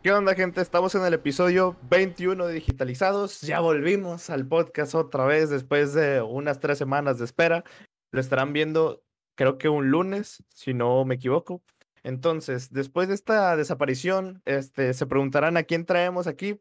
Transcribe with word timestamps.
¿Qué 0.00 0.12
onda, 0.12 0.36
gente? 0.36 0.60
Estamos 0.60 0.94
en 0.94 1.04
el 1.04 1.14
episodio 1.14 1.76
21 1.90 2.46
de 2.46 2.54
Digitalizados. 2.54 3.40
Ya 3.40 3.58
volvimos 3.58 4.30
al 4.30 4.46
podcast 4.46 4.94
otra 4.94 5.24
vez 5.24 5.50
después 5.50 5.92
de 5.92 6.22
unas 6.22 6.60
tres 6.60 6.78
semanas 6.78 7.18
de 7.18 7.24
espera. 7.24 7.64
Lo 8.12 8.20
estarán 8.20 8.52
viendo, 8.52 9.02
creo 9.34 9.58
que 9.58 9.68
un 9.68 9.90
lunes, 9.90 10.44
si 10.54 10.72
no 10.72 11.04
me 11.04 11.16
equivoco. 11.16 11.62
Entonces, 12.04 12.72
después 12.72 13.08
de 13.08 13.14
esta 13.14 13.56
desaparición, 13.56 14.40
este, 14.44 14.94
se 14.94 15.06
preguntarán 15.06 15.56
a 15.56 15.64
quién 15.64 15.84
traemos 15.84 16.28
aquí. 16.28 16.60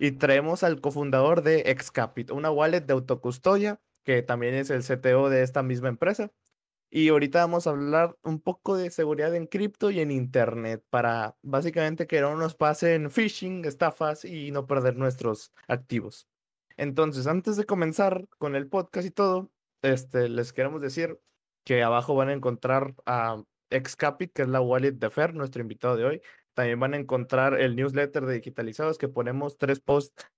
Y 0.00 0.10
traemos 0.10 0.64
al 0.64 0.80
cofundador 0.80 1.42
de 1.42 1.60
Excapit, 1.66 2.32
una 2.32 2.50
wallet 2.50 2.80
de 2.80 2.92
autocustodia, 2.92 3.78
que 4.02 4.22
también 4.22 4.54
es 4.54 4.70
el 4.70 4.82
CTO 4.82 5.30
de 5.30 5.44
esta 5.44 5.62
misma 5.62 5.90
empresa. 5.90 6.32
Y 6.96 7.08
ahorita 7.08 7.40
vamos 7.40 7.66
a 7.66 7.70
hablar 7.70 8.16
un 8.22 8.40
poco 8.40 8.76
de 8.76 8.88
seguridad 8.88 9.34
en 9.34 9.48
cripto 9.48 9.90
y 9.90 9.98
en 9.98 10.12
internet 10.12 10.80
para 10.90 11.36
básicamente 11.42 12.06
que 12.06 12.20
no 12.20 12.36
nos 12.36 12.54
pasen 12.54 13.10
phishing, 13.10 13.64
estafas 13.64 14.24
y 14.24 14.52
no 14.52 14.68
perder 14.68 14.94
nuestros 14.94 15.52
activos. 15.66 16.28
Entonces, 16.76 17.26
antes 17.26 17.56
de 17.56 17.64
comenzar 17.64 18.28
con 18.38 18.54
el 18.54 18.68
podcast 18.68 19.08
y 19.08 19.10
todo, 19.10 19.50
este, 19.82 20.28
les 20.28 20.52
queremos 20.52 20.80
decir 20.80 21.18
que 21.64 21.82
abajo 21.82 22.14
van 22.14 22.28
a 22.28 22.32
encontrar 22.32 22.94
a 23.06 23.42
Excapit, 23.70 24.32
que 24.32 24.42
es 24.42 24.48
la 24.48 24.60
wallet 24.60 24.92
de 24.92 25.10
Fer, 25.10 25.34
nuestro 25.34 25.62
invitado 25.62 25.96
de 25.96 26.04
hoy. 26.04 26.22
También 26.52 26.78
van 26.78 26.94
a 26.94 26.98
encontrar 26.98 27.60
el 27.60 27.74
newsletter 27.74 28.24
de 28.24 28.34
Digitalizados, 28.34 28.98
que 28.98 29.08
ponemos 29.08 29.58
tres 29.58 29.80
posts 29.80 30.30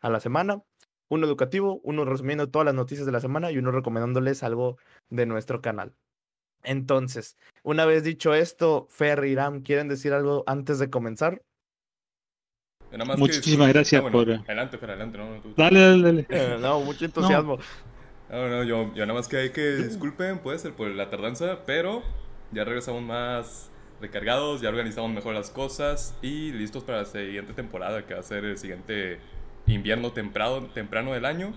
a 0.00 0.08
la 0.08 0.20
semana 0.20 0.62
uno 1.08 1.26
educativo, 1.26 1.80
uno 1.82 2.04
resumiendo 2.04 2.48
todas 2.48 2.66
las 2.66 2.74
noticias 2.74 3.06
de 3.06 3.12
la 3.12 3.20
semana 3.20 3.50
y 3.50 3.58
uno 3.58 3.70
recomendándoles 3.70 4.42
algo 4.42 4.78
de 5.10 5.26
nuestro 5.26 5.60
canal. 5.60 5.94
Entonces, 6.62 7.36
una 7.62 7.84
vez 7.84 8.02
dicho 8.02 8.34
esto, 8.34 8.86
Fer 8.90 9.24
y 9.24 9.34
Ram, 9.34 9.62
¿quieren 9.62 9.88
decir 9.88 10.12
algo 10.12 10.42
antes 10.46 10.78
de 10.78 10.90
comenzar? 10.90 11.42
Muchísimas 13.16 13.68
gracias 13.72 14.02
ah, 14.04 14.10
por. 14.10 14.30
Adelante, 14.30 14.78
Fer, 14.78 14.90
adelante. 14.90 15.18
No, 15.18 15.42
Dale, 15.56 15.80
dale, 15.80 16.02
dale. 16.02 16.26
Eh, 16.30 16.56
no, 16.60 16.80
mucho 16.80 17.04
entusiasmo. 17.04 17.58
No, 18.30 18.48
no, 18.48 18.64
yo, 18.64 18.92
yo, 18.94 19.06
nada 19.06 19.18
más 19.18 19.28
que 19.28 19.36
hay 19.36 19.50
que 19.50 19.76
disculpen, 19.76 20.38
puede 20.38 20.58
ser 20.58 20.72
por 20.72 20.88
la 20.88 21.10
tardanza, 21.10 21.64
pero 21.64 22.02
ya 22.52 22.64
regresamos 22.64 23.02
más 23.02 23.70
recargados, 24.00 24.60
ya 24.60 24.68
organizamos 24.68 25.12
mejor 25.12 25.34
las 25.34 25.50
cosas 25.50 26.16
y 26.22 26.52
listos 26.52 26.84
para 26.84 26.98
la 26.98 27.04
siguiente 27.04 27.52
temporada, 27.52 28.04
que 28.06 28.14
va 28.14 28.20
a 28.20 28.24
ser 28.24 28.44
el 28.44 28.58
siguiente 28.58 29.20
invierno 29.66 30.12
temprano, 30.12 30.68
temprano 30.68 31.12
del 31.12 31.24
año, 31.24 31.54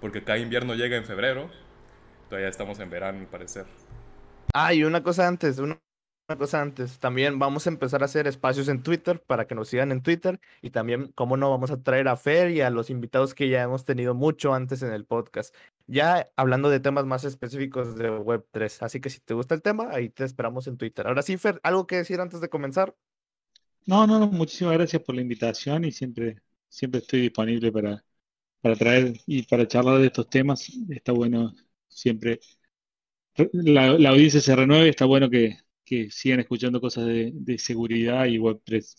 porque 0.00 0.22
cada 0.22 0.38
invierno 0.38 0.74
llega 0.74 0.96
en 0.96 1.04
febrero. 1.04 1.50
Todavía 2.28 2.48
estamos 2.48 2.78
en 2.80 2.90
verano, 2.90 3.20
al 3.20 3.26
parecer. 3.26 3.66
Ah, 4.52 4.74
y 4.74 4.84
una 4.84 5.02
cosa 5.02 5.26
antes, 5.28 5.58
una, 5.58 5.80
cosa 6.36 6.60
antes. 6.60 6.98
También 6.98 7.38
vamos 7.38 7.66
a 7.66 7.70
empezar 7.70 8.02
a 8.02 8.06
hacer 8.06 8.26
espacios 8.26 8.68
en 8.68 8.82
Twitter 8.82 9.22
para 9.24 9.46
que 9.46 9.54
nos 9.54 9.68
sigan 9.68 9.92
en 9.92 10.02
Twitter. 10.02 10.40
Y 10.60 10.70
también, 10.70 11.12
cómo 11.14 11.36
no, 11.36 11.50
vamos 11.50 11.70
a 11.70 11.82
traer 11.82 12.08
a 12.08 12.16
Fer 12.16 12.50
y 12.50 12.60
a 12.60 12.70
los 12.70 12.90
invitados 12.90 13.34
que 13.34 13.48
ya 13.48 13.62
hemos 13.62 13.84
tenido 13.84 14.14
mucho 14.14 14.52
antes 14.52 14.82
en 14.82 14.92
el 14.92 15.04
podcast. 15.04 15.54
Ya 15.86 16.26
hablando 16.36 16.68
de 16.68 16.80
temas 16.80 17.06
más 17.06 17.24
específicos 17.24 17.96
de 17.96 18.10
Web3. 18.10 18.82
Así 18.82 19.00
que 19.00 19.10
si 19.10 19.20
te 19.20 19.34
gusta 19.34 19.54
el 19.54 19.62
tema, 19.62 19.88
ahí 19.92 20.08
te 20.08 20.24
esperamos 20.24 20.66
en 20.66 20.76
Twitter. 20.76 21.06
Ahora 21.06 21.22
sí, 21.22 21.36
Fer, 21.36 21.60
¿algo 21.62 21.86
que 21.86 21.96
decir 21.96 22.20
antes 22.20 22.40
de 22.40 22.48
comenzar? 22.48 22.96
No, 23.86 24.04
no, 24.04 24.18
no, 24.18 24.26
muchísimas 24.26 24.74
gracias 24.74 25.00
por 25.02 25.14
la 25.14 25.20
invitación 25.20 25.84
y 25.84 25.92
siempre 25.92 26.42
siempre 26.68 27.00
estoy 27.00 27.20
disponible 27.22 27.72
para, 27.72 28.04
para 28.60 28.76
traer 28.76 29.14
y 29.26 29.44
para 29.44 29.68
charlar 29.68 30.00
de 30.00 30.06
estos 30.08 30.28
temas. 30.30 30.70
Está 30.90 31.12
bueno 31.12 31.54
siempre. 31.88 32.40
La, 33.52 33.98
la 33.98 34.10
audiencia 34.10 34.40
se 34.40 34.54
renueve, 34.56 34.88
está 34.90 35.04
bueno 35.06 35.28
que, 35.30 35.58
que 35.84 36.10
sigan 36.10 36.40
escuchando 36.40 36.80
cosas 36.80 37.06
de, 37.06 37.30
de 37.34 37.58
seguridad 37.58 38.26
y 38.26 38.38
Web3. 38.38 38.96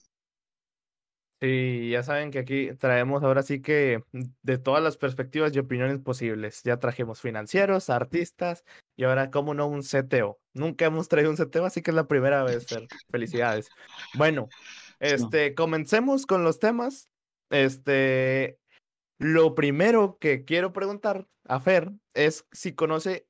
Sí, 1.39 1.89
ya 1.91 2.01
saben 2.01 2.31
que 2.31 2.39
aquí 2.39 2.73
traemos 2.79 3.21
ahora 3.21 3.43
sí 3.43 3.61
que 3.61 4.01
de 4.41 4.57
todas 4.57 4.81
las 4.83 4.97
perspectivas 4.97 5.55
y 5.55 5.59
opiniones 5.59 5.99
posibles. 5.99 6.63
Ya 6.63 6.79
trajimos 6.79 7.21
financieros, 7.21 7.91
artistas 7.91 8.63
y 8.95 9.03
ahora, 9.03 9.29
como 9.29 9.53
no, 9.53 9.67
un 9.67 9.83
CTO. 9.83 10.39
Nunca 10.53 10.85
hemos 10.85 11.07
traído 11.09 11.29
un 11.29 11.37
CTO, 11.37 11.65
así 11.65 11.83
que 11.83 11.91
es 11.91 11.95
la 11.95 12.07
primera 12.07 12.43
vez, 12.43 12.65
Felicidades. 13.11 13.71
Bueno, 14.13 14.49
este, 14.99 15.53
comencemos 15.53 16.25
con 16.25 16.43
los 16.43 16.57
temas. 16.57 17.07
Este, 17.49 18.59
lo 19.19 19.55
primero 19.55 20.17
que 20.19 20.45
quiero 20.45 20.73
preguntar 20.73 21.27
a 21.45 21.59
Fer 21.59 21.91
es 22.13 22.45
si 22.51 22.73
conoce 22.73 23.27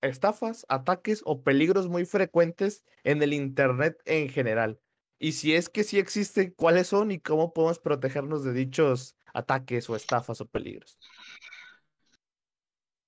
estafas, 0.00 0.66
ataques 0.68 1.22
o 1.24 1.42
peligros 1.42 1.88
muy 1.88 2.04
frecuentes 2.04 2.84
en 3.04 3.22
el 3.22 3.32
Internet 3.32 3.98
en 4.04 4.28
general. 4.28 4.80
Y 5.18 5.32
si 5.32 5.54
es 5.54 5.68
que 5.68 5.84
sí 5.84 5.98
existen, 5.98 6.54
¿cuáles 6.56 6.88
son 6.88 7.10
y 7.10 7.20
cómo 7.20 7.52
podemos 7.52 7.78
protegernos 7.78 8.42
de 8.42 8.54
dichos 8.54 9.16
ataques 9.34 9.88
o 9.90 9.96
estafas 9.96 10.40
o 10.40 10.46
peligros? 10.46 10.98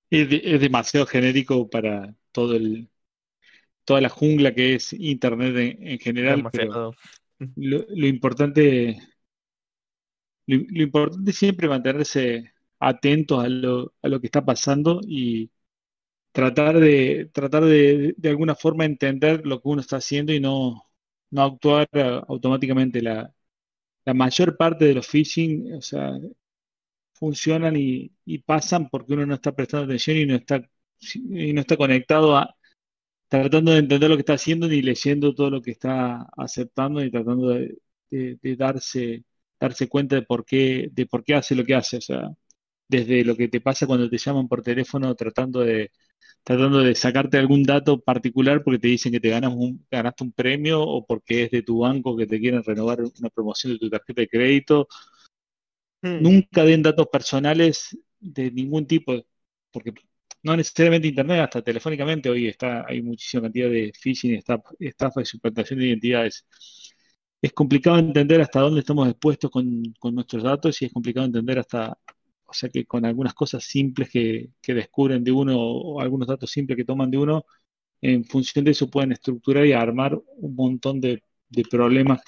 Es, 0.09 0.29
demasiado 0.61 1.07
genérico 1.07 1.67
para 1.69 2.15
todo 2.31 2.55
el, 2.55 2.87
toda 3.83 3.99
la 3.99 4.09
jungla 4.09 4.53
que 4.53 4.75
es 4.75 4.93
Internet 4.93 5.77
en, 5.79 5.99
general. 5.99 6.47
Pero 6.51 6.93
lo, 7.55 7.85
lo 7.89 8.07
importante 8.07 9.01
lo, 10.47 10.83
importante 10.83 11.31
es 11.31 11.37
siempre 11.37 11.67
mantenerse 11.67 12.53
atentos 12.79 13.43
a 13.43 13.49
lo, 13.49 13.93
a 14.01 14.07
lo 14.09 14.19
que 14.19 14.27
está 14.27 14.43
pasando 14.45 15.01
y 15.07 15.51
tratar 16.31 16.79
de, 16.79 17.29
tratar 17.33 17.65
de, 17.65 18.15
de 18.17 18.29
alguna 18.29 18.55
forma 18.55 18.85
entender 18.85 19.45
lo 19.45 19.61
que 19.61 19.69
uno 19.69 19.81
está 19.81 19.97
haciendo 19.97 20.33
y 20.33 20.39
no, 20.39 20.89
no 21.31 21.43
actuar 21.43 21.89
automáticamente. 22.27 23.01
La, 23.01 23.33
la 24.05 24.13
mayor 24.13 24.57
parte 24.57 24.85
de 24.85 24.95
los 24.95 25.07
phishing, 25.07 25.73
o 25.75 25.81
sea, 25.81 26.11
funcionan 27.13 27.75
y, 27.77 28.11
y, 28.25 28.39
pasan 28.39 28.89
porque 28.89 29.13
uno 29.13 29.25
no 29.25 29.35
está 29.35 29.53
prestando 29.55 29.85
atención 29.85 30.17
y 30.17 30.25
no 30.25 30.35
está, 30.35 30.61
y 31.13 31.53
no 31.53 31.61
está 31.61 31.77
conectado 31.77 32.35
a 32.37 32.55
tratando 33.27 33.71
de 33.73 33.79
entender 33.79 34.09
lo 34.09 34.15
que 34.17 34.21
está 34.21 34.33
haciendo 34.35 34.67
ni 34.67 34.81
leyendo 34.81 35.33
todo 35.35 35.49
lo 35.51 35.61
que 35.61 35.71
está 35.71 36.27
aceptando 36.37 37.03
y 37.03 37.11
tratando 37.11 37.49
de 37.49 38.55
darse 38.57 39.25
darse 39.59 39.87
cuenta 39.87 40.15
de 40.15 40.23
por 40.23 40.45
qué, 40.45 40.89
de 40.91 41.05
por 41.05 41.23
qué 41.23 41.35
hace 41.35 41.55
lo 41.55 41.65
que 41.65 41.75
hace. 41.75 41.97
O 41.97 42.01
sea, 42.01 42.29
desde 42.87 43.23
lo 43.25 43.35
que 43.35 43.47
te 43.47 43.61
pasa 43.61 43.87
cuando 43.87 44.09
te 44.09 44.17
llaman 44.17 44.47
por 44.47 44.61
teléfono 44.63 45.15
tratando 45.15 45.61
de, 45.61 45.91
tratando 46.43 46.79
de 46.79 46.95
sacarte 46.95 47.37
algún 47.37 47.63
dato 47.63 47.99
particular 48.01 48.63
porque 48.63 48.79
te 48.79 48.87
dicen 48.89 49.11
que 49.11 49.19
te 49.19 49.29
ganas 49.29 49.53
un, 49.53 49.85
ganaste 49.89 50.23
un 50.23 50.31
premio 50.33 50.81
o 50.81 51.05
porque 51.05 51.43
es 51.43 51.51
de 51.51 51.63
tu 51.63 51.79
banco 51.79 52.17
que 52.17 52.27
te 52.27 52.39
quieren 52.39 52.63
renovar 52.63 53.01
una 53.01 53.29
promoción 53.29 53.73
de 53.73 53.79
tu 53.79 53.89
tarjeta 53.89 54.21
de 54.21 54.27
crédito. 54.27 54.87
Hmm. 56.01 56.21
Nunca 56.21 56.63
den 56.65 56.83
datos 56.83 57.07
personales 57.07 57.97
de 58.19 58.51
ningún 58.51 58.85
tipo, 58.87 59.25
porque 59.71 59.93
no 60.43 60.55
necesariamente 60.57 61.07
internet, 61.07 61.39
hasta 61.41 61.61
telefónicamente 61.61 62.29
hoy 62.29 62.47
está, 62.47 62.85
hay 62.87 63.01
muchísima 63.01 63.43
cantidad 63.43 63.69
de 63.69 63.93
phishing, 63.93 64.41
estafa 64.79 65.21
y 65.21 65.25
suplantación 65.25 65.79
de 65.79 65.87
identidades 65.87 66.45
es 67.43 67.53
complicado 67.53 67.97
entender 67.99 68.41
hasta 68.41 68.61
dónde 68.61 68.79
estamos 68.79 69.07
expuestos 69.09 69.51
con, 69.51 69.93
nuestros 70.13 70.43
datos 70.43 70.81
y 70.81 70.85
es 70.85 70.93
complicado 70.93 71.25
entender 71.25 71.59
hasta, 71.59 71.97
o 72.45 72.53
sea 72.53 72.69
que 72.69 72.85
con 72.85 73.05
algunas 73.05 73.33
cosas 73.33 73.65
simples 73.65 74.09
que, 74.09 74.51
descubren 74.65 75.23
de 75.25 75.31
uno 75.33 75.57
o 75.59 75.99
algunos 76.01 76.27
datos 76.27 76.51
simples 76.51 76.77
que 76.77 76.85
toman 76.85 77.11
de 77.11 77.17
uno, 77.17 77.45
en 78.01 78.25
función 78.25 78.65
de 78.65 78.71
eso 78.71 78.89
pueden 78.89 79.11
estructurar 79.13 79.65
y 79.65 79.73
armar 79.73 80.15
un 80.37 80.55
montón 80.55 81.01
de, 81.01 81.23
problemas 81.69 82.21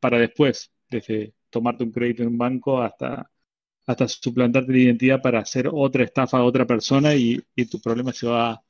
para 0.00 0.18
después, 0.18 0.72
desde 0.90 1.34
tomarte 1.50 1.84
un 1.84 1.92
crédito 1.92 2.22
en 2.22 2.30
un 2.30 2.38
banco 2.38 2.82
hasta, 2.82 3.30
hasta 3.86 4.08
suplantarte 4.08 4.72
la 4.72 4.78
identidad 4.78 5.22
para 5.22 5.40
hacer 5.40 5.68
otra 5.72 6.04
estafa 6.04 6.38
a 6.38 6.44
otra 6.44 6.66
persona 6.66 7.14
y, 7.14 7.42
tu 7.70 7.80
problema 7.80 8.12
se 8.12 8.26
va, 8.26 8.62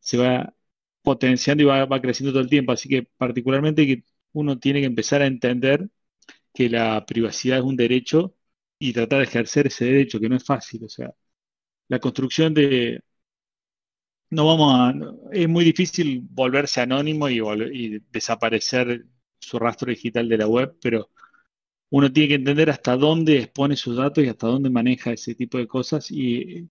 se 0.00 0.18
va 0.18 0.54
potenciando 1.02 1.62
y 1.62 1.66
va, 1.66 1.86
va 1.86 2.00
creciendo 2.00 2.32
todo 2.32 2.42
el 2.42 2.50
tiempo. 2.50 2.72
Así 2.72 2.88
que 2.88 3.04
particularmente 3.18 3.86
que 3.86 4.04
uno 4.32 4.58
tiene 4.58 4.80
que 4.80 4.86
empezar 4.86 5.22
a 5.22 5.26
entender 5.26 5.88
que 6.54 6.70
la 6.70 7.04
privacidad 7.06 7.58
es 7.58 7.64
un 7.64 7.76
derecho 7.76 8.34
y 8.78 8.92
tratar 8.92 9.20
de 9.20 9.24
ejercer 9.26 9.68
ese 9.68 9.86
derecho, 9.86 10.20
que 10.20 10.28
no 10.28 10.36
es 10.36 10.44
fácil. 10.44 10.84
O 10.84 10.88
sea, 10.90 11.12
la 11.88 12.00
construcción 12.00 12.54
de... 12.54 13.02
No 14.30 14.46
vamos 14.46 14.72
a... 14.74 14.94
Es 15.32 15.48
muy 15.48 15.64
difícil 15.64 16.20
volverse 16.30 16.80
anónimo 16.80 17.28
y, 17.28 17.38
y 17.72 17.98
desaparecer 18.10 19.06
su 19.40 19.58
rastro 19.58 19.90
digital 19.90 20.28
de 20.28 20.38
la 20.38 20.46
web, 20.48 20.76
pero 20.82 21.10
uno 21.90 22.12
tiene 22.12 22.28
que 22.30 22.34
entender 22.36 22.70
hasta 22.70 22.96
dónde 22.96 23.38
expone 23.40 23.76
sus 23.76 23.96
datos 23.96 24.24
y 24.24 24.28
hasta 24.28 24.48
dónde 24.48 24.70
maneja 24.70 25.12
ese 25.12 25.34
tipo 25.34 25.58
de 25.58 25.68
cosas 25.68 26.10
y 26.10 26.68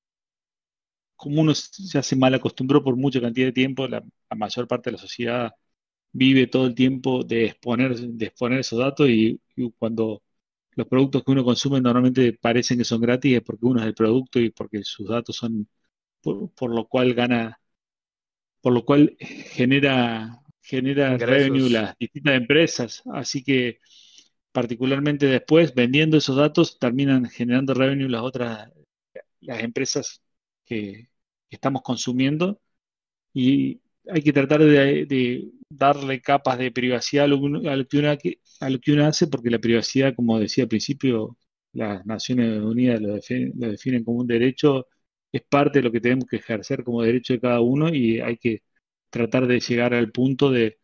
como 1.15 1.42
uno 1.42 1.53
se 1.56 1.98
hace 1.98 2.15
mal 2.15 2.33
acostumbró 2.33 2.83
por 2.83 2.95
mucha 2.95 3.19
cantidad 3.21 3.48
de 3.48 3.51
tiempo, 3.53 3.88
la 3.88 4.03
mayor 4.36 4.68
parte 4.68 4.89
de 4.89 4.94
la 4.98 5.01
sociedad 5.01 5.51
vive 6.17 6.47
todo 6.47 6.65
el 6.67 6.75
tiempo 6.75 7.23
de 7.23 7.45
exponer, 7.45 7.95
de 7.95 8.25
exponer 8.25 8.59
esos 8.61 8.79
datos 8.79 9.07
y, 9.09 9.39
cuando 9.77 10.23
los 10.71 10.87
productos 10.87 11.23
que 11.23 11.31
uno 11.31 11.43
consume 11.43 11.81
normalmente 11.81 12.33
parecen 12.33 12.77
que 12.79 12.85
son 12.85 13.01
gratis 13.01 13.37
es 13.37 13.41
porque 13.43 13.65
uno 13.65 13.81
es 13.81 13.87
el 13.87 13.95
producto 13.95 14.39
y 14.39 14.51
porque 14.51 14.83
sus 14.83 15.07
datos 15.07 15.35
son 15.35 15.67
por, 16.21 16.75
lo 16.75 16.87
cual 16.87 17.13
gana, 17.13 17.59
por 18.61 18.73
lo 18.73 18.85
cual 18.85 19.15
genera, 19.19 20.41
genera 20.61 21.17
revenue 21.17 21.69
las 21.69 21.95
distintas 21.97 22.35
empresas. 22.35 23.03
Así 23.13 23.43
que 23.43 23.79
particularmente 24.51 25.27
después, 25.27 25.73
vendiendo 25.75 26.17
esos 26.17 26.35
datos, 26.35 26.79
terminan 26.79 27.25
generando 27.29 27.73
revenue 27.73 28.09
las 28.09 28.21
otras, 28.23 28.71
las 29.41 29.63
empresas 29.63 30.21
que, 30.65 31.09
estamos 31.49 31.81
consumiendo 31.83 32.59
y 33.33 33.81
hay 34.09 34.21
que 34.21 34.33
tratar 34.33 34.62
de, 34.63 35.51
darle 35.69 36.21
capas 36.21 36.57
de 36.57 36.71
privacidad 36.71 37.25
a 37.25 37.27
lo, 37.27 37.38
que 37.39 37.45
uno, 37.45 37.69
a 37.69 37.75
lo 38.69 38.80
que 38.80 38.92
uno 38.92 39.06
hace, 39.06 39.27
porque 39.27 39.50
la 39.50 39.59
privacidad, 39.59 40.15
como 40.15 40.39
decía 40.39 40.63
al 40.65 40.69
principio, 40.69 41.38
las 41.74 42.06
Naciones 42.06 42.62
Unidas 42.62 43.01
lo 43.01 43.13
definen 43.15 44.04
como 44.04 44.19
un 44.19 44.27
derecho, 44.27 44.88
es 45.31 45.42
parte 45.44 45.80
de 45.80 45.83
lo 45.83 45.92
que 45.92 46.01
tenemos 46.01 46.25
que 46.27 46.38
ejercer 46.38 46.83
como 46.83 47.04
derecho 47.04 47.33
de 47.33 47.42
cada 47.42 47.62
uno 47.62 47.94
y 47.94 48.19
hay 48.21 48.38
que 48.38 48.63
tratar 49.09 49.48
de 49.48 49.59
llegar 49.59 49.94
al 49.94 50.12
punto 50.12 50.51
de, 50.51 50.80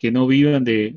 que 0.00 0.10
no 0.12 0.26
vivan 0.26 0.64
de, 0.64 0.96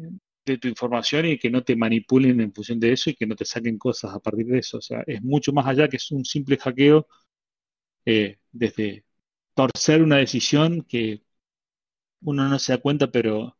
tu 0.62 0.68
información 0.70 1.26
y 1.26 1.38
que 1.38 1.50
no 1.50 1.64
te 1.64 1.76
manipulen 1.76 2.40
en 2.42 2.54
función 2.54 2.80
de 2.80 2.94
eso 2.94 3.10
y 3.10 3.16
que 3.16 3.28
no 3.28 3.36
te 3.36 3.46
saquen 3.46 3.78
cosas 3.78 4.14
a 4.14 4.20
partir 4.20 4.46
de 4.48 4.60
eso. 4.60 4.78
O 4.78 4.82
sea, 4.82 5.04
es 5.08 5.22
mucho 5.22 5.52
más 5.54 5.68
allá 5.68 5.90
que 5.90 5.98
es 5.98 6.12
un 6.12 6.24
simple 6.26 6.58
hackeo 6.58 7.08
eh, 8.06 8.38
desde 8.52 9.06
torcer 9.54 10.02
una 10.04 10.18
decisión 10.18 10.84
que 10.84 11.24
uno 12.22 12.48
no 12.50 12.60
se 12.60 12.74
da 12.74 12.80
cuenta, 12.80 13.12
pero 13.12 13.58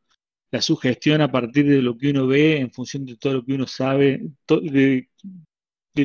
la 0.52 0.62
sugestión 0.62 1.22
a 1.22 1.32
partir 1.32 1.68
de 1.68 1.82
lo 1.82 1.98
que 1.98 2.12
uno 2.12 2.28
ve, 2.28 2.58
en 2.60 2.72
función 2.72 3.06
de 3.06 3.18
todo 3.18 3.34
lo 3.36 3.46
que 3.46 3.54
uno 3.54 3.68
sabe, 3.68 4.22
de, 4.48 5.10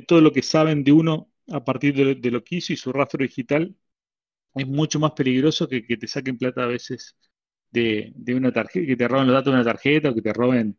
todo 0.06 0.20
lo 0.20 0.32
que 0.32 0.42
saben 0.42 0.84
de 0.84 0.92
uno 0.92 1.30
a 1.48 1.64
partir 1.64 1.94
de, 1.94 2.30
lo 2.30 2.44
que 2.44 2.56
hizo 2.56 2.72
y 2.72 2.76
su 2.76 2.92
rastro 2.92 3.22
digital, 3.22 3.76
es 4.54 4.66
mucho 4.68 5.00
más 5.00 5.12
peligroso 5.12 5.68
que 5.68 5.86
que 5.86 5.96
te 5.96 6.08
saquen 6.08 6.38
plata 6.38 6.64
a 6.64 6.66
veces 6.66 7.16
de, 7.72 8.14
una 8.36 8.52
tarjeta, 8.52 8.86
que 8.86 8.96
te 8.96 9.08
roben 9.08 9.26
los 9.28 9.34
datos 9.34 9.52
de 9.52 9.60
una 9.60 9.64
tarjeta 9.64 10.10
o 10.10 10.14
que 10.14 10.22
te 10.22 10.32
roben, 10.32 10.78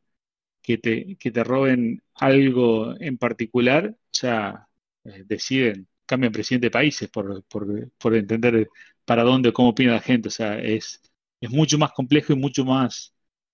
que 0.62 0.78
te, 0.78 1.18
que 1.18 1.32
te 1.32 1.44
roben 1.44 2.04
algo 2.16 2.96
en 3.00 3.18
particular. 3.18 3.90
O 3.90 3.98
sea, 4.12 4.68
eh, 5.06 5.24
deciden, 5.26 5.88
cambian 6.06 6.34
presidente 6.34 6.68
de 6.68 6.72
países 6.72 7.10
por, 7.10 7.44
por, 7.46 8.16
entender 8.16 8.70
para 9.06 9.24
dónde, 9.24 9.54
cómo 9.54 9.70
opina 9.70 9.94
la 9.94 10.02
gente. 10.02 10.30
O 10.30 10.32
sea, 10.32 10.60
es, 10.60 11.02
es 11.44 11.52
mucho 11.52 11.78
más 11.78 11.92
complejo 11.94 12.34
y 12.34 12.38
mucho 12.38 12.66
más, 12.66 13.14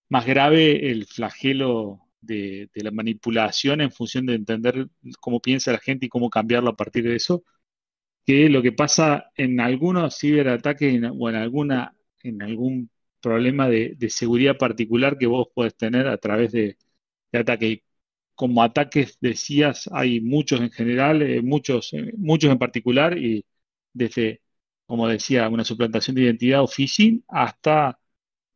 más 0.09 0.25
grave 0.25 0.91
el 0.91 1.05
flagelo 1.07 2.01
de, 2.21 2.69
la 2.75 2.91
manipulación 2.91 3.81
en 3.81 3.91
función 3.91 4.25
de 4.27 4.35
entender 4.35 4.87
cómo 5.19 5.41
piensa 5.41 5.71
la 5.71 5.79
gente 5.79 6.05
y 6.05 6.09
cómo 6.09 6.29
cambiarlo 6.29 6.71
a 6.71 6.75
partir 6.77 7.03
de 7.05 7.15
eso, 7.15 7.43
que 8.25 8.49
lo 8.49 8.61
que 8.61 8.71
pasa 8.73 9.31
en 9.35 9.59
algunos 9.61 10.19
ciberataques 10.19 11.01
o 11.17 11.29
en, 11.29 11.35
alguna, 11.35 11.95
en 12.23 12.41
algún 12.43 12.91
problema 13.21 13.69
de, 13.69 13.97
seguridad 14.09 14.57
particular 14.57 15.17
que 15.17 15.27
vos 15.27 15.47
podés 15.53 15.75
tener 15.75 16.07
a 16.07 16.17
través 16.17 16.51
de, 16.51 16.77
ataques. 17.33 17.79
Como 18.35 18.63
ataques 18.63 19.17
decías, 19.21 19.89
hay 19.93 20.21
muchos 20.21 20.61
en 20.61 20.71
general, 20.71 21.21
eh, 21.21 21.41
muchos, 21.41 21.93
eh, 21.93 22.13
muchos 22.17 22.51
en 22.51 22.59
particular, 22.59 23.17
y 23.17 23.45
desde, 23.93 24.41
como 24.89 25.07
decía, 25.09 25.49
una 25.49 25.65
suplantación 25.65 26.17
de 26.17 26.23
identidad 26.23 26.63
o 26.63 26.67
phishing 26.67 27.25
hasta 27.29 27.99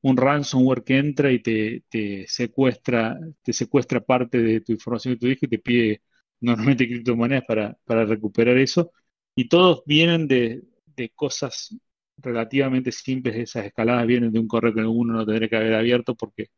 un 0.02 0.18
ransomware 0.18 0.84
que 0.84 0.98
entra 1.00 1.32
y 1.32 1.40
te, 1.42 1.84
secuestra, 2.28 3.20
te 3.44 3.54
secuestra 3.54 4.02
parte 4.02 4.40
de 4.40 4.62
tu 4.62 4.74
información 4.74 5.16
que 5.16 5.20
tú 5.22 5.28
dijiste 5.28 5.48
y 5.48 5.50
te 5.50 5.60
pide 5.60 6.02
normalmente 6.42 6.88
criptomonedas 6.88 7.46
para, 7.48 7.78
para 7.86 8.06
recuperar 8.06 8.58
eso. 8.58 8.92
Y 9.36 9.50
todos 9.50 9.84
vienen 9.86 10.28
de, 10.28 10.64
de 10.88 11.10
cosas 11.12 11.76
relativamente 12.18 12.92
simples. 12.92 13.36
Esas 13.38 13.66
escaladas 13.68 14.08
vienen 14.08 14.32
de 14.34 14.40
un 14.40 14.48
correo 14.50 14.74
que 14.74 14.82
uno 14.86 15.14
no 15.16 15.26
tendría 15.26 15.50
que 15.50 15.58
haber 15.58 15.76
abierto 15.76 16.16
porque 16.16 16.50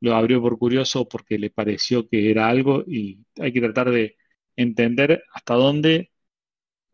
lo 0.00 0.14
abrió 0.16 0.42
por 0.42 0.58
curioso 0.58 1.02
o 1.02 1.08
porque 1.08 1.38
le 1.38 1.50
pareció 1.50 2.08
que 2.08 2.30
era 2.30 2.48
algo 2.48 2.84
y 2.86 3.24
hay 3.40 3.52
que 3.52 3.60
tratar 3.60 3.90
de 3.90 4.16
entender 4.56 5.24
hasta 5.34 5.54
dónde 5.56 6.11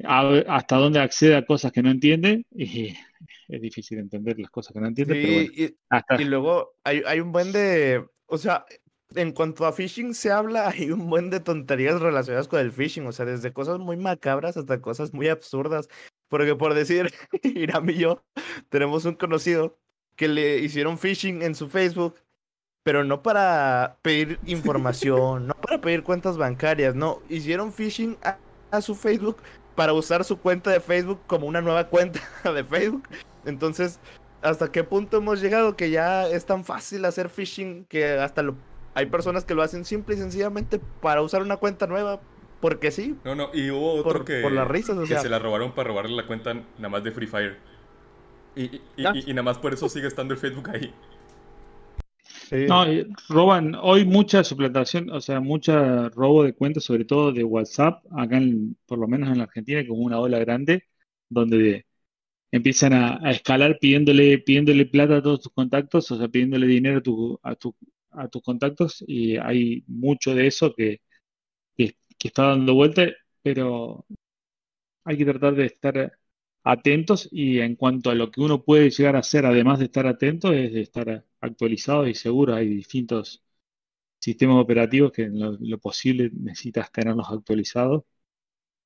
hasta 0.04 0.76
dónde 0.76 1.00
accede 1.00 1.36
a 1.36 1.44
cosas 1.44 1.72
que 1.72 1.82
no 1.82 1.90
entiende 1.90 2.44
y 2.50 2.94
es 3.48 3.60
difícil 3.60 3.98
entender 3.98 4.38
las 4.38 4.50
cosas 4.50 4.72
que 4.72 4.80
no 4.80 4.86
entiende. 4.86 5.76
y, 6.18 6.24
luego 6.24 6.74
hay, 6.84 7.02
hay, 7.06 7.20
un 7.20 7.32
buen 7.32 7.52
de, 7.52 8.04
o 8.26 8.38
sea, 8.38 8.64
en 9.14 9.32
cuanto 9.32 9.66
a 9.66 9.72
phishing 9.72 10.14
se 10.14 10.30
habla, 10.30 10.68
hay 10.74 10.90
un 10.90 11.08
buen 11.08 11.30
de 11.30 11.40
tonterías 11.40 12.00
relacionadas 12.00 12.48
con 12.48 12.60
el 12.60 12.72
phishing, 12.72 13.06
o 13.06 13.12
sea, 13.12 13.26
desde 13.26 13.52
cosas 13.52 13.78
muy 13.78 13.96
macabras 13.96 14.56
hasta 14.56 14.80
cosas 14.80 15.12
muy 15.12 15.28
absurdas. 15.28 15.88
Porque 16.28 16.54
por 16.54 16.74
decir, 16.74 17.12
Iram 17.42 17.88
y 17.90 17.94
yo 17.94 18.22
tenemos 18.68 19.04
un 19.04 19.14
conocido 19.14 19.78
que 20.16 20.28
le 20.28 20.58
hicieron 20.58 20.98
phishing 20.98 21.42
en 21.42 21.54
su 21.54 21.68
Facebook, 21.68 22.16
pero 22.82 23.04
no 23.04 23.22
para 23.22 23.98
pedir 24.02 24.38
información, 24.46 25.46
no 25.46 25.54
para 25.54 25.80
pedir 25.80 26.02
cuentas 26.02 26.36
bancarias, 26.36 26.94
no, 26.94 27.22
hicieron 27.28 27.72
phishing 27.72 28.16
a, 28.22 28.80
su 28.82 28.94
Facebook 28.94 29.38
para 29.78 29.92
usar 29.92 30.24
su 30.24 30.40
cuenta 30.40 30.72
de 30.72 30.80
Facebook 30.80 31.20
como 31.28 31.46
una 31.46 31.60
nueva 31.60 31.86
cuenta 31.86 32.18
de 32.52 32.64
Facebook. 32.64 33.08
Entonces, 33.44 34.00
¿hasta 34.42 34.72
qué 34.72 34.82
punto 34.82 35.18
hemos 35.18 35.40
llegado 35.40 35.76
que 35.76 35.90
ya 35.90 36.26
es 36.26 36.46
tan 36.46 36.64
fácil 36.64 37.04
hacer 37.04 37.28
phishing 37.28 37.84
que 37.84 38.18
hasta 38.18 38.42
lo 38.42 38.56
hay 38.94 39.06
personas 39.06 39.44
que 39.44 39.54
lo 39.54 39.62
hacen 39.62 39.84
simple 39.84 40.16
y 40.16 40.18
sencillamente 40.18 40.80
para 41.00 41.22
usar 41.22 41.42
una 41.42 41.58
cuenta 41.58 41.86
nueva 41.86 42.20
porque 42.60 42.90
sí. 42.90 43.16
No, 43.22 43.36
no, 43.36 43.50
y 43.54 43.70
hubo 43.70 43.94
otro 43.94 44.24
que, 44.24 44.40
por 44.40 44.50
las 44.50 44.66
risas, 44.66 44.98
o 44.98 45.04
que 45.04 45.16
se 45.16 45.28
la 45.28 45.38
robaron 45.38 45.70
para 45.70 45.90
robarle 45.90 46.16
la 46.16 46.26
cuenta 46.26 46.54
nada 46.54 46.88
más 46.88 47.04
de 47.04 47.12
Free 47.12 47.28
Fire. 47.28 47.58
Y, 48.56 48.80
y, 48.96 49.32
nada 49.32 49.44
más 49.44 49.58
por 49.58 49.74
eso 49.74 49.88
sigue 49.88 50.08
estando 50.08 50.34
el 50.34 50.40
Facebook 50.40 50.70
ahí. 50.70 50.92
No, 52.50 52.84
roban 53.28 53.74
hoy 53.74 54.04
mucha 54.04 54.44
suplantación, 54.44 55.10
o 55.10 55.20
sea, 55.20 55.40
mucha 55.40 56.08
robo 56.10 56.44
de 56.44 56.54
cuentas, 56.54 56.84
sobre 56.84 57.04
todo 57.04 57.32
de 57.32 57.44
WhatsApp, 57.44 58.04
acá 58.12 58.40
por 58.86 58.98
lo 58.98 59.08
menos 59.08 59.30
en 59.30 59.38
la 59.38 59.44
Argentina, 59.44 59.86
como 59.86 60.02
una 60.02 60.20
ola 60.20 60.38
grande, 60.38 60.84
donde 61.28 61.86
empiezan 62.50 62.92
a, 62.94 63.30
escalar 63.30 63.78
pidiéndole, 63.80 64.38
pidiéndole 64.38 64.86
plata 64.86 65.18
a 65.18 65.22
todos 65.22 65.42
tus 65.42 65.52
contactos, 65.52 66.10
o 66.10 66.18
sea, 66.18 66.28
pidiéndole 66.28 66.66
dinero 66.66 66.98
a, 67.42 67.54
tu, 67.56 67.74
a 68.10 68.28
tus 68.28 68.42
contactos, 68.42 69.04
y 69.06 69.36
hay 69.36 69.84
mucho 69.86 70.34
de 70.34 70.46
eso 70.46 70.74
que, 70.74 71.00
que 71.76 72.28
está 72.28 72.48
dando 72.48 72.74
vuelta, 72.74 73.06
pero 73.42 74.06
hay 75.04 75.16
que 75.16 75.24
tratar 75.24 75.54
de 75.54 75.66
estar 75.66 76.18
atentos 76.64 77.28
y 77.32 77.60
en 77.60 77.76
cuanto 77.76 78.10
a 78.10 78.14
lo 78.14 78.30
que 78.30 78.40
uno 78.40 78.62
puede 78.64 78.90
llegar 78.90 79.16
a 79.16 79.20
hacer, 79.20 79.46
además 79.46 79.78
de 79.78 79.86
estar 79.86 80.06
atento, 80.06 80.52
es 80.52 80.72
de 80.72 80.82
estar 80.82 81.24
actualizado 81.40 82.06
y 82.06 82.14
seguro. 82.14 82.54
Hay 82.54 82.68
distintos 82.68 83.42
sistemas 84.20 84.62
operativos 84.62 85.12
que 85.12 85.24
en 85.24 85.38
lo, 85.40 85.78
posible 85.78 86.30
necesitas 86.34 86.92
tenerlos 86.92 87.28
actualizados. 87.30 88.02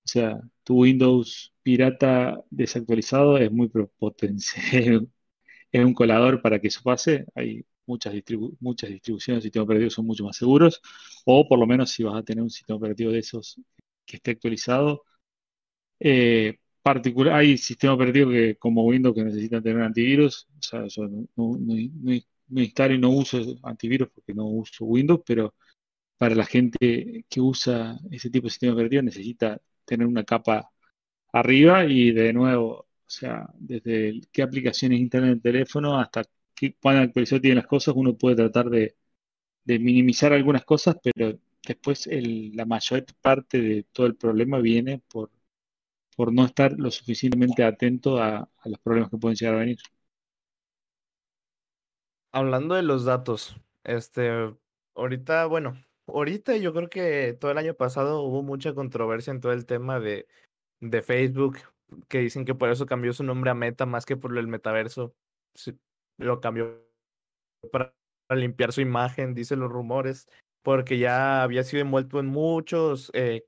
O 0.05 0.09
sea, 0.09 0.41
tu 0.65 0.83
Windows 0.83 1.55
pirata 1.63 2.41
desactualizado 2.51 3.39
es 3.39 3.53
muy 3.53 3.69
potencial, 3.99 5.09
es 5.73 5.85
un 5.85 5.95
colador 5.95 6.43
para 6.43 6.61
que 6.61 6.69
eso 6.69 6.83
pase. 6.83 7.27
Hay 7.35 7.65
muchas, 7.87 8.15
muchas 8.61 8.91
distribuciones 8.91 9.43
de 9.43 9.49
sistemas 9.49 9.65
operativos 9.67 9.95
son 9.95 10.07
mucho 10.07 10.25
más 10.25 10.37
seguros, 10.37 10.81
o 11.25 11.49
por 11.49 11.59
lo 11.59 11.67
menos 11.67 11.91
si 11.91 12.03
vas 12.05 12.17
a 12.17 12.23
tener 12.25 12.43
un 12.43 12.51
sistema 12.51 12.77
operativo 12.79 13.13
de 13.13 13.21
esos 13.21 13.61
que 14.07 14.17
esté 14.17 14.33
actualizado. 14.33 15.05
Eh, 16.01 16.59
hay 17.33 17.59
sistemas 17.59 17.97
operativos 17.97 18.33
que, 18.33 18.57
como 18.57 18.85
Windows 18.85 19.15
que 19.15 19.25
necesitan 19.25 19.63
tener 19.63 19.83
antivirus, 19.83 20.49
o 20.59 20.63
sea, 20.63 20.87
yo 20.89 21.09
no, 21.09 21.29
no, 21.37 22.13
instalo 22.61 22.95
y 22.95 22.99
no 22.99 23.11
uso 23.11 23.39
antivirus 23.63 24.09
porque 24.11 24.35
no 24.35 24.47
uso 24.47 24.85
Windows, 24.85 25.23
pero 25.27 25.55
para 26.19 26.35
la 26.35 26.47
gente 26.47 27.25
que 27.29 27.41
usa 27.41 27.99
ese 28.11 28.31
tipo 28.31 28.47
de 28.47 28.51
sistema 28.51 28.75
operativo 28.75 29.03
necesita 29.03 29.61
tener 29.85 30.07
una 30.07 30.25
capa 30.25 30.71
arriba 31.33 31.85
y 31.87 32.13
de 32.13 32.33
nuevo, 32.33 32.71
o 32.81 32.87
sea, 33.07 33.49
desde 33.59 34.21
qué 34.33 34.43
aplicaciones 34.43 35.01
instalan 35.01 35.31
el 35.31 35.43
teléfono 35.43 35.99
hasta 35.99 36.25
que 36.55 36.75
cuán 36.77 36.99
actualizado 36.99 37.41
tienen 37.41 37.59
las 37.59 37.67
cosas, 37.67 37.95
uno 37.97 38.17
puede 38.17 38.37
tratar 38.37 38.71
de, 38.71 38.97
minimizar 39.67 40.33
algunas 40.33 40.65
cosas, 40.65 40.97
pero 41.03 41.39
después 41.67 42.09
la 42.11 42.65
mayor 42.67 43.05
parte 43.21 43.61
de 43.61 43.85
todo 43.93 44.07
el 44.07 44.17
problema 44.17 44.59
viene 44.61 45.03
por, 45.09 45.31
por 46.17 46.33
no 46.33 46.45
estar 46.47 46.73
lo 46.79 46.91
suficientemente 46.91 47.65
atento 47.65 48.19
a, 48.23 48.49
los 48.65 48.79
problemas 48.81 49.11
que 49.11 49.19
pueden 49.19 49.37
llegar 49.37 49.57
a 49.57 49.59
venir. 49.61 49.79
Hablando 52.33 52.75
de 52.75 52.83
los 52.83 53.05
datos, 53.05 53.57
este, 53.85 54.55
ahorita, 54.95 55.47
bueno, 55.47 55.77
ahorita 56.07 56.57
yo 56.57 56.73
creo 56.73 56.89
que 56.89 57.37
todo 57.39 57.51
el 57.51 57.59
año 57.59 57.75
pasado 57.75 58.23
hubo 58.23 58.43
mucha 58.43 58.75
controversia 58.75 59.33
en 59.33 59.41
todo 59.41 59.53
el 59.53 59.67
tema 59.67 60.01
de, 60.01 60.27
de 60.81 61.03
Facebook, 61.03 61.59
que 62.09 62.21
dicen 62.21 62.45
que 62.45 62.55
por 62.55 62.71
eso 62.71 62.87
cambió 62.87 63.13
su 63.13 63.23
nombre 63.23 63.51
a 63.51 63.55
Meta 63.55 63.85
más 63.87 64.07
que 64.07 64.17
por 64.17 64.37
el 64.37 64.49
metaverso 64.49 65.15
lo 66.19 66.41
cambió 66.41 66.83
para 67.71 67.95
limpiar 68.31 68.73
su 68.73 68.81
imagen, 68.81 69.35
dicen 69.35 69.61
los 69.61 69.71
rumores, 69.71 70.29
porque 70.63 70.99
ya 70.99 71.43
había 71.43 71.65
sido 71.65 71.83
envuelto 71.83 72.21
en 72.21 72.27
muchos, 72.27 73.11
eh, 73.15 73.45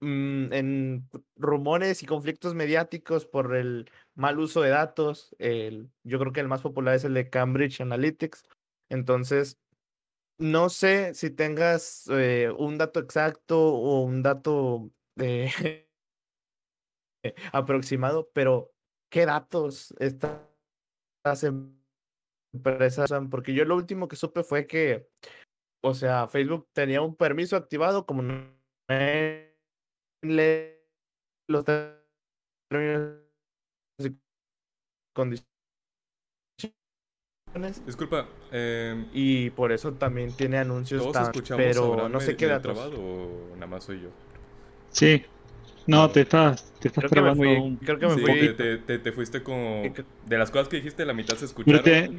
mm, 0.00 0.52
en 0.52 1.08
rumores 1.36 2.02
y 2.02 2.06
conflictos 2.06 2.54
mediáticos 2.54 3.26
por 3.26 3.54
el 3.56 3.90
mal 4.14 4.38
uso 4.38 4.62
de 4.62 4.70
datos. 4.70 5.34
El, 5.38 5.90
yo 6.04 6.18
creo 6.18 6.32
que 6.32 6.40
el 6.40 6.48
más 6.48 6.60
popular 6.62 6.94
es 6.94 7.04
el 7.04 7.14
de 7.14 7.30
Cambridge 7.30 7.80
Analytics. 7.80 8.44
Entonces, 8.88 9.58
no 10.38 10.68
sé 10.68 11.14
si 11.14 11.30
tengas 11.30 12.06
eh, 12.10 12.50
un 12.56 12.78
dato 12.78 13.00
exacto 13.00 13.58
o 13.74 14.02
un 14.02 14.22
dato 14.22 14.90
eh, 15.18 15.50
aproximado, 17.52 18.30
pero 18.32 18.72
¿qué 19.10 19.26
datos 19.26 19.94
estas 19.98 20.40
empresas 22.52 23.10
Porque 23.30 23.54
yo 23.54 23.64
lo 23.64 23.76
último 23.76 24.08
que 24.08 24.16
supe 24.16 24.42
fue 24.42 24.66
que, 24.66 25.08
o 25.82 25.94
sea, 25.94 26.28
Facebook 26.28 26.68
tenía 26.72 27.02
un 27.02 27.16
permiso 27.16 27.56
activado 27.56 28.06
como 28.06 28.22
no 28.22 28.62
los 31.48 31.64
términos 31.64 33.21
condiciones. 35.12 35.46
Disculpa. 37.86 38.28
Eh, 38.50 39.04
y 39.12 39.50
por 39.50 39.72
eso 39.72 39.92
también 39.92 40.32
tiene 40.32 40.58
anuncios 40.58 41.12
tan, 41.12 41.32
pero 41.56 42.08
no 42.08 42.20
sé 42.20 42.36
qué 42.36 42.46
datos. 42.46 42.78
o 42.78 43.50
nada 43.54 43.66
más 43.66 43.84
soy 43.84 44.02
yo. 44.02 44.10
Sí. 44.90 45.24
No, 45.86 46.08
te 46.10 46.20
estás, 46.20 46.72
te 46.78 46.88
estás 46.88 47.10
creo 47.10 47.34
creo 47.34 47.98
que 47.98 48.06
me 48.06 48.12
fui. 48.18 48.54
Te, 48.54 48.78
te, 48.78 48.98
te, 49.00 49.12
fuiste 49.12 49.42
como... 49.42 49.82
De 50.26 50.38
las 50.38 50.50
cosas 50.50 50.68
que 50.68 50.76
dijiste, 50.76 51.04
la 51.04 51.12
mitad 51.12 51.36
se 51.36 51.46
escucharon. 51.46 51.82
Pero 51.82 52.06
te, 52.08 52.10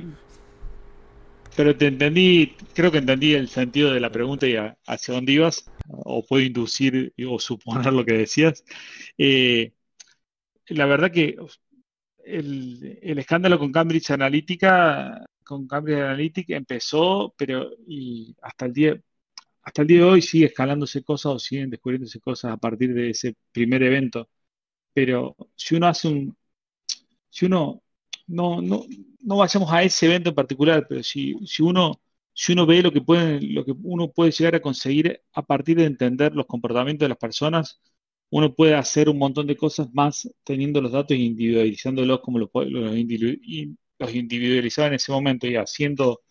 pero 1.55 1.77
te 1.77 1.87
entendí, 1.87 2.55
creo 2.73 2.91
que 2.91 2.97
entendí 2.97 3.33
el 3.35 3.47
sentido 3.47 3.93
de 3.93 3.99
la 3.99 4.11
pregunta 4.11 4.47
y 4.47 4.55
hacia 4.57 5.13
dónde 5.13 5.33
ibas, 5.33 5.69
o 5.87 6.25
puedo 6.25 6.43
inducir 6.43 7.13
o 7.27 7.39
suponer 7.39 7.93
lo 7.93 8.03
que 8.03 8.13
decías. 8.13 8.63
Eh, 9.17 9.71
la 10.67 10.85
verdad 10.85 11.11
que 11.11 11.37
el, 12.25 12.99
escándalo 13.19 13.59
con 13.59 13.71
Cambridge 13.71 14.11
Analytica, 14.11 15.25
con 15.43 15.67
Cambridge 15.67 15.97
Analytica 15.99 16.55
empezó, 16.55 17.33
pero 17.37 17.71
y 17.87 18.35
hasta 18.41 18.65
el 18.65 18.73
día 18.73 19.01
hasta 19.63 19.81
el 19.83 19.87
día 19.87 19.99
de 19.99 20.03
hoy 20.05 20.21
sigue 20.21 20.47
escalándose 20.47 21.03
cosas 21.03 21.33
o 21.33 21.39
siguen 21.39 21.69
descubriéndose 21.69 22.19
cosas 22.19 22.51
a 22.53 22.57
partir 22.57 22.93
de 22.93 23.11
ese 23.11 23.35
primer 23.51 23.83
evento. 23.83 24.29
Pero 24.93 25.35
si 25.55 25.75
uno 25.75 25.87
hace 25.87 26.07
un, 26.09 26.37
si 27.29 27.45
uno 27.45 27.83
no, 28.27 28.61
no, 28.61 28.85
no 29.21 29.37
vayamos 29.37 29.71
a 29.71 29.83
ese 29.83 30.05
evento 30.07 30.29
en 30.29 30.35
particular, 30.35 30.85
pero 30.87 31.03
si, 31.03 31.35
si 31.45 31.63
uno 31.63 32.01
si 32.33 32.53
uno 32.53 32.65
ve 32.65 32.81
lo 32.81 32.91
que 32.91 33.01
puede, 33.01 33.41
lo 33.41 33.63
que 33.65 33.73
uno 33.83 34.11
puede 34.11 34.31
llegar 34.31 34.55
a 34.55 34.61
conseguir 34.61 35.21
a 35.33 35.43
partir 35.43 35.77
de 35.77 35.85
entender 35.85 36.33
los 36.35 36.47
comportamientos 36.47 37.05
de 37.05 37.09
las 37.09 37.17
personas, 37.17 37.79
uno 38.33 38.53
puede 38.55 38.73
hacer 38.75 39.09
un 39.09 39.19
montón 39.19 39.45
de 39.47 39.55
cosas 39.55 39.93
más 39.93 40.27
teniendo 40.43 40.81
los 40.81 40.91
datos 40.91 41.11
e 41.15 41.19
individualizándolos 41.19 42.21
como 42.21 42.39
los, 42.39 42.49
los, 42.53 42.95
individualizaba 42.97 44.87
en 44.87 44.95
ese 44.95 45.11
momento 45.11 45.45
y 45.47 45.55
haciendo 45.55 46.21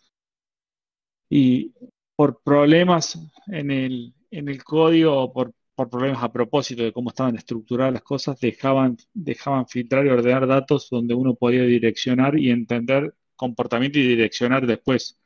y 1.29 1.73
por 2.15 2.41
problemas 2.43 3.17
en 3.47 3.71
el, 3.71 4.13
en 4.31 4.49
el 4.49 4.63
código 4.65 5.17
o 5.17 5.33
por, 5.33 5.53
por, 5.75 5.89
problemas 5.89 6.21
a 6.23 6.31
propósito 6.31 6.83
de 6.83 6.91
cómo 6.91 7.09
estaban 7.09 7.37
estructuradas 7.37 7.93
las 7.93 8.03
cosas, 8.03 8.39
dejaban, 8.39 8.97
dejaban 9.13 9.67
filtrar 9.67 10.05
y 10.05 10.09
ordenar 10.09 10.45
datos 10.47 10.89
donde 10.91 11.13
uno 11.13 11.35
podía 11.35 11.63
direccionar 11.63 12.37
y 12.37 12.51
entender 12.51 13.15
comportamiento 13.37 13.99
y 13.99 14.07
direccionar 14.07 14.67
después 14.67 15.17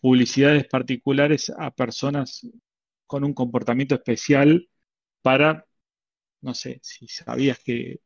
publicidades 0.00 0.66
particulares 0.66 1.52
a 1.58 1.70
personas 1.72 2.46
con 3.06 3.24
un 3.24 3.34
comportamiento 3.34 3.94
especial 3.96 4.68
para 5.22 5.66
no 6.40 6.54
sé, 6.54 6.80
si 6.82 7.08
sabías 7.08 7.58
que 7.60 8.00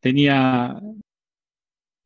tenía, 0.00 0.80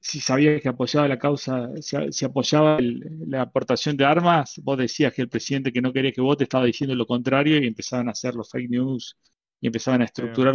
si 0.01 0.21
sabías 0.21 0.61
que 0.61 0.69
apoyaba 0.69 1.09
la 1.09 1.19
causa, 1.19 1.71
si, 1.81 2.25
apoyaba 2.25 2.79
la 2.81 3.43
aportación 3.43 3.97
de 3.97 4.05
armas, 4.05 4.61
vos 4.63 4.79
decías 4.79 5.13
que 5.15 5.23
el 5.23 5.29
presidente 5.29 5.73
que 5.73 5.81
no 5.81 5.93
quería 5.93 6.13
que 6.13 6.21
vote 6.21 6.45
estaba 6.45 6.67
diciendo 6.67 6.95
lo 6.95 7.07
contrario 7.07 7.59
y 7.63 7.67
empezaban 7.67 8.09
a 8.09 8.13
hacer 8.13 8.35
los 8.35 8.51
fake 8.51 8.71
news 8.71 9.17
y 9.61 9.69
empezaban 9.69 10.03
a 10.03 10.05
estructurar 10.07 10.55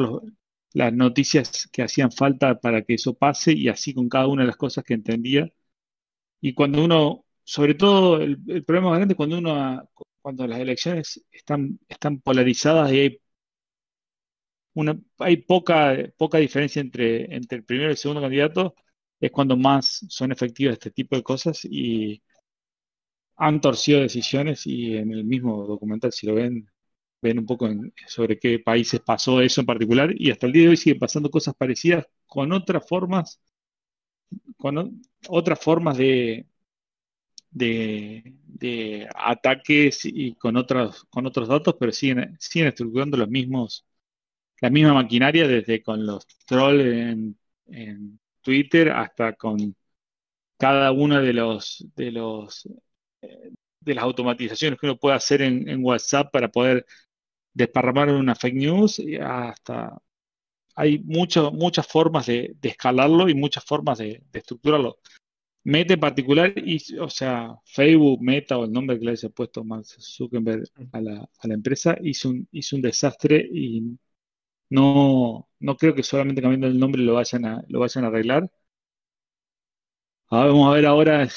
las 0.73 0.93
noticias 0.93 1.67
que 1.71 1.83
hacían 1.83 2.11
falta 2.11 2.59
para 2.59 2.83
que 2.83 2.95
eso 2.95 3.13
pase 3.15 3.53
y 3.53 3.69
así 3.69 3.93
con 3.93 4.09
cada 4.09 4.27
una 4.27 4.43
de 4.43 4.47
las 4.47 4.57
cosas 4.57 4.83
que 4.83 4.93
entendía. 4.93 5.49
Y 6.41 6.53
cuando 6.53 6.83
uno, 6.83 7.25
sobre 7.43 7.75
todo 7.75 8.21
el, 8.21 8.37
problema 8.65 8.89
más 8.91 8.99
grande 8.99 9.13
es 9.13 9.17
cuando 9.17 9.37
uno, 9.39 9.89
cuando 10.21 10.47
las 10.47 10.59
elecciones 10.59 11.23
están, 11.31 11.79
están 11.89 12.19
polarizadas 12.21 12.91
y 12.93 12.99
hay 12.99 13.21
hay 15.19 15.37
poca, 15.37 15.95
poca 16.17 16.37
diferencia 16.37 16.81
entre, 16.81 17.33
entre 17.35 17.59
el 17.59 17.63
primero 17.65 17.89
y 17.89 17.91
el 17.91 17.97
segundo 17.97 18.21
candidato, 18.21 18.75
es 19.19 19.31
cuando 19.31 19.57
más 19.57 20.05
son 20.09 20.31
efectivas 20.31 20.73
este 20.73 20.91
tipo 20.91 21.15
de 21.15 21.23
cosas 21.23 21.65
y 21.65 22.21
han 23.37 23.61
torcido 23.61 24.01
decisiones 24.01 24.67
y 24.67 24.97
en 24.97 25.11
el 25.11 25.23
mismo 25.25 25.65
documental, 25.65 26.11
si 26.11 26.27
lo 26.27 26.35
ven, 26.35 26.69
ven 27.21 27.39
un 27.39 27.45
poco 27.45 27.69
sobre 28.07 28.39
qué 28.39 28.59
países 28.59 28.99
pasó 29.01 29.41
eso 29.41 29.61
en 29.61 29.67
particular. 29.67 30.13
Y 30.17 30.31
hasta 30.31 30.47
el 30.47 30.53
día 30.53 30.63
de 30.63 30.69
hoy 30.69 30.77
siguen 30.77 30.99
pasando 30.99 31.29
cosas 31.31 31.55
parecidas 31.55 32.05
con 32.27 32.51
otras 32.51 32.87
formas, 32.87 33.41
con 34.57 35.01
otras 35.27 35.59
formas 35.59 35.97
de, 35.97 36.45
de, 37.51 39.07
ataques 39.15 40.01
y 40.05 40.35
con 40.35 40.57
otros, 40.57 41.05
con 41.09 41.25
otros 41.25 41.47
datos, 41.47 41.75
pero 41.79 41.91
siguen, 41.91 42.37
siguen 42.39 42.69
estructurando 42.69 43.17
los 43.17 43.29
mismos 43.29 43.85
la 44.61 44.69
misma 44.69 44.93
maquinaria, 44.93 45.47
desde 45.47 45.81
con 45.81 46.05
los 46.05 46.25
trolls 46.45 46.85
en, 46.85 48.19
Twitter 48.41 48.89
hasta 48.91 49.33
con 49.33 49.75
cada 50.57 50.91
uno 50.91 51.21
de 51.21 51.33
los 51.33 51.85
de 51.95 52.11
los 52.11 52.67
eh, 53.21 53.51
de 53.81 53.95
las 53.95 54.03
automatizaciones 54.03 54.79
que 54.79 54.87
uno 54.87 54.97
puede 54.97 55.15
hacer 55.15 55.41
en, 55.41 55.83
WhatsApp 55.83 56.31
para 56.31 56.49
poder 56.49 56.85
desparramar 57.53 58.09
una 58.09 58.35
fake 58.35 58.55
news 58.55 58.99
y 58.99 59.17
hasta 59.17 59.97
hay 60.75 60.99
muchas 60.99 61.51
muchas 61.53 61.87
formas 61.87 62.27
de, 62.27 62.55
escalarlo 62.61 63.29
y 63.29 63.35
muchas 63.35 63.65
formas 63.65 63.99
de, 63.99 64.23
estructurarlo. 64.33 64.99
Meta 65.63 65.93
en 65.93 65.99
particular, 65.99 66.53
y, 66.55 66.97
o 66.97 67.09
sea, 67.09 67.55
Facebook, 67.65 68.21
Meta 68.21 68.57
o 68.57 68.65
el 68.65 68.71
nombre 68.71 68.97
que 68.97 69.05
le 69.05 69.11
haya 69.11 69.29
puesto 69.29 69.63
Mark 69.63 69.85
Zuckerberg 69.85 70.63
a 70.93 71.01
la, 71.01 71.29
a 71.39 71.47
la 71.47 71.53
empresa, 71.53 71.97
hizo 72.01 72.29
un, 72.29 72.47
hizo 72.51 72.75
un 72.77 72.81
desastre 72.81 73.47
y 73.53 73.97
no, 74.69 75.49
no 75.59 75.77
creo 75.77 75.95
que 75.95 76.03
solamente 76.03 76.41
cambiando 76.41 76.67
el 76.67 76.79
nombre 76.79 77.01
lo 77.01 77.15
vayan 77.15 77.45
a, 77.45 77.63
lo 77.67 77.79
vayan 77.79 78.05
a 78.05 78.07
arreglar. 78.07 78.49
vamos 80.29 80.69
a 80.69 80.75
ver 80.75 80.85
ahora 80.85 81.27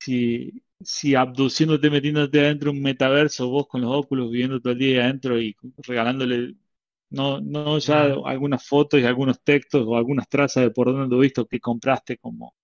si, 0.00 0.62
si 0.80 1.14
abduciéndote, 1.14 1.90
metiéndote 1.90 2.40
adentro 2.40 2.70
un 2.70 2.82
metaverso, 2.82 3.48
vos 3.50 3.66
con 3.68 3.80
los 3.82 3.92
óculos 3.92 4.30
viviendo 4.30 4.60
todo 4.60 4.72
el 4.72 4.78
día 4.78 5.04
adentro 5.04 5.40
y 5.40 5.56
regalándole, 5.86 6.56
no, 7.10 7.40
no 7.40 7.78
ya 7.78 8.14
algunas 8.26 8.66
fotos 8.66 9.00
y 9.00 9.04
algunos 9.04 9.42
textos 9.42 9.84
o 9.86 9.96
algunas 9.96 10.28
trazas 10.28 10.64
de 10.64 10.70
por 10.70 10.88
dónde 10.92 11.14
lo 11.14 11.20
visto 11.22 11.46
que 11.46 11.60
compraste, 11.60 12.18
como 12.18 12.54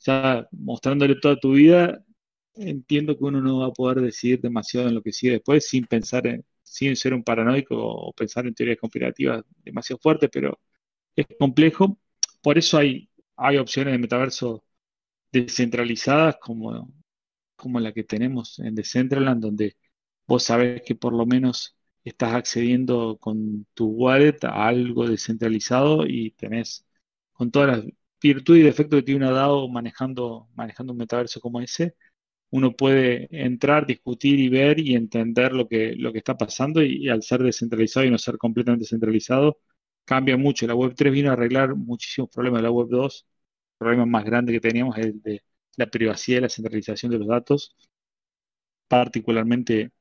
ya 0.00 0.48
mostrándole 0.52 1.16
toda 1.16 1.36
tu 1.38 1.52
vida, 1.54 2.04
entiendo 2.54 3.16
que 3.18 3.24
uno 3.24 3.40
no 3.42 3.60
va 3.60 3.68
a 3.68 3.72
poder 3.72 4.00
decidir 4.02 4.40
demasiado 4.40 4.88
en 4.88 4.94
lo 4.96 5.02
que 5.02 5.12
sigue 5.12 5.34
después 5.34 5.68
sin 5.68 5.86
pensar 5.86 6.26
en, 6.26 6.44
sin 6.66 6.96
ser 6.96 7.14
un 7.14 7.24
paranoico 7.24 7.76
o 7.78 8.12
pensar 8.12 8.46
en 8.46 8.54
teorías 8.54 8.78
conspirativas 8.78 9.44
demasiado 9.64 10.00
fuertes, 10.00 10.30
pero 10.32 10.60
es 11.16 11.26
complejo. 11.38 11.98
Por 12.42 12.58
eso 12.58 12.78
hay, 12.78 13.10
hay 13.36 13.58
opciones 13.58 13.92
de 13.92 13.98
metaverso 13.98 14.64
descentralizadas 15.32 16.36
como, 16.40 16.92
como 17.56 17.80
la 17.80 17.92
que 17.92 18.04
tenemos 18.04 18.58
en 18.60 18.74
Decentraland, 18.74 19.42
donde 19.42 19.76
vos 20.26 20.44
sabés 20.44 20.82
que 20.82 20.94
por 20.94 21.12
lo 21.14 21.26
menos 21.26 21.76
estás 22.04 22.34
accediendo 22.34 23.18
con 23.18 23.66
tu 23.74 23.86
wallet 23.88 24.38
a 24.44 24.68
algo 24.68 25.08
descentralizado 25.08 26.06
y 26.06 26.32
tenés 26.32 26.86
con 27.32 27.50
todas 27.50 27.78
las 27.78 27.86
virtudes 28.22 28.60
y 28.62 28.64
defectos 28.64 29.00
que 29.00 29.04
tiene 29.06 29.26
una 29.26 29.32
DAO 29.32 29.68
manejando, 29.68 30.48
manejando 30.54 30.92
un 30.92 30.98
metaverso 30.98 31.40
como 31.40 31.60
ese, 31.60 31.96
uno 32.50 32.72
puede 32.72 33.28
entrar, 33.30 33.86
discutir 33.86 34.38
y 34.40 34.48
ver 34.48 34.78
y 34.78 34.94
entender 34.94 35.52
lo 35.52 35.68
que, 35.68 35.94
lo 35.96 36.12
que 36.12 36.18
está 36.18 36.36
pasando 36.36 36.82
y, 36.82 37.08
al 37.08 37.22
ser 37.22 37.42
descentralizado 37.42 38.06
y 38.06 38.10
no 38.10 38.18
ser 38.18 38.38
completamente 38.38 38.86
centralizado, 38.86 39.58
cambia 40.04 40.36
mucho. 40.36 40.66
La 40.66 40.74
Web 40.74 40.94
3 40.96 41.12
vino 41.12 41.30
a 41.30 41.32
arreglar 41.34 41.74
muchísimos 41.74 42.30
problemas 42.30 42.60
de 42.60 42.62
la 42.64 42.70
Web 42.70 42.88
2. 42.88 43.26
El 43.74 43.78
problema 43.78 44.06
más 44.06 44.24
grande 44.24 44.52
que 44.52 44.60
teníamos 44.60 44.96
es 44.98 45.06
el 45.06 45.22
de 45.22 45.42
la 45.76 45.86
privacidad 45.88 46.38
y 46.38 46.42
la 46.42 46.48
centralización 46.48 47.12
de 47.12 47.18
los 47.18 47.28
datos. 47.28 47.76
Particularmente 48.88 49.92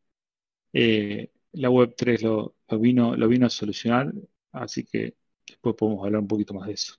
eh, 0.73 1.31
la 1.53 1.69
Web 1.69 1.95
3 1.97 2.23
lo, 2.23 2.55
vino, 2.79 3.15
lo 3.15 3.27
vino 3.27 3.47
a 3.47 3.49
solucionar, 3.49 4.13
así 4.51 4.85
que 4.85 5.15
después 5.47 5.75
podemos 5.77 6.05
hablar 6.05 6.21
un 6.21 6.27
poquito 6.27 6.53
más 6.53 6.67
de 6.67 6.73
eso. 6.73 6.95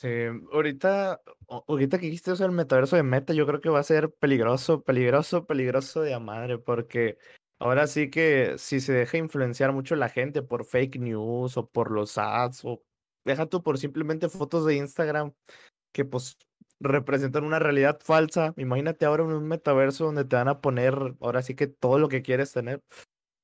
Sí, 0.00 0.06
ahorita, 0.52 1.20
ahorita 1.66 1.98
que 1.98 2.06
dijiste 2.06 2.30
eso 2.30 2.44
del 2.44 2.52
metaverso 2.52 2.94
de 2.94 3.02
Meta, 3.02 3.32
yo 3.32 3.48
creo 3.48 3.60
que 3.60 3.68
va 3.68 3.80
a 3.80 3.82
ser 3.82 4.12
peligroso, 4.12 4.84
peligroso, 4.84 5.44
peligroso 5.44 6.02
de 6.02 6.14
a 6.14 6.20
madre, 6.20 6.56
porque 6.56 7.18
ahora 7.58 7.88
sí 7.88 8.08
que 8.08 8.54
si 8.58 8.80
se 8.80 8.92
deja 8.92 9.18
influenciar 9.18 9.72
mucho 9.72 9.96
la 9.96 10.08
gente 10.08 10.40
por 10.42 10.64
fake 10.64 11.00
news 11.00 11.56
o 11.56 11.68
por 11.68 11.90
los 11.90 12.16
ads, 12.16 12.64
o 12.64 12.80
deja 13.24 13.46
tú 13.46 13.64
por 13.64 13.76
simplemente 13.76 14.28
fotos 14.28 14.64
de 14.66 14.76
Instagram, 14.76 15.32
que 15.90 16.04
pues 16.04 16.38
representan 16.78 17.42
una 17.42 17.58
realidad 17.58 17.98
falsa. 18.00 18.54
Imagínate 18.56 19.04
ahora 19.04 19.24
en 19.24 19.32
un 19.32 19.48
metaverso 19.48 20.04
donde 20.04 20.24
te 20.24 20.36
van 20.36 20.46
a 20.46 20.60
poner 20.60 20.94
ahora 21.20 21.42
sí 21.42 21.56
que 21.56 21.66
todo 21.66 21.98
lo 21.98 22.08
que 22.08 22.22
quieres 22.22 22.52
tener. 22.52 22.84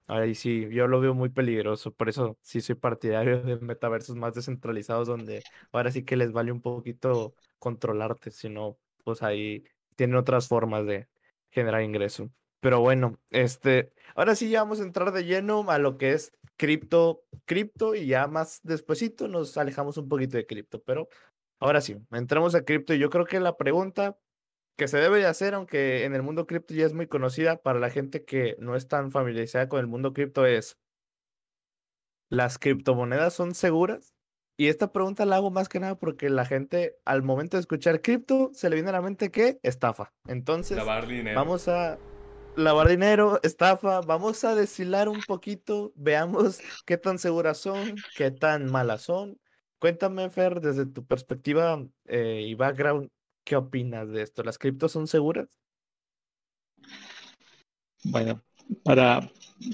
Ahí 0.06 0.34
sí, 0.34 0.68
yo 0.70 0.86
lo 0.86 1.00
veo 1.00 1.14
muy 1.14 1.30
peligroso, 1.30 1.92
por 1.94 2.10
eso 2.10 2.36
sí 2.42 2.60
soy 2.60 2.74
partidario 2.74 3.40
de 3.42 3.56
metaversos 3.56 4.16
más 4.16 4.34
descentralizados 4.34 5.08
donde 5.08 5.42
ahora 5.72 5.90
sí 5.90 6.04
que 6.04 6.16
les 6.16 6.30
vale 6.30 6.52
un 6.52 6.60
poquito 6.60 7.34
controlarte, 7.58 8.30
si 8.30 8.50
no, 8.50 8.78
pues 9.02 9.22
ahí 9.22 9.64
tienen 9.96 10.16
otras 10.16 10.46
formas 10.46 10.84
de 10.84 11.08
generar 11.50 11.82
ingreso. 11.82 12.30
Pero 12.60 12.80
bueno, 12.80 13.18
este, 13.30 13.92
ahora 14.14 14.34
sí 14.34 14.50
ya 14.50 14.62
vamos 14.62 14.80
a 14.80 14.84
entrar 14.84 15.10
de 15.12 15.24
lleno 15.24 15.64
a 15.70 15.78
lo 15.78 15.96
que 15.96 16.12
es 16.12 16.32
cripto, 16.56 17.22
cripto 17.46 17.94
y 17.94 18.06
ya 18.06 18.26
más 18.26 18.60
despuesito 18.62 19.26
nos 19.26 19.56
alejamos 19.56 19.96
un 19.96 20.08
poquito 20.08 20.36
de 20.36 20.46
cripto, 20.46 20.82
pero 20.82 21.08
ahora 21.60 21.80
sí, 21.80 21.96
entramos 22.10 22.54
a 22.54 22.64
cripto 22.64 22.92
y 22.92 22.98
yo 22.98 23.08
creo 23.08 23.24
que 23.24 23.40
la 23.40 23.56
pregunta 23.56 24.18
que 24.76 24.88
se 24.88 24.98
debe 24.98 25.18
de 25.18 25.26
hacer, 25.26 25.54
aunque 25.54 26.04
en 26.04 26.14
el 26.14 26.22
mundo 26.22 26.46
cripto 26.46 26.74
ya 26.74 26.86
es 26.86 26.94
muy 26.94 27.06
conocida 27.06 27.62
para 27.62 27.78
la 27.78 27.90
gente 27.90 28.24
que 28.24 28.56
no 28.58 28.76
es 28.76 28.88
tan 28.88 29.10
familiarizada 29.10 29.68
con 29.68 29.80
el 29.80 29.86
mundo 29.86 30.12
cripto 30.12 30.46
es, 30.46 30.78
¿las 32.28 32.58
criptomonedas 32.58 33.34
son 33.34 33.54
seguras? 33.54 34.14
Y 34.56 34.68
esta 34.68 34.92
pregunta 34.92 35.26
la 35.26 35.36
hago 35.36 35.50
más 35.50 35.68
que 35.68 35.80
nada 35.80 35.96
porque 35.96 36.30
la 36.30 36.44
gente 36.44 36.96
al 37.04 37.22
momento 37.22 37.56
de 37.56 37.62
escuchar 37.62 38.00
cripto 38.00 38.50
se 38.52 38.70
le 38.70 38.76
viene 38.76 38.90
a 38.90 38.92
la 38.92 39.02
mente 39.02 39.30
que 39.30 39.58
estafa. 39.62 40.12
Entonces, 40.28 40.78
vamos 41.34 41.66
a 41.66 41.98
lavar 42.56 42.88
dinero, 42.88 43.40
estafa, 43.42 44.00
vamos 44.00 44.44
a 44.44 44.54
desfilar 44.54 45.08
un 45.08 45.20
poquito, 45.26 45.92
veamos 45.96 46.60
qué 46.86 46.96
tan 46.96 47.18
seguras 47.18 47.58
son, 47.58 47.96
qué 48.16 48.30
tan 48.30 48.70
malas 48.70 49.02
son. 49.02 49.40
Cuéntame, 49.80 50.30
Fer, 50.30 50.60
desde 50.60 50.86
tu 50.86 51.04
perspectiva 51.04 51.84
eh, 52.06 52.44
y 52.46 52.54
background, 52.54 53.10
¿qué 53.44 53.56
opinas 53.56 54.08
de 54.10 54.22
esto? 54.22 54.42
¿Las 54.42 54.58
criptos 54.58 54.92
son 54.92 55.06
seguras? 55.06 55.48
Bueno, 58.04 58.42
para, 58.82 59.30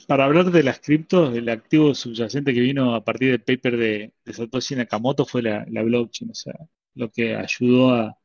para 0.07 0.25
hablar 0.25 0.51
de 0.51 0.63
las 0.63 0.81
criptos, 0.81 1.35
el 1.37 1.49
activo 1.49 1.95
subyacente 1.95 2.55
que 2.55 2.61
vino 2.61 2.95
a 2.95 3.05
partir 3.05 3.31
del 3.31 3.43
paper 3.43 3.77
de, 3.77 4.13
de 4.25 4.33
Satoshi 4.33 4.77
Nakamoto 4.77 5.25
fue 5.25 5.43
la, 5.43 5.65
la 5.69 5.83
blockchain, 5.83 6.31
o 6.31 6.35
sea, 6.35 6.55
lo 6.95 7.11
que 7.11 7.35
ayudó 7.35 7.93
a, 7.95 8.21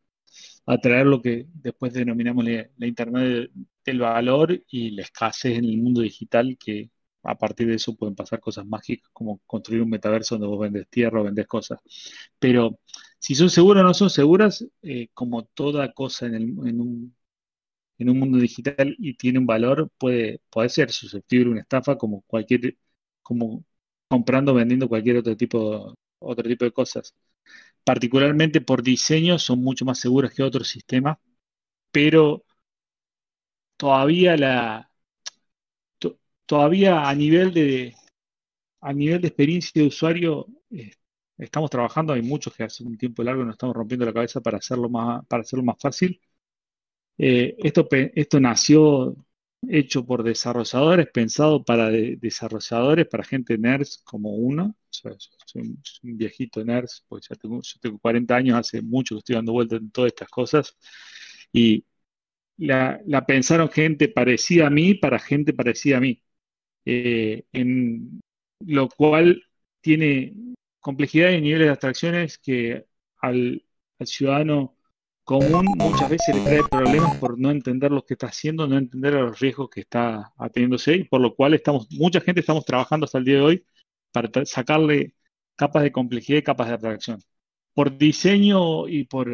a 0.65 0.77
traer 0.77 1.05
lo 1.05 1.21
que 1.21 1.45
después 1.53 1.93
denominamos 1.93 2.45
la, 2.45 2.87
Internet 2.87 3.51
del 3.85 3.99
valor 3.99 4.63
y 4.67 4.91
la 4.91 5.03
escasez 5.03 5.57
en 5.57 5.65
el 5.65 5.77
mundo 5.77 6.01
digital, 6.01 6.57
que 6.59 6.89
a 7.23 7.35
partir 7.37 7.67
de 7.67 7.75
eso 7.75 7.95
pueden 7.95 8.15
pasar 8.15 8.39
cosas 8.39 8.65
mágicas 8.65 9.09
como 9.13 9.39
construir 9.45 9.81
un 9.81 9.89
metaverso 9.89 10.35
donde 10.35 10.47
vos 10.47 10.59
vendes 10.59 10.87
tierra 10.89 11.21
o 11.21 11.23
vendes 11.23 11.47
cosas. 11.47 11.79
Pero 12.39 12.79
si 13.25 13.33
son 13.33 13.49
seguras 13.49 13.81
o 13.83 13.87
no 13.87 13.93
son 13.95 14.11
seguras, 14.11 14.63
eh, 14.83 15.09
como 15.15 15.45
toda 15.45 15.91
cosa 15.93 16.27
en, 16.27 16.59
un, 16.59 17.15
mundo 17.97 18.37
digital 18.37 18.95
y 18.99 19.15
tiene 19.15 19.39
un 19.39 19.47
valor, 19.47 19.89
puede, 19.97 20.39
ser 20.69 20.91
susceptible 20.91 21.45
de 21.45 21.51
una 21.51 21.61
estafa 21.61 21.97
como 21.97 22.21
cualquier, 22.27 22.77
como 23.23 23.65
comprando 24.07 24.51
o 24.51 24.55
vendiendo 24.55 24.87
cualquier 24.87 25.17
otro 25.17 25.35
tipo, 25.35 25.95
otro 26.19 26.47
tipo 26.47 26.65
de 26.65 26.71
cosas. 26.71 27.15
Particularmente 27.83 28.61
por 28.61 28.83
diseño, 28.83 29.39
son 29.39 29.63
mucho 29.63 29.85
más 29.85 29.99
seguras 29.99 30.33
que 30.33 30.43
otros 30.43 30.67
sistemas, 30.67 31.17
pero 31.91 32.45
todavía 33.77 34.37
la 34.37 34.91
todavía 36.45 37.09
a 37.09 37.15
nivel 37.15 37.53
de 37.53 37.95
a 38.81 38.93
nivel 38.93 39.21
de 39.21 39.27
experiencia 39.29 39.81
de 39.81 39.87
usuario 39.87 40.47
eh, 40.71 40.91
estamos 41.37 41.69
trabajando, 41.69 42.13
hay 42.13 42.21
muchos 42.21 42.53
que 42.55 42.63
hace 42.63 42.83
un 42.83 42.97
tiempo 42.97 43.23
largo 43.23 43.43
nos 43.43 43.55
estamos 43.55 43.75
rompiendo 43.75 44.05
la 44.05 44.13
cabeza 44.13 44.41
para 44.41 44.57
hacerlo 44.57 44.89
más 44.89 45.25
para 45.27 45.41
hacerlo 45.41 45.63
más 45.65 45.77
fácil. 45.79 46.19
Eh, 47.17 47.55
esto, 47.59 47.87
esto 47.91 48.39
nació 48.39 49.15
hecho 49.69 50.05
por 50.05 50.23
desarrolladores, 50.23 51.07
pensado 51.13 51.63
para 51.63 51.89
desarrolladores, 51.89 53.07
para 53.07 53.23
gente 53.23 53.57
nerds 53.57 54.01
como 54.03 54.35
uno. 54.35 54.75
soy, 54.89 55.15
un, 55.55 55.81
viejito 56.17 56.63
nerds, 56.63 57.05
porque 57.07 57.27
ya 57.29 57.35
tengo, 57.35 57.61
yo 57.61 57.79
tengo 57.81 57.99
40 57.99 58.35
años, 58.35 58.57
hace 58.57 58.81
mucho 58.81 59.15
que 59.15 59.19
estoy 59.19 59.35
dando 59.35 59.53
vueltas 59.53 59.79
en 59.81 59.91
todas 59.91 60.09
estas 60.09 60.29
cosas. 60.29 60.77
Y 61.51 61.85
la, 62.57 63.01
pensaron 63.27 63.69
gente 63.69 64.09
parecida 64.09 64.67
a 64.67 64.69
mí 64.69 64.95
para 64.95 65.19
gente 65.19 65.53
parecida 65.53 65.97
a 65.97 66.01
mí. 66.01 66.21
Eh, 66.85 67.45
en 67.53 68.21
lo 68.59 68.89
cual 68.89 69.43
tiene 69.81 70.33
complejidad 70.85 71.31
y 71.31 71.41
niveles 71.41 71.65
de 71.67 71.71
abstracciones 71.71 72.37
que 72.37 72.85
al, 73.19 73.65
ciudadano 74.01 74.77
común 75.23 75.65
muchas 75.77 76.09
veces 76.11 76.35
le 76.35 76.41
trae 76.43 76.63
problemas 76.69 77.17
por 77.17 77.39
no 77.39 77.49
entender 77.49 77.91
lo 77.91 78.05
que 78.05 78.13
está 78.13 78.27
haciendo, 78.27 78.67
no 78.67 78.77
entender 78.77 79.13
los 79.13 79.39
riesgos 79.39 79.69
que 79.69 79.81
está 79.81 80.31
atendiéndose 80.37 80.93
y 80.97 81.03
por 81.05 81.21
lo 81.21 81.35
cual 81.35 81.55
estamos, 81.55 81.87
mucha 81.91 82.21
gente 82.21 82.41
estamos 82.41 82.65
trabajando 82.65 83.05
hasta 83.05 83.17
el 83.17 83.25
día 83.25 83.35
de 83.37 83.41
hoy 83.41 83.65
para 84.11 84.29
sacarle 84.45 85.15
capas 85.55 85.81
de 85.83 85.91
complejidad 85.91 86.39
y 86.39 86.43
capas 86.43 86.67
de 86.67 86.73
abstracción. 86.75 87.19
Por 87.73 87.97
diseño 87.97 88.87
y 88.87 89.05
por, 89.05 89.27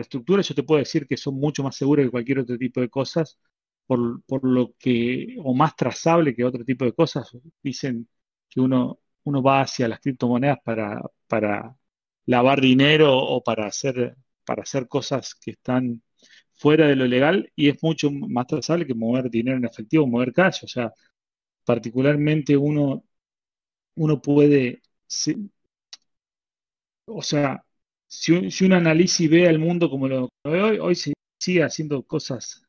estructura, 0.00 0.42
yo 0.42 0.54
te 0.54 0.62
puedo 0.62 0.80
decir 0.80 1.06
que 1.06 1.16
son 1.16 1.34
mucho 1.36 1.62
más 1.62 1.76
seguros 1.76 2.04
que 2.04 2.10
cualquier 2.10 2.40
otro 2.40 2.58
tipo 2.58 2.80
de 2.80 2.90
cosas, 2.90 3.38
por, 3.86 4.44
lo 4.44 4.74
que, 4.78 5.36
o 5.42 5.54
más 5.54 5.74
trazable 5.76 6.34
que 6.34 6.44
otro 6.44 6.64
tipo 6.64 6.84
de 6.84 6.92
cosas. 6.92 7.30
Dicen 7.62 8.08
que 8.48 8.60
uno, 8.60 8.99
uno 9.24 9.42
va 9.42 9.62
hacia 9.62 9.88
las 9.88 10.00
criptomonedas 10.00 10.58
para, 10.64 11.02
para 11.28 11.76
lavar 12.26 12.60
dinero 12.60 13.16
o 13.18 13.42
para 13.42 13.66
hacer 13.66 14.16
para 14.50 14.62
hacer 14.64 14.88
cosas 14.88 15.34
que 15.36 15.52
están 15.52 16.02
fuera 16.54 16.88
de 16.88 16.96
lo 16.96 17.06
legal 17.06 17.52
y 17.56 17.68
es 17.68 17.82
mucho 17.82 18.10
más 18.10 18.46
trazable 18.48 18.86
que 18.86 18.94
mover 18.94 19.30
dinero 19.30 19.56
en 19.58 19.64
efectivo, 19.64 20.06
mover 20.06 20.32
cash. 20.32 20.64
O 20.64 20.68
sea, 20.68 20.92
particularmente 21.64 22.56
uno, 22.56 23.04
uno 23.96 24.20
puede, 24.22 24.82
o 27.06 27.22
sea, 27.22 27.64
si, 28.06 28.50
si 28.50 28.64
uno 28.64 28.76
analiza 28.76 29.22
y 29.22 29.28
ve 29.28 29.48
al 29.48 29.58
mundo 29.58 29.90
como 29.90 30.08
lo 30.08 30.28
ve 30.44 30.62
hoy, 30.62 30.78
hoy 30.78 30.94
se 30.94 31.12
sigue 31.38 31.62
haciendo 31.62 32.02
cosas 32.04 32.62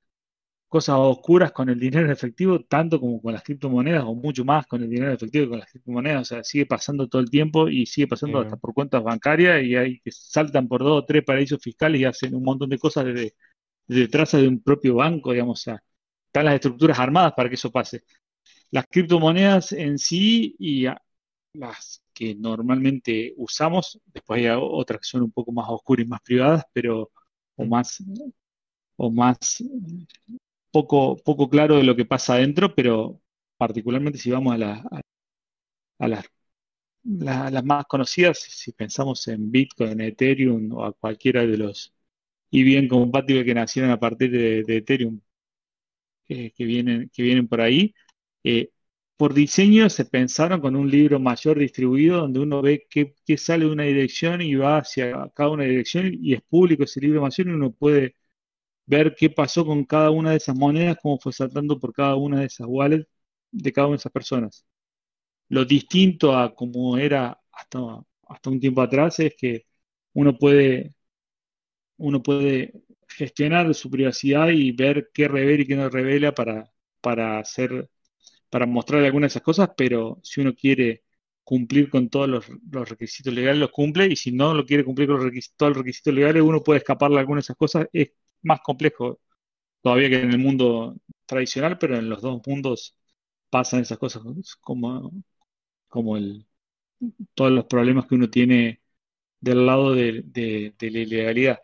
cosas 0.72 0.96
oscuras 1.00 1.52
con 1.52 1.70
el 1.70 1.78
dinero 1.80 2.06
en 2.06 2.12
efectivo, 2.14 2.62
tanto 2.62 3.00
como 3.00 3.22
con 3.22 3.34
las 3.34 3.44
criptomonedas, 3.44 4.06
o 4.06 4.16
mucho 4.16 4.46
más 4.46 4.66
con 4.68 4.82
el 4.82 4.90
dinero 4.90 5.10
en 5.10 5.16
efectivo 5.16 5.46
que 5.46 5.50
con 5.50 5.60
las 5.60 5.70
criptomonedas. 5.70 6.22
O 6.22 6.26
sea, 6.26 6.44
sigue 6.46 6.66
pasando 6.66 7.10
todo 7.10 7.22
el 7.22 7.30
tiempo 7.30 7.68
y 7.68 7.86
sigue 7.86 8.08
pasando 8.08 8.40
hasta 8.40 8.56
por 8.58 8.74
cuentas 8.74 9.04
bancarias 9.04 9.64
y 9.64 9.76
hay 9.76 10.00
que 10.00 10.12
saltan 10.14 10.70
por 10.70 10.82
dos 10.82 11.04
o 11.04 11.06
tres 11.06 11.24
paraísos 11.26 11.60
fiscales 11.62 12.00
y 12.02 12.06
hacen 12.06 12.36
un 12.36 12.44
montón 12.44 12.70
de 12.70 12.80
cosas 12.80 13.06
desde, 13.06 13.36
detrás 13.88 14.32
de 14.32 14.48
un 14.48 14.64
propio 14.64 14.96
banco, 14.96 15.34
digamos. 15.34 15.60
O 15.60 15.64
sea, 15.64 15.84
están 16.28 16.46
las 16.46 16.56
estructuras 16.56 17.00
armadas 17.00 17.34
para 17.36 17.50
que 17.50 17.56
eso 17.56 17.72
pase. 17.72 18.04
Las 18.72 18.86
criptomonedas 18.88 19.74
en 19.74 19.98
sí 20.00 20.56
y 20.60 20.88
las 21.54 22.04
que 22.14 22.36
normalmente 22.36 23.34
usamos, 23.38 24.00
después 24.06 24.40
hay 24.40 24.48
otras 24.58 25.02
que 25.02 25.08
son 25.08 25.24
un 25.24 25.32
poco 25.32 25.52
más 25.52 25.66
oscuras 25.70 26.06
y 26.06 26.10
más 26.10 26.22
privadas, 26.22 26.64
pero 26.74 27.12
o 27.58 27.66
más 27.66 28.02
o 28.96 29.12
más 29.12 29.62
poco, 30.72 31.18
poco 31.18 31.50
claro 31.50 31.78
de 31.78 31.84
lo 31.84 31.96
que 31.96 32.06
pasa 32.06 32.36
adentro, 32.36 32.76
pero 32.76 33.22
particularmente 33.58 34.18
si 34.20 34.32
vamos 34.32 34.60
a, 34.62 34.84
a, 36.00 36.08
las, 36.08 36.26
las 37.04 37.64
más 37.66 37.86
conocidas, 37.88 38.40
si 38.40 38.72
pensamos 38.74 39.28
en 39.28 39.52
Bitcoin, 39.52 40.02
Ethereum 40.02 40.74
o 40.74 40.86
a 40.86 40.94
cualquiera 40.94 41.46
de 41.46 41.58
los 41.58 41.94
y 42.52 42.64
bien 42.64 42.88
compatibles 42.88 43.46
que 43.46 43.56
nacieron 43.56 43.92
a 43.92 44.00
partir 44.00 44.32
de, 44.32 44.78
Ethereum 44.78 45.22
que, 46.26 46.54
vienen, 46.66 47.10
que 47.14 47.24
vienen 47.24 47.48
por 47.48 47.62
ahí, 47.62 47.94
eh, 48.44 48.72
por 49.18 49.34
diseño 49.34 49.90
se 49.90 50.06
pensaron 50.06 50.62
con 50.62 50.76
un 50.76 50.90
libro 50.90 51.20
mayor 51.20 51.60
distribuido 51.60 52.20
donde 52.20 52.40
uno 52.40 52.62
ve 52.62 52.88
qué, 52.90 53.16
qué, 53.26 53.38
sale 53.38 53.66
de 53.66 53.72
una 53.72 53.84
dirección 53.84 54.42
y 54.42 54.56
va 54.56 54.80
hacia 54.80 55.30
cada 55.36 55.50
una 55.52 55.66
dirección 55.66 56.12
y 56.20 56.34
es 56.34 56.42
público 56.44 56.84
ese 56.84 57.02
libro 57.02 57.22
mayor 57.22 57.48
y 57.48 57.52
uno 57.52 57.72
puede 57.72 58.16
ver 58.86 59.16
qué 59.16 59.30
pasó 59.30 59.66
con 59.66 59.86
cada 59.86 60.12
una 60.12 60.32
de 60.32 60.38
esas 60.38 60.56
monedas, 60.56 60.98
cómo 61.02 61.20
fue 61.20 61.34
saltando 61.34 61.80
por 61.80 61.94
cada 61.94 62.16
una 62.16 62.40
de 62.40 62.46
esas 62.48 62.68
wallets 62.70 63.08
de 63.52 63.74
cada 63.74 63.88
una 63.88 63.96
de 63.96 64.00
esas 64.00 64.12
personas. 64.12 64.66
Lo 65.50 65.66
distinto 65.66 66.36
a 66.38 66.56
como 66.56 66.98
era 66.98 67.40
hasta, 67.52 67.80
hasta 68.30 68.50
un 68.50 68.60
tiempo 68.60 68.82
atrás 68.82 69.20
es 69.20 69.36
que 69.38 69.66
uno 70.14 70.38
puede, 70.38 70.96
uno 71.98 72.22
puede 72.24 72.74
gestionar 73.08 73.74
su 73.76 73.90
privacidad 73.90 74.50
y 74.50 74.72
ver 74.72 75.10
qué 75.14 75.28
revela 75.28 75.64
y 75.64 75.68
qué 75.68 75.76
no 75.76 75.90
revela 75.90 76.34
para, 76.34 76.72
para 77.02 77.40
hacer, 77.40 77.90
para 78.50 78.66
algunas 78.66 79.12
de 79.22 79.28
esas 79.28 79.42
cosas, 79.44 79.72
pero 79.78 80.20
si 80.24 80.42
uno 80.42 80.54
quiere 80.56 81.04
cumplir 81.44 81.90
con 81.90 82.10
todos 82.10 82.30
los, 82.30 82.90
requisitos 82.90 83.34
legales, 83.34 83.60
los 83.60 83.72
cumple, 83.72 84.08
y 84.08 84.16
si 84.16 84.32
no 84.32 84.54
lo 84.54 84.66
quiere 84.66 84.86
cumplir 84.86 85.08
con 85.08 85.18
los 85.18 85.26
requisitos, 85.26 85.58
todos 85.58 85.72
los 85.72 85.80
requisitos 85.80 86.14
legales, 86.14 86.44
uno 86.44 86.64
puede 86.64 86.80
escaparle 86.80 87.20
algunas 87.20 87.44
de 87.44 87.48
esas 87.48 87.58
cosas. 87.58 87.88
Más 88.44 88.62
complejo 88.62 89.20
todavía 89.82 90.10
que 90.10 90.22
en 90.22 90.32
el 90.32 90.40
mundo 90.40 90.98
tradicional, 91.26 91.78
pero 91.80 91.98
en 91.98 92.10
los 92.10 92.22
dos 92.22 92.42
mundos 92.48 92.96
pasan 93.50 93.82
esas 93.82 93.98
cosas 94.00 94.24
como, 94.62 95.12
como 95.88 96.18
el, 96.18 96.48
todos 97.36 97.52
los 97.52 97.66
problemas 97.66 98.08
que 98.08 98.16
uno 98.16 98.30
tiene 98.30 98.82
del 99.40 99.66
lado 99.66 99.94
de, 99.96 100.26
la 100.80 101.00
ilegalidad. 101.00 101.60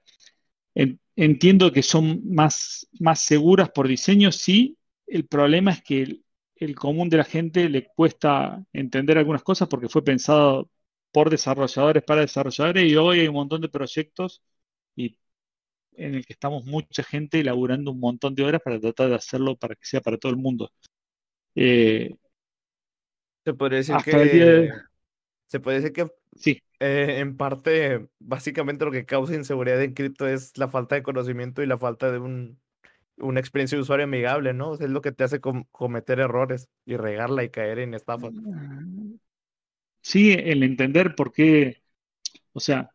entiendo 1.15 1.71
que 1.71 1.83
son 1.83 2.21
más, 2.33 2.87
más 2.99 3.21
seguras 3.21 3.69
por 3.71 3.87
diseño, 3.87 4.31
sí. 4.31 4.77
El 5.07 5.27
problema 5.27 5.71
es 5.71 5.83
que 5.83 6.01
el, 6.03 6.25
el 6.55 6.75
común 6.75 7.09
de 7.09 7.17
la 7.17 7.23
gente 7.23 7.69
le 7.69 7.85
cuesta 7.87 8.63
entender 8.73 9.17
algunas 9.17 9.43
cosas 9.43 9.67
porque 9.67 9.89
fue 9.89 10.03
pensado 10.03 10.69
por 11.11 11.29
desarrolladores 11.29 12.03
para 12.03 12.21
desarrolladores 12.21 12.91
y 12.91 12.95
hoy 12.95 13.21
hay 13.21 13.27
un 13.27 13.35
montón 13.35 13.61
de 13.61 13.69
proyectos 13.69 14.43
y 14.95 15.17
en 15.97 16.15
el 16.15 16.25
que 16.25 16.33
estamos 16.33 16.65
mucha 16.65 17.03
gente 17.03 17.39
elaborando 17.39 17.91
un 17.91 17.99
montón 17.99 18.35
de 18.35 18.43
horas 18.43 18.61
para 18.63 18.79
tratar 18.79 19.09
de 19.09 19.15
hacerlo 19.15 19.55
para 19.55 19.75
que 19.75 19.85
sea 19.85 20.01
para 20.01 20.17
todo 20.17 20.31
el 20.31 20.37
mundo. 20.37 20.71
Eh, 21.55 22.15
se 23.43 23.53
puede 23.53 23.77
decir 23.77 23.95
que 24.03 24.69
se 25.47 25.59
puede 25.59 25.77
decir 25.77 25.93
que 25.93 26.07
sí. 26.35 26.61
Eh, 26.79 27.19
en 27.19 27.37
parte 27.37 28.07
básicamente 28.19 28.85
lo 28.85 28.91
que 28.91 29.05
causa 29.05 29.33
inseguridad 29.33 29.81
en 29.81 29.93
cripto 29.93 30.27
es 30.27 30.55
la 30.57 30.67
falta 30.67 30.93
de 30.95 31.01
conocimiento 31.01 31.63
y 31.63 31.65
la 31.65 31.77
falta 31.77 32.11
de 32.11 32.19
un, 32.19 32.59
una 33.17 33.39
experiencia 33.39 33.77
de 33.77 33.81
usuario 33.81 34.03
amigable, 34.03 34.53
¿no? 34.53 34.75
es 34.75 34.81
lo 34.81 35.01
que 35.01 35.11
te 35.11 35.23
hace 35.23 35.39
cometer 35.39 36.19
errores 36.19 36.69
y 36.85 36.97
regarla 36.97 37.43
y 37.43 37.49
caer 37.49 37.79
en 37.79 37.93
estafas. 37.93 38.33
Sí, 40.01 40.33
el 40.33 40.63
entender 40.63 41.15
por 41.15 41.33
qué, 41.33 41.81
o 42.53 42.59
sea, 42.59 42.91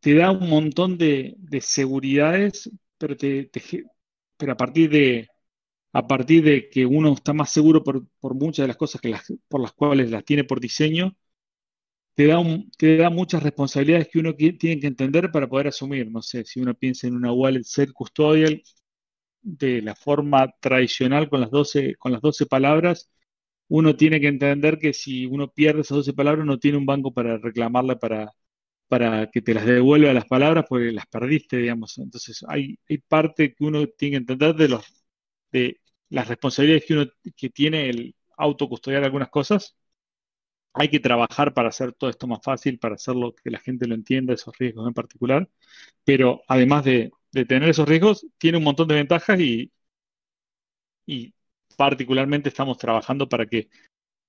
te 0.00 0.14
da 0.14 0.30
un 0.30 0.48
montón 0.48 0.98
de, 0.98 1.36
seguridades, 1.60 2.70
pero, 2.98 3.16
te, 3.16 3.50
pero 4.36 4.52
a 4.52 4.56
partir 4.56 4.90
de 4.90 5.28
a 5.92 6.06
partir 6.06 6.44
de 6.44 6.68
que 6.70 6.86
uno 6.86 7.12
está 7.14 7.32
más 7.32 7.50
seguro 7.50 7.82
por, 7.84 8.04
muchas 8.34 8.64
de 8.64 8.68
las 8.68 8.76
cosas 8.76 9.00
que 9.00 9.14
por 9.48 9.60
las 9.60 9.72
cuales 9.72 10.10
las 10.10 10.24
tiene 10.24 10.44
por 10.44 10.60
diseño, 10.60 11.16
te 12.14 12.26
da, 12.26 12.38
te 12.78 12.96
da 12.96 13.10
muchas 13.10 13.42
responsabilidades 13.42 14.08
que 14.08 14.18
uno 14.18 14.34
tiene 14.34 14.80
que 14.80 14.86
entender 14.86 15.30
para 15.32 15.48
poder 15.48 15.68
asumir. 15.68 16.10
No 16.10 16.22
sé, 16.22 16.44
si 16.44 16.60
uno 16.60 16.74
piensa 16.74 17.06
en 17.06 17.14
una 17.16 17.32
wallet 17.32 17.62
ser 17.64 17.92
custodial 17.92 18.62
de 19.42 19.82
la 19.82 19.94
forma 19.96 20.52
tradicional 20.60 21.28
con 21.30 21.40
las 21.40 21.50
12, 21.50 21.96
con 21.96 22.12
las 22.12 22.22
12 22.22 22.46
palabras, 22.46 23.10
uno 23.68 23.96
tiene 23.96 24.20
que 24.20 24.28
entender 24.28 24.78
que 24.78 24.92
si 24.94 25.26
uno 25.26 25.50
pierde 25.52 25.82
esas 25.82 25.98
12 25.98 26.14
palabras, 26.14 26.46
no 26.46 26.58
tiene 26.58 26.78
un 26.78 26.86
banco 26.86 27.12
para 27.14 27.38
reclamarla 27.38 27.98
para, 27.98 28.32
para 28.90 29.30
que 29.30 29.42
te 29.42 29.54
las 29.54 29.66
devuelva 29.66 30.12
las 30.12 30.26
palabras 30.26 30.66
porque 30.68 30.92
las 30.92 31.06
perdiste, 31.06 31.58
digamos. 31.58 31.98
Entonces, 31.98 32.44
hay, 32.48 32.76
parte 33.08 33.54
que 33.54 33.64
uno 33.64 33.86
tiene 33.88 34.12
que 34.14 34.16
entender 34.18 34.54
de, 34.56 34.68
los, 34.68 34.84
de 35.52 35.80
las 36.10 36.28
responsabilidades 36.28 36.86
que 36.86 36.94
uno 36.94 37.06
que 37.36 37.50
tiene 37.50 37.88
el 37.90 38.16
autocustodiar 38.36 39.04
algunas 39.04 39.30
cosas. 39.30 39.76
Hay 40.72 40.88
que 40.88 41.00
trabajar 41.00 41.54
para 41.54 41.68
hacer 41.68 41.92
todo 41.92 42.10
esto 42.10 42.26
más 42.26 42.40
fácil, 42.42 42.78
para 42.80 42.96
hacerlo 42.96 43.34
que 43.34 43.50
la 43.50 43.60
gente 43.60 43.86
lo 43.86 43.94
entienda, 43.94 44.34
esos 44.34 44.56
riesgos 44.58 44.88
en 44.88 44.94
particular. 44.94 45.48
Pero 46.04 46.42
además 46.48 46.84
de, 46.84 47.12
de 47.32 47.44
tener 47.46 47.68
esos 47.68 47.88
riesgos, 47.88 48.26
tiene 48.38 48.58
un 48.58 48.64
montón 48.64 48.88
de 48.88 48.96
ventajas 48.96 49.38
y, 49.40 49.72
y 51.06 51.34
particularmente 51.76 52.48
estamos 52.48 52.78
trabajando 52.78 53.28
para 53.28 53.46
que 53.46 53.68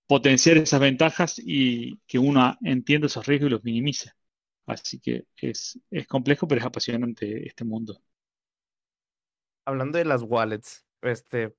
potenciar 0.07 0.57
esas 0.57 0.79
ventajas 0.81 1.39
y 1.43 1.97
que 2.07 2.19
uno 2.19 2.57
entienda 2.63 3.07
esos 3.07 3.25
riesgos 3.25 3.47
y 3.49 3.51
los 3.51 3.63
minimice. 3.63 4.11
Así 4.71 5.01
que 5.01 5.25
es, 5.35 5.77
es 5.89 6.07
complejo, 6.07 6.47
pero 6.47 6.61
es 6.61 6.65
apasionante 6.65 7.45
este 7.45 7.65
mundo. 7.65 8.01
Hablando 9.65 9.97
de 9.97 10.05
las 10.05 10.23
wallets, 10.23 10.85
este, 11.01 11.53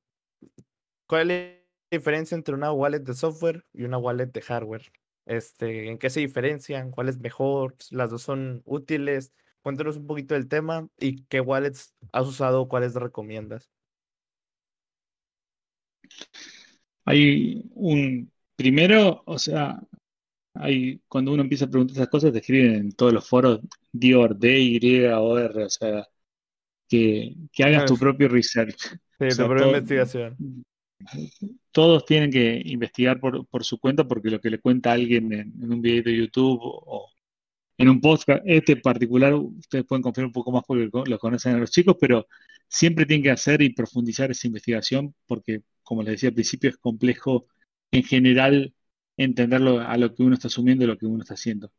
¿cuál 1.07 1.31
es 1.31 1.59
la 1.90 1.98
diferencia 1.98 2.35
entre 2.35 2.55
una 2.55 2.72
wallet 2.72 3.01
de 3.01 3.12
software 3.12 3.66
y 3.75 3.85
una 3.85 3.98
wallet 3.98 4.33
de 4.33 4.40
hardware? 4.40 4.90
Este, 5.27 5.88
¿En 5.90 5.98
qué 5.98 6.09
se 6.09 6.20
diferencian? 6.20 6.90
¿Cuál 6.90 7.11
es 7.11 7.18
mejor? 7.18 7.77
¿Las 7.90 8.11
dos 8.11 8.22
son 8.22 8.62
útiles? 8.64 9.35
Cuéntanos 9.61 9.98
un 9.98 10.07
poquito 10.07 10.35
del 10.35 10.48
tema 10.48 10.88
y 10.98 11.25
qué 11.27 11.40
wallets 11.40 11.94
has 12.12 12.27
usado, 12.27 12.66
cuáles 12.66 12.94
recomiendas. 12.94 13.70
Hay 17.05 17.70
un, 17.75 18.33
primero, 18.57 19.22
o 19.27 19.38
sea, 19.38 19.83
hay, 20.55 21.01
cuando 21.09 21.33
uno 21.33 21.43
empieza 21.43 21.65
a 21.65 21.71
preguntar 21.71 21.97
esas 21.97 22.09
cosas, 22.09 22.33
te 22.33 22.38
escriben 22.38 22.75
en 22.75 22.93
todos 22.93 23.12
los 23.12 23.27
foros 23.29 23.61
Dior, 23.91 24.38
D-Y-O-R, 24.38 25.65
o 25.65 25.71
sea, 25.71 26.07
que, 26.88 27.35
que 27.53 27.65
hagas 27.65 27.87
tu 27.87 27.97
propio 27.97 28.29
research. 28.29 28.77
Sí, 29.19 29.29
tu 29.37 29.47
propia 29.47 29.67
investigación. 29.67 30.65
Todos 31.73 32.05
tienen 32.05 32.31
que 32.31 32.62
investigar 32.65 33.19
por, 33.19 33.47
por, 33.47 33.65
su 33.65 33.79
cuenta 33.79 34.07
porque 34.07 34.31
lo 34.31 34.41
que 34.41 34.51
le 34.51 34.61
cuenta 34.61 34.93
alguien 34.93 35.33
en, 35.33 35.53
en 35.61 35.73
un 35.73 35.83
video 35.83 36.03
de 36.05 36.17
YouTube 36.17 36.61
o, 36.62 37.11
en 37.79 37.88
un 37.88 38.01
podcast, 38.01 38.43
este 38.47 38.77
particular, 38.77 39.35
ustedes 39.35 39.85
pueden 39.85 40.03
confiar 40.03 40.27
un 40.27 40.33
poco 40.33 40.53
más 40.53 40.62
porque 40.67 40.88
lo 41.07 41.19
conocen 41.19 41.57
a 41.57 41.59
los 41.59 41.71
chicos, 41.71 41.97
pero 42.01 42.29
siempre 42.69 43.07
tienen 43.07 43.25
que 43.25 43.31
hacer 43.31 43.62
y 43.62 43.71
profundizar 43.71 44.31
esa 44.31 44.47
investigación 44.47 45.15
porque, 45.27 45.62
como 45.83 46.03
les 46.03 46.12
decía 46.12 46.29
al 46.29 46.35
principio, 46.35 46.71
es 46.71 46.77
complejo 46.77 47.47
en 47.91 48.05
general 48.05 48.75
entenderlo 49.23 49.81
a 49.81 49.97
lo 49.97 50.15
que 50.15 50.23
uno 50.23 50.35
está 50.35 50.49
asumiendo 50.49 50.85
y 50.85 50.89
lo 50.89 50.99
que 50.99 51.07
uno 51.07 51.23
está 51.23 51.35
haciendo. 51.35 51.73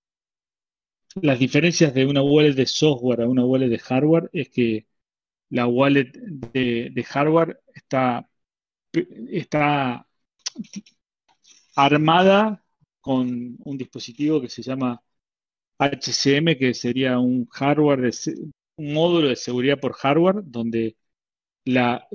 Las 1.22 1.40
diferencias 1.40 1.94
de 1.94 2.06
una 2.06 2.22
wallet 2.24 2.54
de 2.54 2.66
software 2.66 3.22
a 3.22 3.28
una 3.28 3.46
wallet 3.46 3.70
de 3.70 3.80
hardware 3.80 4.30
es 4.34 4.50
que 4.50 4.88
la 5.50 5.68
wallet 5.68 6.12
de, 6.14 7.04
hardware 7.08 7.62
está, 7.76 8.28
está 9.30 10.08
armada 11.76 12.64
con 13.02 13.58
un 13.60 13.78
dispositivo 13.78 14.42
que 14.42 14.50
se 14.50 14.64
llama 14.64 15.02
HCM, 15.80 16.58
que 16.58 16.74
sería 16.74 17.20
un 17.20 17.48
hardware, 17.48 18.02
de, 18.02 18.12
un 18.78 18.94
módulo 18.94 19.30
de 19.30 19.36
seguridad 19.36 19.80
por 19.80 19.94
hardware, 19.94 20.42
donde 20.44 20.98
la, 21.66 22.08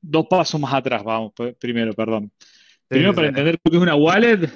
dos 0.00 0.26
pasos 0.28 0.60
más 0.60 0.74
atrás, 0.74 1.02
vamos, 1.04 1.32
primero, 1.58 1.92
perdón. 1.94 2.32
Primero, 2.92 3.14
para 3.14 3.28
entender 3.28 3.58
qué 3.64 3.76
es 3.76 3.82
una 3.82 3.96
wallet, 3.96 4.50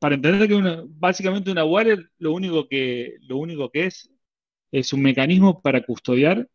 para 0.00 0.14
entender 0.14 0.48
que 0.48 0.54
una, 0.54 0.82
básicamente 0.86 1.50
una 1.50 1.64
wallet 1.64 2.00
lo 2.18 2.32
único 2.32 2.66
que, 2.66 3.16
lo 3.22 3.36
único 3.36 3.70
que 3.70 3.86
es 3.86 4.10
es 4.72 4.92
un 4.92 5.02
mecanismo 5.02 5.60
para 5.60 5.82
custodiar 5.82 6.48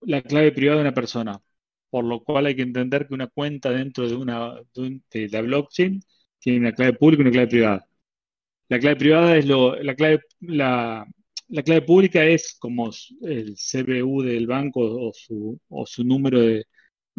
la 0.00 0.22
clave 0.22 0.52
privada 0.52 0.78
de 0.78 0.82
una 0.82 0.94
persona, 0.94 1.40
por 1.90 2.04
lo 2.04 2.22
cual 2.24 2.46
hay 2.46 2.56
que 2.56 2.62
entender 2.62 3.06
que 3.06 3.14
una 3.14 3.28
cuenta 3.28 3.70
dentro 3.70 4.08
de 4.08 4.16
una 4.16 4.54
de, 4.74 5.28
la 5.30 5.42
blockchain 5.42 6.00
tiene 6.38 6.58
una 6.60 6.72
clave 6.72 6.94
pública 6.94 7.22
y 7.22 7.26
una 7.26 7.32
clave 7.32 7.48
privada. 7.48 7.88
La 8.68 8.78
clave 8.80 8.96
privada 8.96 9.36
es 9.36 9.46
lo, 9.46 9.76
la 9.82 9.94
clave, 9.94 10.20
la, 10.40 11.06
clave 11.64 11.82
pública 11.82 12.24
es 12.24 12.56
como 12.58 12.90
el 13.22 13.56
CBU 13.56 14.22
del 14.22 14.46
banco 14.46 14.80
o 14.80 15.12
su, 15.14 15.60
o 15.68 15.86
su 15.86 16.04
número 16.04 16.40
de, 16.40 16.66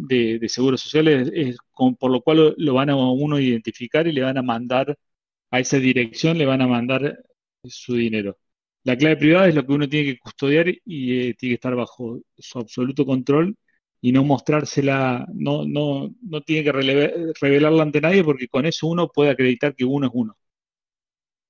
de, 0.08 0.50
seguros 0.50 0.82
sociales, 0.82 1.32
es, 1.34 1.58
por 2.00 2.12
lo 2.12 2.22
cual 2.22 2.56
lo, 2.58 2.74
van 2.74 2.90
a 2.90 2.96
uno 2.96 3.40
identificar 3.40 4.08
y 4.08 4.12
le 4.14 4.22
van 4.22 4.38
a 4.38 4.42
mandar 4.42 4.98
a 5.52 5.60
esa 5.60 5.78
dirección, 5.80 6.38
le 6.38 6.46
van 6.46 6.62
a 6.62 6.68
mandar 6.68 7.24
su 7.64 7.96
dinero. 7.96 8.38
La 8.84 8.98
clave 8.98 9.18
privada 9.18 9.48
es 9.50 9.56
lo 9.56 9.66
que 9.66 9.74
uno 9.74 9.90
tiene 9.90 10.14
que 10.14 10.20
custodiar 10.20 10.70
y 10.70 11.30
eh, 11.30 11.36
tiene 11.36 11.52
que 11.52 11.56
estar 11.56 11.76
bajo 11.76 12.22
su 12.38 12.60
absoluto 12.60 13.06
control 13.06 13.56
y 14.02 14.12
no 14.12 14.24
mostrársela, 14.24 15.28
no, 15.34 15.66
no, 15.66 16.14
no 16.22 16.42
tiene 16.42 16.64
que 16.64 16.72
revelarla 17.42 17.84
ante 17.84 18.02
nadie 18.02 18.24
porque 18.24 18.48
con 18.48 18.66
eso 18.66 18.88
uno 18.88 19.10
puede 19.10 19.32
acreditar 19.32 19.76
que 19.76 19.86
uno 19.86 20.08
es 20.08 20.12
uno. 20.16 20.38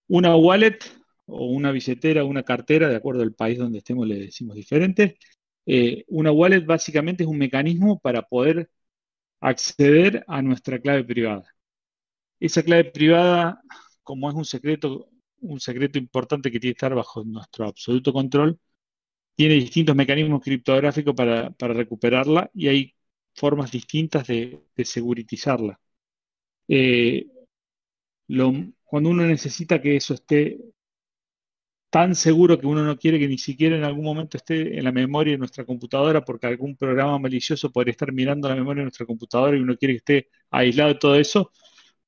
Una 0.08 0.36
wallet 0.36 0.80
o 1.28 1.46
una 1.46 1.72
billetera, 1.72 2.24
una 2.24 2.44
cartera, 2.44 2.90
de 2.90 2.96
acuerdo 2.96 3.22
al 3.22 3.34
país 3.34 3.58
donde 3.58 3.80
estemos 3.80 4.08
le 4.08 4.20
decimos 4.20 4.56
diferente. 4.56 5.18
Eh, 5.72 6.04
una 6.08 6.32
wallet 6.32 6.66
básicamente 6.66 7.24
es 7.24 7.30
un 7.30 7.38
mecanismo 7.38 8.00
para 8.00 8.24
poder 8.24 8.72
acceder 9.42 10.26
a 10.28 10.42
nuestra 10.42 10.80
clave 10.80 11.04
privada. 11.06 11.46
Esa 12.40 12.64
clave 12.64 12.86
privada, 12.86 13.62
como 14.04 14.30
es 14.30 14.36
un 14.36 14.46
secreto, 14.46 15.10
un 15.42 15.60
secreto 15.60 16.00
importante 16.00 16.52
que 16.52 16.60
tiene 16.60 16.74
que 16.74 16.78
estar 16.78 16.96
bajo 16.96 17.24
nuestro 17.24 17.68
absoluto 17.68 18.14
control, 18.14 18.60
tiene 19.36 19.56
distintos 19.56 19.96
mecanismos 19.96 20.42
criptográficos 20.44 21.16
para, 21.16 21.50
recuperarla 21.60 22.50
y 22.54 22.68
hay 22.70 22.96
formas 23.36 23.72
distintas 23.72 24.28
de, 24.28 24.62
securitizarla. 24.84 25.80
Eh, 26.68 27.28
cuando 28.86 29.10
uno 29.10 29.26
necesita 29.26 29.82
que 29.82 29.98
eso 29.98 30.14
esté 30.16 30.60
tan 31.90 32.16
seguro 32.16 32.60
que 32.60 32.68
uno 32.68 32.84
no 32.84 32.98
quiere 32.98 33.20
que 33.20 33.28
ni 33.28 33.38
siquiera 33.38 33.76
en 33.76 33.84
algún 33.84 34.04
momento 34.06 34.38
esté 34.38 34.78
en 34.78 34.84
la 34.84 34.92
memoria 34.92 35.34
de 35.34 35.40
nuestra 35.40 35.66
computadora 35.66 36.24
porque 36.24 36.48
algún 36.48 36.76
programa 36.76 37.18
malicioso 37.20 37.72
podría 37.72 37.92
estar 37.92 38.12
mirando 38.12 38.48
la 38.50 38.56
memoria 38.56 38.82
de 38.82 38.86
nuestra 38.86 39.06
computadora 39.06 39.58
y 39.58 39.62
uno 39.62 39.76
quiere 39.78 39.96
que 39.96 39.98
esté 39.98 40.30
aislado 40.52 40.90
de 40.94 41.00
todo 41.00 41.16
eso, 41.16 41.52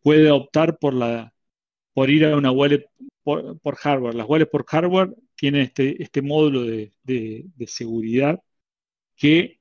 puede 0.01 0.31
optar 0.31 0.77
por, 0.79 0.93
la, 0.93 1.33
por 1.93 2.09
ir 2.09 2.25
a 2.25 2.37
una 2.37 2.51
wallet 2.51 2.85
por, 3.23 3.75
hardware. 3.77 4.15
Las 4.15 4.27
wallets 4.29 4.51
por 4.51 4.65
hardware 4.65 5.15
tienen 5.35 5.63
este, 5.63 6.01
este 6.03 6.21
módulo 6.21 6.63
de, 6.63 6.91
de, 7.03 7.67
seguridad 7.67 8.41
que 9.15 9.59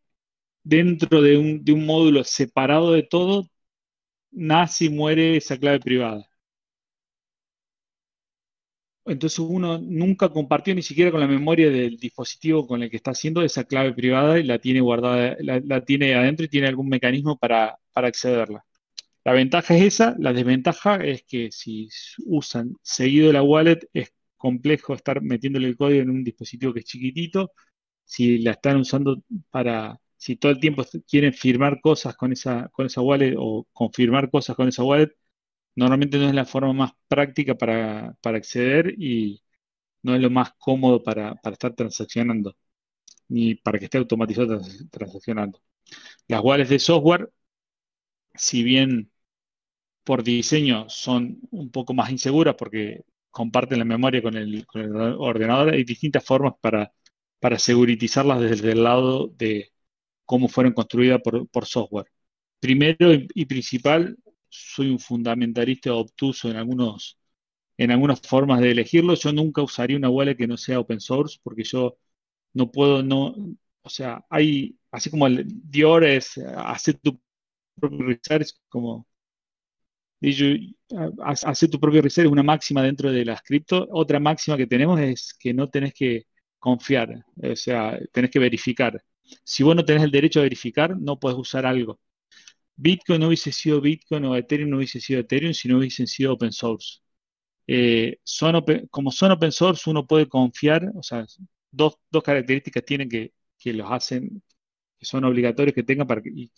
dentro 0.63 1.23
de 1.23 1.39
un, 1.39 1.65
de 1.65 1.73
un 1.73 1.87
módulo 1.87 2.25
separado 2.25 2.93
de 2.93 3.03
todo 3.05 3.49
nace 4.33 4.87
y 4.87 4.91
muere 4.91 5.37
esa 5.37 5.59
clave 5.59 5.81
privada. 5.81 6.30
Entonces 9.07 9.39
uno 9.39 9.79
nunca 9.79 10.29
compartió 10.29 10.75
ni 10.75 10.83
siquiera 10.83 11.11
con 11.11 11.21
la 11.21 11.27
memoria 11.27 11.71
del 11.71 11.97
dispositivo 11.97 12.67
con 12.67 12.83
el 12.83 12.91
que 12.91 12.97
está 12.97 13.13
haciendo 13.13 13.43
esa 13.43 13.65
clave 13.65 13.93
privada 13.93 14.39
y 14.39 14.45
la 14.45 14.59
tiene 14.59 14.81
guardada, 14.81 15.37
la, 15.41 15.85
tiene 15.85 16.15
adentro 16.15 16.45
y 16.45 16.49
tiene 16.49 16.69
algún 16.69 16.89
mecanismo 16.89 17.39
para, 17.39 17.79
accederla. 17.95 18.65
La 19.25 19.33
ventaja 19.33 19.77
es 19.77 19.83
esa, 19.83 20.17
la 20.19 20.33
desventaja 20.33 20.97
es 20.97 21.25
que 21.25 21.51
si 21.53 21.89
usan 22.27 22.77
seguido 22.83 23.33
la 23.33 23.43
wallet 23.43 23.81
es 23.93 24.13
complejo 24.37 24.95
estar 24.95 25.23
metiéndole 25.23 25.69
el 25.69 25.77
código 25.77 26.03
en 26.03 26.11
un 26.11 26.25
dispositivo 26.25 26.73
que 26.73 26.81
es 26.81 26.87
chiquitito. 26.87 27.53
Si 28.05 28.39
la 28.39 28.53
están 28.53 28.79
usando 28.79 29.23
para, 29.51 29.99
si 30.17 30.37
todo 30.37 30.53
el 30.53 30.61
tiempo 30.61 30.85
quieren 31.09 31.33
firmar 31.35 31.81
cosas 31.81 32.17
con 32.17 32.33
esa, 32.33 32.69
con 32.71 32.87
esa 32.87 33.03
wallet 33.03 33.35
o 33.39 33.67
confirmar 33.73 34.31
cosas 34.31 34.57
con 34.57 34.69
esa 34.69 34.85
wallet, 34.85 35.11
normalmente 35.81 36.19
no 36.19 36.29
es 36.29 36.35
la 36.35 36.45
forma 36.45 36.73
más 36.75 36.93
práctica 37.09 37.55
para, 37.57 38.17
acceder 38.23 38.95
y 38.99 39.43
no 40.03 40.15
es 40.15 40.21
lo 40.23 40.31
más 40.31 40.53
cómodo 40.59 41.03
para, 41.03 41.41
estar 41.53 41.75
transaccionando, 41.75 42.57
ni 43.29 43.55
para 43.57 43.79
que 43.79 43.87
esté 43.87 43.99
automatizado 43.99 44.61
transaccionando. 44.91 45.63
Las 46.29 46.43
wallets 46.43 46.71
de 46.71 46.79
software, 46.81 47.31
si 48.35 48.63
bien 48.63 49.11
por 50.05 50.23
diseño 50.23 50.89
son 50.89 51.41
un 51.51 51.71
poco 51.71 51.95
más 51.95 52.11
inseguras 52.11 52.57
porque 52.57 53.05
comparten 53.31 53.79
la 53.79 53.85
memoria 53.85 54.23
con 54.23 54.37
el, 54.37 54.67
ordenador, 55.19 55.75
hay 55.75 55.85
distintas 55.85 56.25
formas 56.25 56.55
para, 56.61 56.93
para 57.41 57.57
desde 57.57 58.73
el 58.73 58.85
lado 58.85 59.29
de 59.29 59.73
cómo 60.27 60.49
fueron 60.49 60.75
construidas 60.75 61.21
por 61.23 61.67
software. 61.67 62.07
Primero 62.61 63.13
y 63.13 63.47
principal, 63.47 64.19
soy 64.51 64.91
un 64.91 64.99
fundamentalista 64.99 65.95
obtuso 65.95 66.51
en 66.51 66.57
algunos 66.57 67.19
en 67.79 67.91
algunas 67.93 68.21
formas 68.23 68.61
de 68.61 68.71
elegirlo. 68.73 69.15
Yo 69.15 69.33
nunca 69.33 69.63
usaría 69.63 69.97
una 69.97 70.11
wallet 70.11 70.37
que 70.37 70.47
no 70.47 70.57
sea 70.57 70.81
open 70.81 71.01
source 71.01 71.39
porque 71.43 71.65
yo 71.65 71.99
no 72.55 72.71
puedo, 72.73 73.03
no, 73.03 73.35
o 73.83 73.91
sea, 73.91 74.25
hay, 74.31 74.79
así 74.93 75.11
como 75.11 75.27
el 75.29 75.45
Dior 75.49 76.05
es 76.05 76.39
hacer 76.39 76.99
tu 77.01 77.21
propio 77.81 78.07
research, 78.07 78.51
como 78.69 79.07
hacer 81.25 81.71
tu 81.71 81.81
propio 81.81 82.03
research 82.03 82.27
es 82.27 82.33
una 82.33 82.43
máxima 82.43 82.83
dentro 82.83 83.11
de 83.13 83.25
las 83.25 83.43
cripto. 83.43 83.87
Otra 83.91 84.21
máxima 84.21 84.57
que 84.57 84.67
tenemos 84.67 85.01
es 85.01 85.35
que 85.39 85.53
no 85.55 85.69
tenés 85.69 85.95
que 85.95 86.25
confiar, 86.59 87.25
o 87.43 87.57
sea, 87.57 87.99
tenés 88.13 88.31
que 88.31 88.39
verificar. 88.39 89.03
Si 89.45 89.63
vos 89.63 89.75
no 89.77 89.85
tenés 89.85 90.03
el 90.05 90.11
derecho 90.11 90.41
a 90.41 90.43
verificar, 90.43 90.97
no 90.99 91.19
puedes 91.19 91.39
usar 91.39 91.65
algo. 91.67 92.01
Bitcoin 92.77 93.21
no 93.21 93.29
hubiese 93.29 93.53
sido 93.53 93.81
Bitcoin 93.81 94.25
o 94.25 94.37
Ethereum 94.37 94.71
no 94.71 94.77
hubiese 94.79 95.01
sido 95.01 95.21
Ethereum 95.21 95.55
si 95.55 95.69
no 95.69 95.79
hubiesen 95.79 96.07
sido 96.07 96.33
open 96.35 96.53
source. 96.53 97.01
Eh, 97.67 98.19
son 98.25 98.65
como 98.91 99.13
son 99.13 99.33
open 99.33 99.53
source, 99.53 99.89
uno 99.91 100.07
puede 100.07 100.29
confiar, 100.29 100.91
o 100.97 101.03
sea, 101.03 101.27
dos, 101.71 101.99
características 102.25 102.85
tienen 102.85 103.09
que, 103.09 103.33
que, 103.59 103.73
los 103.73 103.91
hacen, 103.91 104.43
que 104.99 105.07
son 105.07 105.25
obligatorios 105.25 105.75
que 105.75 105.85
tengan 105.85 106.07
para 106.07 106.23
que, 106.23 106.31
y, 106.35 106.51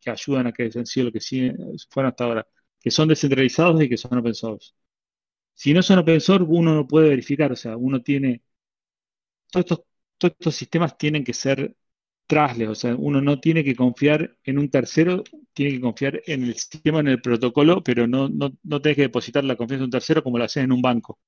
que, 0.00 0.10
ayudan 0.10 0.48
a 0.48 0.52
que 0.52 0.70
sean 0.72 0.86
sido 0.86 1.06
lo 1.06 1.12
que 1.12 1.20
sí 1.20 1.50
fueron 1.90 2.10
hasta 2.10 2.24
ahora, 2.24 2.48
que 2.80 2.90
son 2.90 3.08
descentralizados 3.08 3.82
y 3.82 3.88
que 3.88 3.96
son 3.96 4.18
open 4.18 4.34
source. 4.34 4.72
Si 5.54 5.74
no 5.74 5.82
son 5.82 5.98
open 6.00 6.20
source, 6.20 6.46
uno 6.48 6.74
no 6.74 6.86
puede 6.86 7.10
verificar, 7.10 7.52
o 7.52 7.56
sea, 7.56 7.76
uno 7.76 8.02
tiene, 8.02 8.42
todos 9.50 9.64
estos, 9.64 9.80
todos 10.18 10.32
estos 10.38 10.54
sistemas 10.56 10.96
tienen 10.98 11.24
que 11.24 11.32
ser 11.34 11.76
trasles, 12.26 12.68
o 12.68 12.74
sea, 12.74 12.96
uno 12.96 13.20
no 13.20 13.40
tiene 13.40 13.64
que 13.64 13.76
confiar 13.76 14.36
en 14.44 14.58
un 14.58 14.70
tercero, 14.70 15.22
tiene 15.52 15.72
que 15.72 15.80
confiar 15.80 16.22
en 16.26 16.44
el 16.44 16.54
sistema, 16.54 17.00
en 17.00 17.08
el 17.08 17.20
protocolo, 17.20 17.82
pero 17.82 18.06
no, 18.06 18.28
no, 18.28 18.52
no 18.62 18.80
que 18.82 18.94
depositar 18.94 19.44
la 19.44 19.56
confianza 19.56 19.82
en 19.82 19.86
un 19.86 19.90
tercero 19.90 20.22
como 20.22 20.38
lo 20.38 20.44
haces 20.44 20.64
en 20.64 20.72
un 20.72 20.82
banco. 20.82 21.20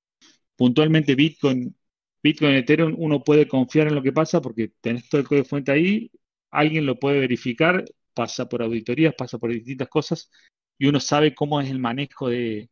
Puntualmente 0.57 1.15
Bitcoin, 1.15 1.77
Bitcoin 2.23 2.55
Ethereum, 2.57 2.95
uno 2.99 3.23
puede 3.25 3.49
confiar 3.49 3.89
en 3.89 3.97
lo 3.97 4.03
que 4.03 4.13
pasa 4.13 4.41
porque 4.41 4.73
tenés 4.81 5.09
todo 5.09 5.21
el 5.21 5.29
código 5.29 5.45
fuente 5.45 5.73
ahí, 5.73 6.11
alguien 6.51 6.87
lo 6.87 6.99
puede 6.99 7.21
verificar, 7.21 7.85
pasa 8.15 8.49
por 8.49 8.63
auditorías, 8.63 9.15
pasa 9.15 9.39
por 9.39 9.51
distintas 9.53 9.89
cosas 9.89 10.31
y 10.79 10.87
uno 10.87 11.01
sabe 11.01 11.35
cómo 11.35 11.61
es 11.61 11.71
el 11.71 11.79
manejo 11.79 12.29
de, 12.29 12.71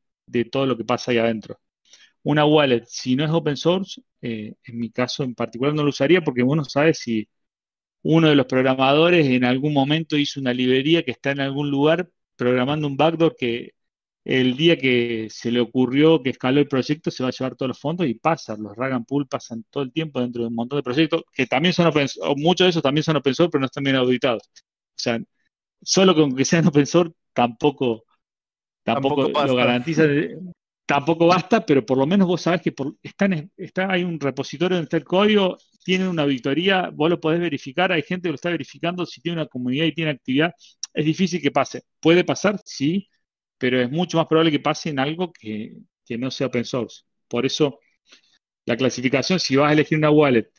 todo 0.51 0.67
lo 0.67 0.77
que 0.77 0.85
pasa 0.85 1.13
ahí 1.13 1.19
adentro. 1.19 1.61
Una 2.25 2.45
wallet, 2.47 2.85
si 2.87 3.17
no 3.17 3.25
es 3.25 3.31
open 3.31 3.57
source, 3.57 4.03
eh, 4.23 4.55
en 4.65 4.79
mi 4.79 4.91
caso 4.91 5.25
en 5.25 5.35
particular 5.35 5.75
no 5.75 5.83
lo 5.85 5.91
usaría 5.91 6.23
porque 6.23 6.43
uno 6.43 6.65
sabe 6.65 6.95
si 6.95 7.29
uno 8.03 8.29
de 8.29 8.35
los 8.35 8.47
programadores 8.47 9.27
en 9.27 9.45
algún 9.45 9.73
momento 9.73 10.17
hizo 10.17 10.41
una 10.41 10.53
librería 10.53 11.03
que 11.05 11.13
está 11.13 11.31
en 11.31 11.41
algún 11.41 11.71
lugar 11.71 12.09
programando 12.37 12.87
un 12.87 12.97
backdoor 12.97 13.37
que 13.37 13.73
el 14.25 14.57
día 14.57 14.77
que 14.77 15.29
se 15.31 15.51
le 15.51 15.61
ocurrió 15.61 16.23
que 16.23 16.31
escaló 16.31 16.61
el 16.61 16.69
proyecto 16.69 17.11
se 17.11 17.23
va 17.23 17.29
a 17.31 17.33
llevar 17.33 17.57
todos 17.57 17.69
los 17.69 17.81
fondos 17.81 18.07
y 18.07 18.15
pasa, 18.15 18.57
los 18.57 18.77
rag 18.77 18.93
and 18.93 19.07
pool 19.07 19.27
pasan 19.27 19.65
todo 19.71 19.83
el 19.83 19.93
tiempo 19.93 20.21
dentro 20.21 20.43
de 20.43 20.49
un 20.49 20.55
montón 20.55 20.79
de 20.79 20.83
proyectos 20.83 21.23
que 21.33 21.47
también 21.47 21.73
son 21.75 21.87
open 21.87 22.07
o 22.23 22.37
muchos 22.37 22.67
de 22.67 22.71
esos 22.71 22.83
también 22.83 23.05
son 23.05 23.17
open 23.17 23.35
source, 23.35 23.51
pero 23.51 23.61
no 23.61 23.67
están 23.67 23.85
bien 23.85 23.97
auditados. 23.97 24.43
O 24.55 24.61
sea, 24.95 25.19
solo 25.81 26.15
con 26.15 26.37
que 26.37 26.45
sean 26.45 26.67
open 26.67 26.87
source 26.87 27.15
tampoco, 27.33 28.05
tampoco, 28.85 29.29
lo 29.29 29.55
garantiza 29.57 30.05
tampoco 30.87 31.27
basta, 31.27 31.65
pero 31.65 31.85
por 31.85 31.99
lo 31.99 32.07
menos 32.07 32.29
vos 32.29 32.43
sabés 32.43 32.61
que 32.61 32.73
por, 32.73 32.95
está, 33.03 33.91
hay 33.91 34.05
un 34.05 34.21
repositorio 34.21 34.77
donde 34.77 34.85
está 34.85 34.97
el 34.99 35.05
código, 35.05 35.57
tiene 35.85 36.09
una 36.09 36.23
auditoría, 36.23 36.91
vos 36.93 37.11
lo 37.11 37.21
podés 37.21 37.41
verificar, 37.41 37.93
hay 37.93 38.03
gente 38.03 38.29
que 38.29 38.31
lo 38.31 38.35
está 38.37 38.51
verificando, 38.51 39.07
si 39.07 39.21
tiene 39.21 39.41
una 39.41 39.49
comunidad 39.49 39.87
y 39.87 39.93
tiene 39.95 40.13
actividad, 40.13 40.53
es 40.95 41.05
difícil 41.05 41.41
que 41.43 41.51
pase. 41.51 41.83
Puede 42.01 42.25
pasar, 42.25 42.61
sí, 42.65 43.09
pero 43.59 43.81
es 43.81 43.91
mucho 43.91 44.19
más 44.19 44.27
probable 44.27 44.51
que 44.51 44.61
pase 44.61 44.91
en 44.91 44.99
algo 44.99 45.33
que, 45.33 45.75
que 46.05 46.19
no 46.19 46.31
sea 46.31 46.49
open 46.49 46.65
source. 46.65 47.03
Por 47.29 47.47
eso, 47.47 47.79
la 48.67 48.77
clasificación, 48.77 49.41
si 49.41 49.57
vas 49.57 49.71
a 49.71 49.73
elegir 49.73 49.99
una 49.99 50.11
wallet 50.11 50.51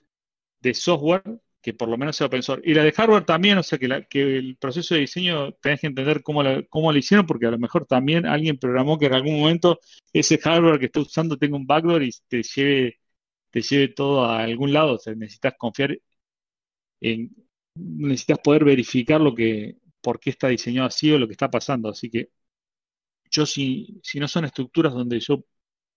de 0.62 0.73
software, 0.73 1.23
que 1.63 1.73
por 1.73 1.88
lo 1.88 1.97
menos 1.97 2.17
sea 2.17 2.27
open 2.27 2.43
source. 2.43 2.69
Y 2.69 2.73
la 2.73 2.83
de 2.83 2.91
hardware 2.91 3.25
también, 3.25 3.57
o 3.57 3.63
sea, 3.63 3.79
que, 3.79 3.86
el 4.13 4.57
proceso 4.57 4.95
de 4.95 5.01
diseño 5.01 5.53
tenés 5.53 5.79
que 5.79 5.88
entender 5.88 6.21
cómo, 6.21 6.43
cómo 6.69 6.91
lo 6.91 6.97
hicieron, 6.97 7.25
porque 7.25 7.45
a 7.47 7.51
lo 7.51 7.57
mejor 7.57 7.86
también 7.86 8.25
alguien 8.25 8.57
programó 8.57 8.97
que 8.97 9.05
en 9.05 9.13
algún 9.13 9.39
momento 9.39 9.79
ese 10.12 10.38
hardware 10.38 10.77
que 10.79 10.88
está 10.88 10.99
usando 10.99 11.38
tenga 11.38 11.55
un 11.55 11.65
backdoor 11.65 12.03
y 12.03 12.12
te 12.27 12.43
lleve, 12.43 12.99
te 13.53 13.61
lleve 13.61 13.89
todo 13.89 14.25
a 14.25 14.43
algún 14.43 14.73
lado. 14.73 14.95
O 14.95 15.11
necesitas 15.15 15.55
confiar 15.57 15.97
en, 17.01 17.35
necesitas 17.75 18.39
poder 18.39 18.63
verificar 18.65 19.21
lo 19.21 19.35
que, 19.35 19.77
por 20.01 20.19
qué 20.19 20.29
está 20.31 20.47
diseñado 20.49 20.87
así 20.87 21.11
o 21.11 21.19
lo 21.19 21.27
que 21.27 21.33
está 21.33 21.49
pasando. 21.51 21.89
Así 21.89 22.09
que 22.09 22.29
yo 23.31 23.45
si, 23.45 23.99
si 24.03 24.19
no 24.19 24.27
son 24.27 24.45
estructuras 24.45 24.93
donde 24.93 25.19
yo 25.19 25.43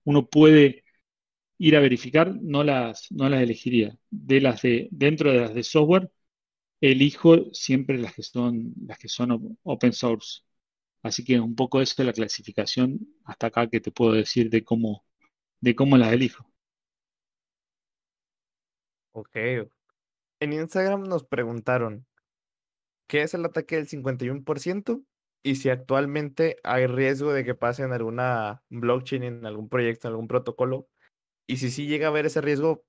uno 0.04 0.28
puede 0.28 0.84
ir 1.58 1.76
a 1.76 1.80
verificar, 1.80 2.34
no 2.42 2.64
las, 2.64 3.08
no 3.12 3.28
las 3.28 3.42
elegiría. 3.42 3.98
De 4.10 4.40
las 4.40 4.62
de, 4.62 4.88
dentro 4.92 5.32
de 5.32 5.40
las 5.40 5.54
de 5.54 5.64
software, 5.64 6.10
elijo 6.80 7.52
siempre 7.54 7.98
las 7.98 8.14
que 8.14 8.22
son, 8.22 8.74
las 8.86 8.98
que 8.98 9.08
son 9.08 9.58
open 9.64 9.92
source. 9.92 10.42
Así 11.02 11.24
que 11.24 11.40
un 11.40 11.56
poco 11.56 11.80
eso 11.82 11.94
es 12.02 12.06
la 12.06 12.12
clasificación 12.12 13.00
hasta 13.24 13.48
acá 13.48 13.68
que 13.70 13.80
te 13.80 13.92
puedo 13.92 14.12
decir 14.14 14.50
de 14.50 14.64
cómo, 14.64 15.04
de 15.60 15.76
cómo 15.76 15.98
las 15.98 16.12
elijo. 16.12 16.50
Ok. 19.16 19.34
En 20.40 20.52
Instagram 20.52 21.04
nos 21.04 21.24
preguntaron, 21.24 22.06
¿qué 23.08 23.22
es 23.22 23.32
el 23.32 23.46
ataque 23.46 23.76
del 23.76 23.88
51%? 23.88 25.02
Y 25.42 25.54
si 25.54 25.70
actualmente 25.70 26.58
hay 26.64 26.86
riesgo 26.86 27.32
de 27.32 27.42
que 27.42 27.54
pase 27.54 27.82
en 27.82 27.92
alguna 27.92 28.62
blockchain, 28.68 29.22
en 29.22 29.46
algún 29.46 29.70
proyecto, 29.70 30.06
en 30.06 30.12
algún 30.12 30.28
protocolo, 30.28 30.86
y 31.46 31.56
si 31.56 31.70
sí 31.70 31.86
llega 31.86 32.08
a 32.08 32.10
haber 32.10 32.26
ese 32.26 32.42
riesgo, 32.42 32.84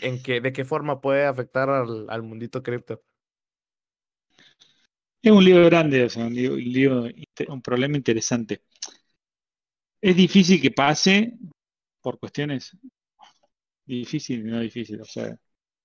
¿en 0.00 0.22
qué, 0.22 0.40
¿de 0.40 0.52
qué 0.52 0.64
forma 0.64 1.00
puede 1.00 1.24
afectar 1.24 1.68
al, 1.70 2.22
mundito 2.22 2.62
cripto? 2.62 3.02
Es 5.20 5.32
un 5.32 5.44
lío 5.44 5.64
grande, 5.64 6.04
o 6.04 6.08
sea, 6.08 6.24
un, 6.24 6.34
lío, 6.34 7.02
un, 7.48 7.62
problema 7.62 7.96
interesante. 7.96 8.62
Es 10.00 10.14
difícil 10.14 10.62
que 10.62 10.70
pase 10.70 11.36
por 12.00 12.20
cuestiones 12.20 12.76
difíciles 13.86 14.46
y 14.46 14.48
no 14.48 14.60
difíciles, 14.60 15.00
o 15.00 15.04
sea, 15.10 15.36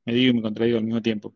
me 0.06 0.13
digo 0.13 0.32
y 0.32 0.34
me 0.36 0.42
contradigo 0.42 0.78
al 0.78 0.86
mismo 0.86 1.02
tiempo. 1.02 1.36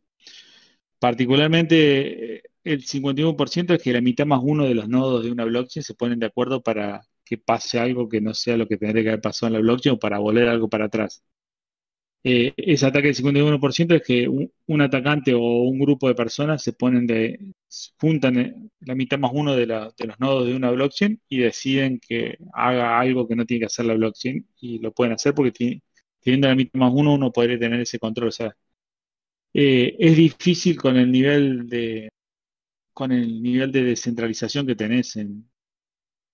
Particularmente, 0.99 2.41
el 2.63 2.83
51% 2.85 3.75
es 3.75 3.81
que 3.83 3.93
la 3.93 4.01
mitad 4.01 4.25
más 4.25 4.41
uno 4.43 4.65
de 4.65 4.75
los 4.75 4.89
nodos 4.89 5.23
de 5.23 5.31
una 5.31 5.45
blockchain 5.45 5.83
se 5.83 5.93
ponen 5.95 6.19
de 6.19 6.25
acuerdo 6.27 6.61
para 6.63 7.01
que 7.23 7.37
pase 7.37 7.79
algo 7.79 8.09
que 8.09 8.21
no 8.21 8.33
sea 8.33 8.57
lo 8.57 8.67
que 8.67 8.77
tendría 8.77 9.03
que 9.03 9.09
haber 9.09 9.21
pasado 9.21 9.47
en 9.47 9.53
la 9.53 9.59
blockchain 9.59 9.95
o 9.95 9.99
para 9.99 10.19
volver 10.19 10.47
algo 10.49 10.69
para 10.69 10.85
atrás. 10.85 11.23
Eh, 12.23 12.53
ese 12.57 12.85
ataque 12.85 13.07
del 13.07 13.15
51% 13.15 13.95
es 13.95 14.01
que 14.03 14.27
un, 14.27 14.81
atacante 14.81 15.33
o 15.33 15.39
un 15.39 15.79
grupo 15.79 16.07
de 16.09 16.15
personas 16.15 16.61
se 16.61 16.73
ponen 16.73 17.07
de, 17.07 17.39
juntan 17.99 18.37
eh, 18.37 18.55
la 18.81 18.95
mitad 18.95 19.17
más 19.17 19.31
uno 19.33 19.55
de, 19.55 19.65
los 19.65 20.19
nodos 20.19 20.47
de 20.47 20.55
una 20.55 20.71
blockchain 20.71 21.21
y 21.29 21.37
deciden 21.39 21.99
que 21.99 22.37
haga 22.53 22.99
algo 22.99 23.27
que 23.27 23.35
no 23.35 23.45
tiene 23.45 23.61
que 23.61 23.65
hacer 23.67 23.85
la 23.85 23.93
blockchain 23.93 24.45
y 24.59 24.79
lo 24.79 24.91
pueden 24.93 25.13
hacer 25.13 25.33
porque 25.33 25.51
teniendo 26.27 26.49
la 26.49 26.55
mitad 26.55 26.77
más 26.79 26.91
uno 26.93 27.13
uno 27.13 27.31
podría 27.31 27.57
tener 27.57 27.79
ese 27.81 27.99
control. 27.99 28.29
O 28.29 28.31
sea, 28.31 28.55
eh, 29.53 29.95
es 29.99 30.15
difícil 30.17 30.77
con 30.77 30.97
el 30.97 31.11
nivel 31.11 31.67
de 31.69 32.09
con 32.93 33.11
el 33.11 33.41
nivel 33.43 33.71
de 33.71 33.83
descentralización 33.83 34.67
que 34.67 34.75
tenés 34.75 35.15
en, 35.17 35.49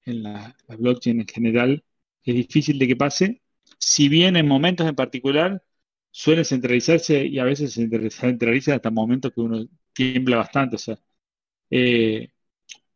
en 0.06 0.23
la, 0.23 0.56
blockchain 0.67 1.21
en 1.21 1.27
general, 1.27 1.84
es 2.23 2.36
difícil 2.36 2.79
de 2.79 2.88
que 2.88 2.95
pase. 2.95 3.41
si 3.79 4.10
bien 4.10 4.36
en 4.38 4.47
momentos 4.47 4.88
en 4.88 4.95
particular 4.95 5.63
suelen 6.12 6.45
centralizarse 6.45 7.25
y 7.25 7.39
a 7.39 7.45
veces 7.45 7.73
se 7.73 7.89
centraliza 8.12 8.75
hasta 8.75 8.91
momentos 8.91 9.34
que 9.34 9.41
uno 9.41 9.65
tiembla 9.93 10.38
bastante, 10.38 10.75
o 10.77 10.79
sea, 10.79 10.99
eh, 11.69 12.29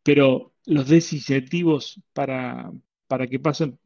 pero 0.02 0.54
los 0.66 0.88
desincentivos 0.88 2.00
para, 2.12 2.72
para 3.06 3.26
que 3.28 3.38
pasen, 3.40 3.78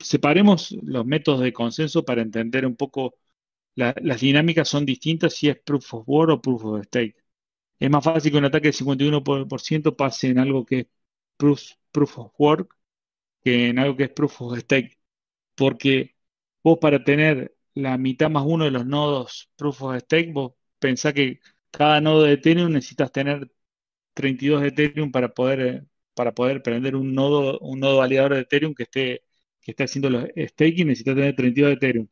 separemos 0.00 0.72
los 0.82 1.06
métodos 1.06 1.40
de 1.40 1.52
consenso 1.52 2.04
para 2.04 2.22
entender 2.22 2.66
un 2.66 2.76
poco 2.76 3.16
las 3.78 4.20
dinámicas 4.20 4.68
son 4.68 4.84
distintas 4.86 5.34
si 5.34 5.48
es 5.48 5.58
proof 5.60 5.94
of 5.94 6.04
work 6.08 6.30
o 6.32 6.40
proof 6.42 6.64
of 6.64 6.84
stake. 6.86 7.16
Es 7.78 7.90
más 7.90 8.04
fácil 8.04 8.32
que 8.32 8.38
un 8.38 8.44
ataque 8.46 8.68
de 8.68 8.72
51% 8.74 9.96
pase 9.96 10.28
en 10.28 10.38
algo 10.38 10.66
que 10.66 10.80
es 10.80 10.86
proof, 11.36 12.18
of 12.18 12.32
work 12.38 12.76
que 13.42 13.68
en 13.70 13.78
algo 13.78 13.96
que 13.96 14.04
es 14.04 14.10
proof 14.10 14.40
of 14.42 14.58
stake. 14.60 14.98
Porque 15.56 16.16
vos 16.62 16.78
para 16.80 17.04
tener 17.04 17.56
la 17.74 17.98
mitad 17.98 18.30
más 18.30 18.44
uno 18.46 18.64
de 18.64 18.70
los 18.72 18.86
nodos 18.86 19.50
proof 19.56 19.82
of 19.82 19.98
stake, 19.98 20.32
vos 20.32 20.54
pensás 20.78 21.14
que 21.14 21.40
cada 21.70 22.00
nodo 22.00 22.24
de 22.24 22.34
Ethereum 22.34 22.72
necesitas 22.72 23.12
tener 23.12 23.50
32 24.14 24.62
de 24.62 24.68
Ethereum 24.68 25.12
para 25.12 25.30
poder, 25.34 25.86
para 26.14 26.34
poder 26.34 26.62
prender 26.62 26.96
un 26.96 27.14
nodo, 27.14 27.58
un 27.60 27.80
nodo 27.80 27.98
validador 27.98 28.34
de 28.34 28.40
Ethereum 28.42 28.74
que 28.74 28.84
esté, 28.84 29.24
que 29.68 29.72
esté 29.72 29.84
haciendo 29.84 30.08
los 30.10 30.24
staking, 30.36 30.86
necesitas 30.88 31.14
tener 31.14 31.36
32 31.36 31.68
de 31.70 31.74
Ethereum. 31.74 32.08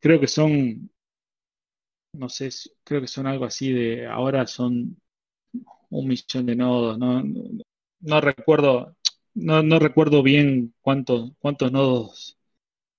Creo 0.00 0.20
que 0.20 0.28
son, 0.28 0.90
no 2.12 2.28
sé, 2.28 2.48
creo 2.84 3.00
que 3.00 3.06
son 3.08 3.26
algo 3.26 3.44
así 3.44 3.72
de, 3.72 4.06
ahora 4.06 4.46
son 4.46 4.96
un 5.90 6.08
millón 6.08 6.46
de 6.46 6.56
nodos, 6.56 6.98
no, 6.98 7.22
no, 8.00 8.20
recuerdo, 8.20 8.96
no, 9.34 9.62
no, 9.62 9.78
recuerdo 9.78 10.22
bien 10.22 10.74
cuántos, 10.82 11.32
cuántos 11.38 11.72
nodos, 11.72 12.38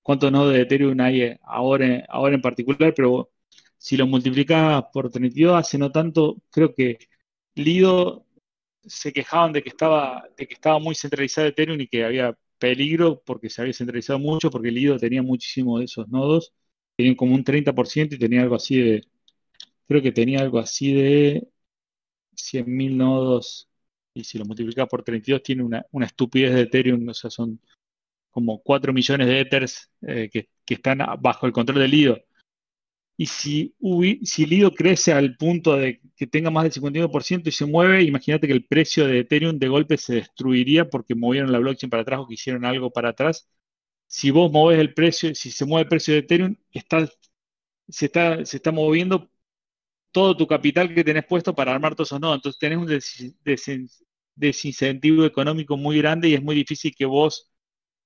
cuántos 0.03 0.31
nodos 0.31 0.53
de 0.53 0.61
Ethereum 0.63 0.99
hay 1.01 1.37
ahora, 1.43 2.05
ahora 2.09 2.35
en 2.35 2.41
particular, 2.41 2.93
pero 2.95 3.31
si 3.77 3.97
lo 3.97 4.07
multiplicas 4.07 4.85
por 4.93 5.11
32 5.11 5.55
hace 5.59 5.77
no 5.77 5.91
tanto, 5.91 6.37
creo 6.51 6.73
que 6.75 6.99
Lido 7.55 8.25
se 8.85 9.13
quejaban 9.13 9.53
de 9.53 9.63
que 9.63 9.69
estaba, 9.69 10.27
de 10.37 10.47
que 10.47 10.55
estaba 10.55 10.79
muy 10.79 10.95
centralizado 10.95 11.47
Ethereum 11.47 11.81
y 11.81 11.87
que 11.87 12.05
había 12.05 12.37
peligro 12.59 13.21
porque 13.25 13.49
se 13.49 13.61
había 13.61 13.73
centralizado 13.73 14.19
mucho, 14.19 14.49
porque 14.51 14.71
Lido 14.71 14.97
tenía 14.97 15.21
muchísimos 15.23 15.79
de 15.79 15.85
esos 15.85 16.07
nodos, 16.09 16.53
tenía 16.95 17.15
como 17.15 17.35
un 17.35 17.43
30% 17.43 18.15
y 18.15 18.19
tenía 18.19 18.41
algo 18.41 18.55
así 18.55 18.79
de, 18.79 19.03
creo 19.87 20.01
que 20.01 20.11
tenía 20.11 20.41
algo 20.41 20.59
así 20.59 20.93
de 20.93 21.47
100.000 22.35 22.97
nodos, 22.97 23.69
y 24.13 24.23
si 24.23 24.37
lo 24.37 24.45
multiplicas 24.45 24.87
por 24.87 25.03
32 25.03 25.43
tiene 25.43 25.63
una, 25.63 25.85
estupidez 26.05 26.53
de 26.55 26.61
Ethereum, 26.61 27.07
o 27.09 27.13
sea, 27.13 27.29
son 27.29 27.59
como 28.31 28.61
4 28.63 28.93
millones 28.93 29.27
de 29.27 29.39
Ethers 29.41 29.91
eh, 30.01 30.29
que, 30.31 30.49
que, 30.65 30.75
están 30.75 30.99
bajo 31.21 31.45
el 31.47 31.53
control 31.53 31.79
de 31.79 31.87
Lido. 31.87 32.17
Y 33.17 33.27
si, 33.27 33.75
si 34.23 34.45
Lido 34.45 34.71
crece 34.71 35.13
al 35.13 35.37
punto 35.37 35.75
de 35.77 36.01
que 36.17 36.27
tenga 36.27 36.49
más 36.49 36.63
del 36.63 36.73
51% 36.73 37.49
y 37.49 37.51
se 37.53 37.65
mueve, 37.65 38.03
imagínate 38.03 38.47
que 38.47 38.53
el 38.53 38.65
precio 38.65 39.07
de 39.07 39.19
Ethereum 39.19 39.57
de 39.57 39.69
golpe 39.69 39.97
se 39.97 40.15
destruiría 40.15 40.89
porque 40.89 41.15
movieron 41.15 41.51
la 41.51 41.59
blockchain 41.59 41.89
para 41.89 42.01
atrás 42.03 42.19
o 42.21 42.27
que 42.27 42.33
hicieron 42.35 42.65
algo 42.65 42.91
para 42.91 43.09
atrás. 43.09 43.47
Si 44.07 44.31
vos 44.31 44.51
moves 44.51 44.79
el 44.79 44.93
precio, 44.93 45.33
si 45.35 45.51
se 45.51 45.65
mueve 45.65 45.83
el 45.83 45.89
precio 45.89 46.13
de 46.13 46.21
Ethereum, 46.21 46.55
está, 46.73 47.07
se, 47.89 48.05
está, 48.07 48.45
se 48.45 48.57
está 48.57 48.71
moviendo 48.71 49.29
todo 50.11 50.37
tu 50.37 50.47
capital 50.47 50.93
que 50.93 51.03
tenés 51.03 51.25
puesto 51.25 51.55
para 51.55 51.73
armar 51.73 51.95
todos 51.95 52.09
esos 52.09 52.21
nodos. 52.21 52.37
Entonces 52.37 52.59
tenés 52.59 52.79
un 52.79 53.89
desincentivo 54.35 55.25
económico 55.25 55.77
muy 55.77 55.97
grande 55.97 56.29
y 56.29 56.33
es 56.35 56.43
muy 56.43 56.55
difícil 56.55 56.95
que 56.95 57.05
vos 57.05 57.51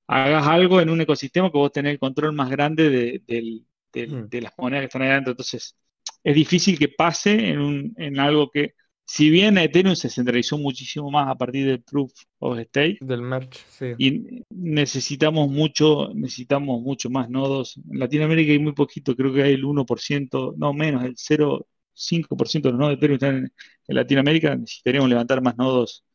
hagas 0.07 0.47
algo 0.47 0.81
en 0.81 0.89
un 0.89 1.01
ecosistema 1.01 1.51
que 1.51 1.57
vos 1.57 1.71
tenés 1.71 1.93
el 1.93 1.99
control 1.99 2.33
más 2.33 2.49
grande 2.51 3.21
del, 3.27 3.67
Mm. 3.93 4.29
de, 4.29 4.41
las 4.41 4.53
monedas 4.57 4.83
que 4.83 4.85
están 4.85 5.01
ahí 5.01 5.09
adentro. 5.09 5.31
Entonces, 5.31 5.75
es 6.23 6.35
difícil 6.35 6.77
que 6.77 6.89
pase 6.89 7.49
en, 7.49 7.93
en 7.97 8.19
algo 8.19 8.49
que, 8.51 8.73
si 9.05 9.29
bien 9.29 9.57
Ethereum 9.57 9.95
se 9.95 10.09
centralizó 10.09 10.57
muchísimo 10.57 11.09
más 11.09 11.29
a 11.29 11.35
partir 11.35 11.65
del 11.65 11.81
Proof 11.81 12.11
of 12.39 12.59
Stake, 12.59 12.99
del 13.01 13.21
merge, 13.21 13.59
sí. 13.69 13.85
y 13.97 14.43
necesitamos 14.49 15.49
mucho, 15.49 16.11
necesitamos 16.13 16.81
mucho 16.81 17.09
más 17.09 17.29
nodos. 17.29 17.77
En 17.89 17.99
Latinoamérica 17.99 18.51
hay 18.51 18.59
muy 18.59 18.73
poquito, 18.73 19.15
creo 19.15 19.33
que 19.33 19.43
hay 19.43 19.53
el 19.53 19.63
1%, 19.63 20.53
no 20.57 20.73
menos, 20.73 21.03
el 21.05 21.15
0,5% 21.15 22.61
de 22.61 22.71
los 22.71 22.79
nodos 22.79 22.91
de 22.91 22.95
Ethereum 22.95 23.15
están 23.15 23.35
en, 23.35 23.95
Latinoamérica. 23.95 24.55
Necesitaríamos 24.55 25.09
levantar 25.09 25.41
más 25.41 25.57
nodos 25.57 26.05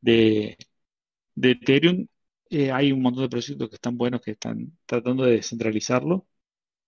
de, 0.00 0.56
de 1.34 1.50
Ethereum. 1.52 2.06
Eh, 2.50 2.70
hay 2.70 2.92
un 2.92 3.02
montón 3.02 3.24
de 3.24 3.28
proyectos 3.28 3.68
que 3.68 3.74
están 3.76 3.96
buenos 3.96 4.20
que 4.20 4.32
están 4.32 4.78
tratando 4.86 5.24
de 5.24 5.32
descentralizarlo 5.36 6.26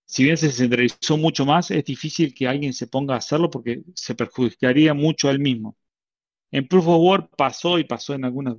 si 0.06 0.24
bien 0.24 0.36
se 0.36 0.50
centralizó 0.50 1.16
mucho 1.18 1.44
más, 1.46 1.70
es 1.70 1.84
difícil 1.84 2.34
que 2.34 2.48
alguien 2.48 2.72
se 2.72 2.86
ponga 2.86 3.14
a 3.14 3.18
hacerlo 3.18 3.50
porque 3.50 3.82
se 3.94 4.14
perjudicaría 4.14 4.94
mucho 4.94 5.28
a 5.28 5.32
él 5.32 5.40
mismo. 5.40 5.76
En 6.50 6.68
Proof 6.68 6.86
of 6.88 7.00
Work 7.02 7.36
pasó 7.36 7.78
y 7.78 7.84
pasó 7.84 8.14
en 8.14 8.24
algunas 8.24 8.56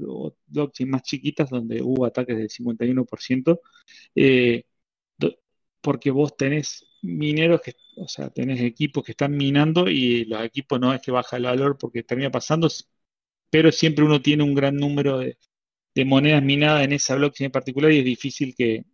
blockchains 0.48 0.92
más 0.92 1.04
chiquitas 1.04 1.50
donde 1.50 1.82
hubo 1.82 2.06
ataques 2.06 2.38
del 2.38 2.50
51%, 2.50 3.62
eh, 4.16 4.64
porque 5.82 6.12
vos 6.12 6.36
tenés 6.38 6.86
mineros, 7.02 7.62
que, 7.62 7.74
o 7.98 8.08
sea, 8.08 8.30
tenés 8.30 8.62
equipos 8.62 9.04
que 9.04 9.14
están 9.14 9.36
minando 9.38 9.90
y 9.90 10.26
los 10.26 10.44
equipos 10.44 10.80
no 10.80 10.94
es 10.94 11.02
que 11.02 11.12
baja 11.12 11.38
el 11.38 11.44
valor 11.44 11.78
porque 11.78 12.04
termina 12.04 12.32
pasando, 12.32 12.68
pero 13.50 13.72
siempre 13.72 14.06
uno 14.06 14.22
tiene 14.22 14.44
un 14.44 14.56
gran 14.56 14.76
número 14.76 15.20
de, 15.20 15.38
de 15.96 16.06
monedas 16.06 16.44
minadas 16.44 16.84
en 16.86 16.94
esa 16.94 17.16
blockchain 17.16 17.48
en 17.48 17.52
particular 17.52 17.92
y 17.92 18.00
es 18.00 18.06
difícil 18.06 18.56
que, 18.56 18.86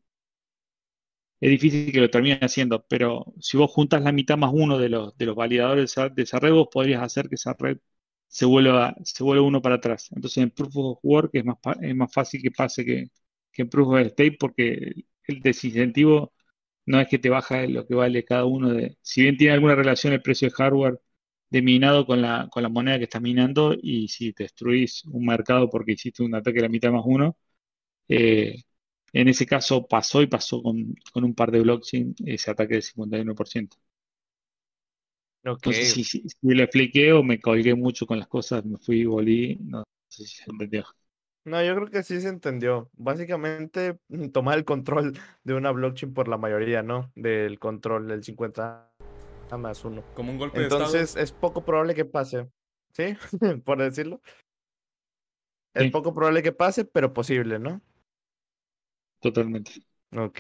es 1.44 1.50
difícil 1.50 1.92
que 1.92 2.00
lo 2.00 2.10
termine 2.10 2.40
haciendo, 2.42 2.86
pero 2.88 3.26
si 3.40 3.58
vos 3.58 3.70
juntas 3.72 4.02
la 4.02 4.14
mitad 4.14 4.38
más 4.38 4.52
uno 4.54 4.78
de 4.78 4.88
los, 4.90 5.18
de 5.18 5.26
los 5.26 5.36
validadores 5.36 5.94
de 6.16 6.24
esa 6.24 6.40
red, 6.40 6.54
vos 6.54 6.70
podrías 6.72 7.02
hacer 7.04 7.28
que 7.28 7.36
esa 7.36 7.54
red 7.60 7.80
se 8.28 8.46
vuelva, 8.46 8.96
se 9.04 9.24
vuelva 9.24 9.44
uno 9.46 9.62
para 9.62 9.76
atrás. 9.76 10.10
Entonces 10.16 10.42
en 10.44 10.52
Proof 10.52 10.76
of 10.78 11.00
Work 11.04 11.32
es 11.34 11.44
más, 11.46 11.58
es 11.82 11.96
más 11.96 12.14
fácil 12.14 12.42
que 12.42 12.52
pase 12.52 12.86
que, 12.86 13.10
en 13.58 13.70
Proof 13.70 13.90
of 13.90 14.08
Stake 14.12 14.38
porque 14.40 14.94
el 15.28 15.42
desincentivo 15.42 16.34
no 16.86 17.00
es 17.02 17.08
que 17.10 17.20
te 17.20 17.30
baja 17.30 17.66
lo 17.68 17.86
que 17.88 17.96
vale 17.96 18.24
cada 18.26 18.46
uno 18.46 18.70
de... 18.74 18.98
Si 19.02 19.22
bien 19.24 19.38
tiene 19.38 19.54
alguna 19.54 19.76
relación 19.76 20.14
el 20.14 20.22
precio 20.22 20.48
de 20.50 20.54
hardware 20.56 21.00
de 21.50 21.62
minado 21.62 22.06
con 22.06 22.22
la, 22.22 22.48
con 22.52 22.64
la 22.64 22.70
moneda 22.70 22.98
que 22.98 23.06
estás 23.06 23.22
minando 23.22 23.76
y 23.82 24.08
si 24.08 24.32
destruís 24.34 25.04
un 25.06 25.26
mercado 25.26 25.70
porque 25.70 25.94
hiciste 25.94 26.24
un 26.24 26.36
ataque 26.36 26.58
de 26.58 26.64
la 26.64 26.70
mitad 26.70 26.92
más 26.92 27.04
uno, 27.06 27.38
eh, 28.08 28.64
en 29.14 29.28
ese 29.28 29.46
caso 29.46 29.88
pasó 29.88 30.22
y 30.22 30.28
pasó 30.28 30.62
con, 30.62 30.96
un 31.14 31.36
par 31.36 31.52
de 31.52 31.62
blockchain 31.62 32.16
ese 32.26 32.52
ataque 32.52 32.74
del 32.74 32.84
51%. 32.84 33.70
No 35.44 35.58
sé 35.62 35.86
si, 35.86 36.24
lo 36.42 36.64
expliqué 36.64 37.14
o 37.14 37.22
me 37.22 37.40
colgué 37.40 37.76
mucho 37.76 38.08
con 38.08 38.18
las 38.18 38.28
cosas, 38.28 38.66
me 38.66 38.78
fui 38.78 39.02
y 39.02 39.06
volví, 39.06 39.58
no 39.62 39.84
sé 40.10 40.26
si 40.26 40.38
se 40.38 40.50
entendió. 40.50 40.86
No, 41.46 41.62
yo 41.62 41.76
creo 41.76 41.88
que 41.88 42.04
sí 42.04 42.22
se 42.22 42.30
entendió. 42.30 42.90
Básicamente, 42.94 44.00
mm, 44.08 44.30
tomar 44.30 44.58
el 44.58 44.64
control 44.64 45.20
de 45.44 45.54
una 45.54 45.72
blockchain 45.72 46.14
por 46.14 46.30
la 46.30 46.38
mayoría, 46.38 46.82
¿no? 46.82 47.12
Del 47.16 47.60
control 47.60 48.08
del 48.08 48.24
50 48.24 48.94
más 49.58 49.84
uno. 49.86 50.04
Como 50.16 50.32
un 50.32 50.38
golpe 50.38 50.64
Entonces, 50.64 51.16
es 51.16 51.32
poco 51.32 51.64
probable 51.64 51.94
que 51.94 52.06
pase. 52.06 52.48
¿Sí? 52.94 53.16
por 53.66 53.80
decirlo. 53.80 54.22
Es 55.74 55.92
poco 55.92 56.14
probable 56.14 56.44
que 56.44 56.52
pase, 56.52 56.86
pero 56.86 57.14
posible, 57.14 57.60
¿no? 57.60 57.82
Totalmente. 59.24 59.72
Ok, 60.16 60.40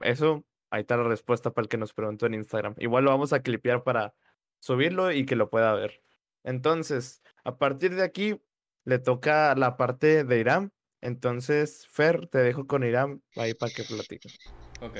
eso, 0.00 0.44
ahí 0.70 0.82
está 0.82 0.96
la 0.96 1.04
respuesta 1.04 1.52
para 1.52 1.64
el 1.64 1.68
que 1.68 1.78
nos 1.78 1.94
preguntó 1.94 2.26
en 2.26 2.34
Instagram. 2.34 2.74
Igual 2.78 3.04
lo 3.04 3.10
vamos 3.10 3.32
a 3.32 3.40
clipear 3.40 3.82
para 3.82 4.14
subirlo 4.60 5.10
y 5.10 5.24
que 5.26 5.34
lo 5.34 5.50
pueda 5.50 5.72
ver. 5.72 6.02
Entonces, 6.44 7.22
a 7.42 7.56
partir 7.56 7.94
de 7.94 8.04
aquí, 8.04 8.40
le 8.84 8.98
toca 8.98 9.54
la 9.56 9.76
parte 9.76 10.24
de 10.24 10.38
Irán. 10.38 10.72
Entonces, 11.00 11.86
Fer, 11.90 12.28
te 12.28 12.38
dejo 12.38 12.66
con 12.66 12.84
Irán 12.84 13.22
ahí 13.36 13.54
para 13.54 13.72
que 13.72 13.82
platiques. 13.82 14.38
Ok. 14.80 14.98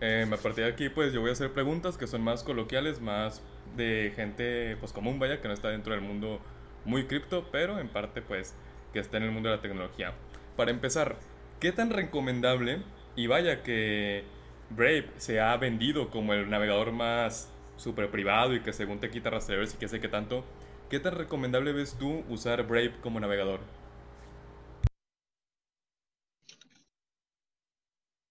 A 0.00 0.36
partir 0.42 0.64
de 0.64 0.70
aquí, 0.70 0.88
pues 0.88 1.12
yo 1.12 1.20
voy 1.20 1.30
a 1.30 1.32
hacer 1.32 1.52
preguntas 1.52 1.96
que 1.96 2.06
son 2.06 2.22
más 2.22 2.42
coloquiales, 2.42 3.00
más 3.00 3.42
de 3.76 4.12
gente 4.14 4.76
pues 4.78 4.92
común, 4.92 5.18
vaya, 5.18 5.40
que 5.40 5.48
no 5.48 5.54
está 5.54 5.68
dentro 5.68 5.92
del 5.92 6.02
mundo 6.02 6.40
muy 6.84 7.06
cripto, 7.06 7.48
pero 7.50 7.78
en 7.78 7.88
parte 7.88 8.22
pues 8.22 8.54
que 8.92 8.98
está 8.98 9.16
en 9.18 9.24
el 9.24 9.32
mundo 9.32 9.48
de 9.48 9.56
la 9.56 9.62
tecnología. 9.62 10.14
Para 10.56 10.70
empezar, 10.70 11.16
¿Qué 11.60 11.72
tan 11.72 11.90
recomendable? 11.90 12.82
Y 13.16 13.26
vaya 13.26 13.62
que 13.62 14.24
Brave 14.70 15.10
se 15.16 15.40
ha 15.40 15.56
vendido 15.56 16.10
como 16.10 16.34
el 16.34 16.50
navegador 16.50 16.92
más 16.92 17.50
super 17.76 18.10
privado 18.10 18.54
y 18.54 18.60
que 18.62 18.72
según 18.72 19.00
te 19.00 19.10
quita 19.10 19.30
rastreadores 19.30 19.74
y 19.74 19.78
que 19.78 19.88
sé 19.88 20.00
qué 20.00 20.08
tanto. 20.08 20.44
¿Qué 20.90 21.00
tan 21.00 21.14
recomendable 21.14 21.72
ves 21.72 21.96
tú 21.98 22.24
usar 22.28 22.66
Brave 22.66 22.92
como 23.02 23.20
navegador? 23.20 23.60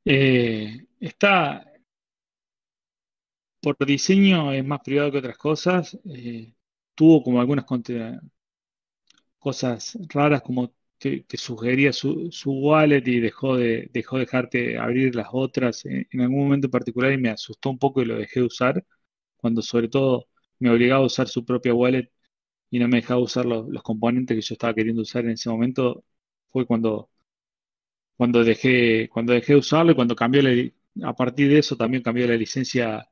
Eh, 0.05 0.87
está 0.99 1.65
por 3.61 3.75
diseño 3.85 4.51
es 4.53 4.63
más 4.65 4.79
privado 4.81 5.11
que 5.11 5.17
otras 5.19 5.37
cosas. 5.37 5.97
Eh, 6.05 6.53
tuvo 6.95 7.23
como 7.23 7.39
algunas 7.41 7.65
cosas 9.39 9.97
raras 10.09 10.41
como 10.41 10.73
que, 10.99 11.25
sugería 11.37 11.93
su, 11.93 12.29
wallet 12.45 13.03
y 13.07 13.19
dejó 13.19 13.57
de 13.57 13.89
dejó 13.93 14.17
dejarte 14.17 14.77
abrir 14.77 15.15
las 15.15 15.27
otras 15.31 15.85
en, 15.85 16.07
algún 16.21 16.39
momento 16.45 16.69
particular 16.69 17.11
y 17.13 17.17
me 17.17 17.29
asustó 17.29 17.69
un 17.69 17.79
poco 17.79 18.01
y 18.01 18.05
lo 18.05 18.17
dejé 18.17 18.39
de 18.41 18.45
usar, 18.47 18.85
cuando 19.37 19.61
sobre 19.61 19.89
todo 19.89 20.27
me 20.59 20.69
obligaba 20.71 21.03
a 21.03 21.05
usar 21.07 21.27
su 21.27 21.45
propia 21.45 21.73
wallet 21.73 22.11
y 22.69 22.79
no 22.79 22.87
me 22.87 22.97
dejaba 22.97 23.21
usar 23.21 23.45
los, 23.45 23.67
componentes 23.83 24.35
que 24.37 24.41
yo 24.41 24.53
estaba 24.55 24.73
queriendo 24.75 25.01
usar 25.03 25.25
en 25.25 25.31
ese 25.31 25.49
momento, 25.49 26.05
fue 26.47 26.65
cuando, 26.65 27.09
cuando, 28.17 28.43
dejé, 28.43 29.09
cuando 29.09 29.33
dejé 29.33 29.53
de 29.53 29.59
usarlo 29.59 29.91
y 29.91 29.95
cuando 29.95 30.15
cambió 30.15 30.41
a 31.03 31.15
partir 31.15 31.49
de 31.49 31.59
eso 31.59 31.75
también 31.75 32.03
cambió 32.03 32.27
la 32.27 32.35
licencia 32.35 33.09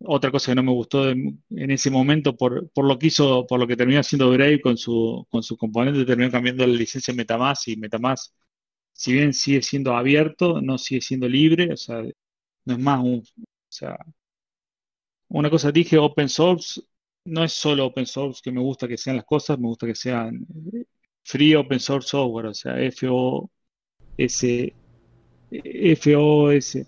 otra 0.00 0.30
cosa 0.30 0.52
que 0.52 0.56
no 0.56 0.62
me 0.62 0.72
gustó 0.72 1.10
en 1.10 1.42
ese 1.50 1.90
momento 1.90 2.36
por, 2.36 2.70
por, 2.70 2.86
lo 2.86 2.98
que 2.98 3.08
hizo, 3.08 3.46
por 3.46 3.58
lo 3.60 3.66
que 3.66 3.76
terminó 3.76 4.00
haciendo 4.00 4.30
Brave 4.30 4.60
con 4.60 4.76
su, 4.76 5.26
con 5.30 5.42
su 5.42 5.56
componente, 5.56 6.04
terminó 6.04 6.30
cambiando 6.30 6.66
la 6.66 6.72
licencia 6.74 7.14
Metamask 7.14 7.68
y 7.68 7.76
Metamask, 7.76 8.32
si 8.92 9.12
bien 9.12 9.32
sigue 9.34 9.62
siendo 9.62 9.94
abierto, 9.96 10.60
no 10.60 10.78
sigue 10.78 11.00
siendo 11.00 11.28
libre, 11.28 11.72
o 11.72 11.76
sea, 11.76 12.02
no 12.64 12.74
es 12.74 12.78
más 12.78 13.00
un, 13.02 13.18
o 13.20 13.44
sea, 13.68 13.98
una 15.28 15.50
cosa 15.50 15.72
dije, 15.72 15.98
open 15.98 16.28
source, 16.28 16.80
no 17.24 17.44
es 17.44 17.52
solo 17.52 17.86
open 17.86 18.06
source 18.06 18.40
que 18.42 18.52
me 18.52 18.60
gusta 18.60 18.88
que 18.88 18.96
sean 18.96 19.16
las 19.16 19.24
cosas, 19.24 19.58
me 19.58 19.66
gusta 19.68 19.86
que 19.86 19.94
sean 19.94 20.46
free 21.24 21.54
open 21.54 21.80
source 21.80 22.08
software, 22.08 22.46
o 22.46 22.54
sea, 22.54 22.74
FOS, 22.90 23.50
FOS. 26.00 26.78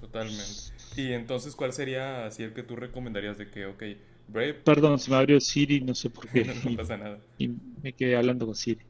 Totalmente. 0.00 0.69
Y 1.00 1.12
entonces, 1.12 1.56
¿cuál 1.56 1.72
sería 1.72 2.26
así 2.26 2.42
el 2.42 2.52
que 2.52 2.62
tú 2.62 2.76
recomendarías 2.76 3.38
de 3.38 3.50
que, 3.50 3.66
ok, 3.66 3.82
Brave... 4.28 4.54
Perdón, 4.54 4.98
se 4.98 5.10
me 5.10 5.16
abrió 5.16 5.40
Siri, 5.40 5.80
no 5.80 5.94
sé 5.94 6.10
por 6.10 6.28
qué. 6.32 6.44
no, 6.44 6.76
pasa 6.76 6.96
nada. 6.96 7.18
Y 7.38 7.48
me 7.82 7.92
quedé 7.92 8.16
hablando 8.16 8.46
con 8.46 8.54
Siri. 8.54 8.80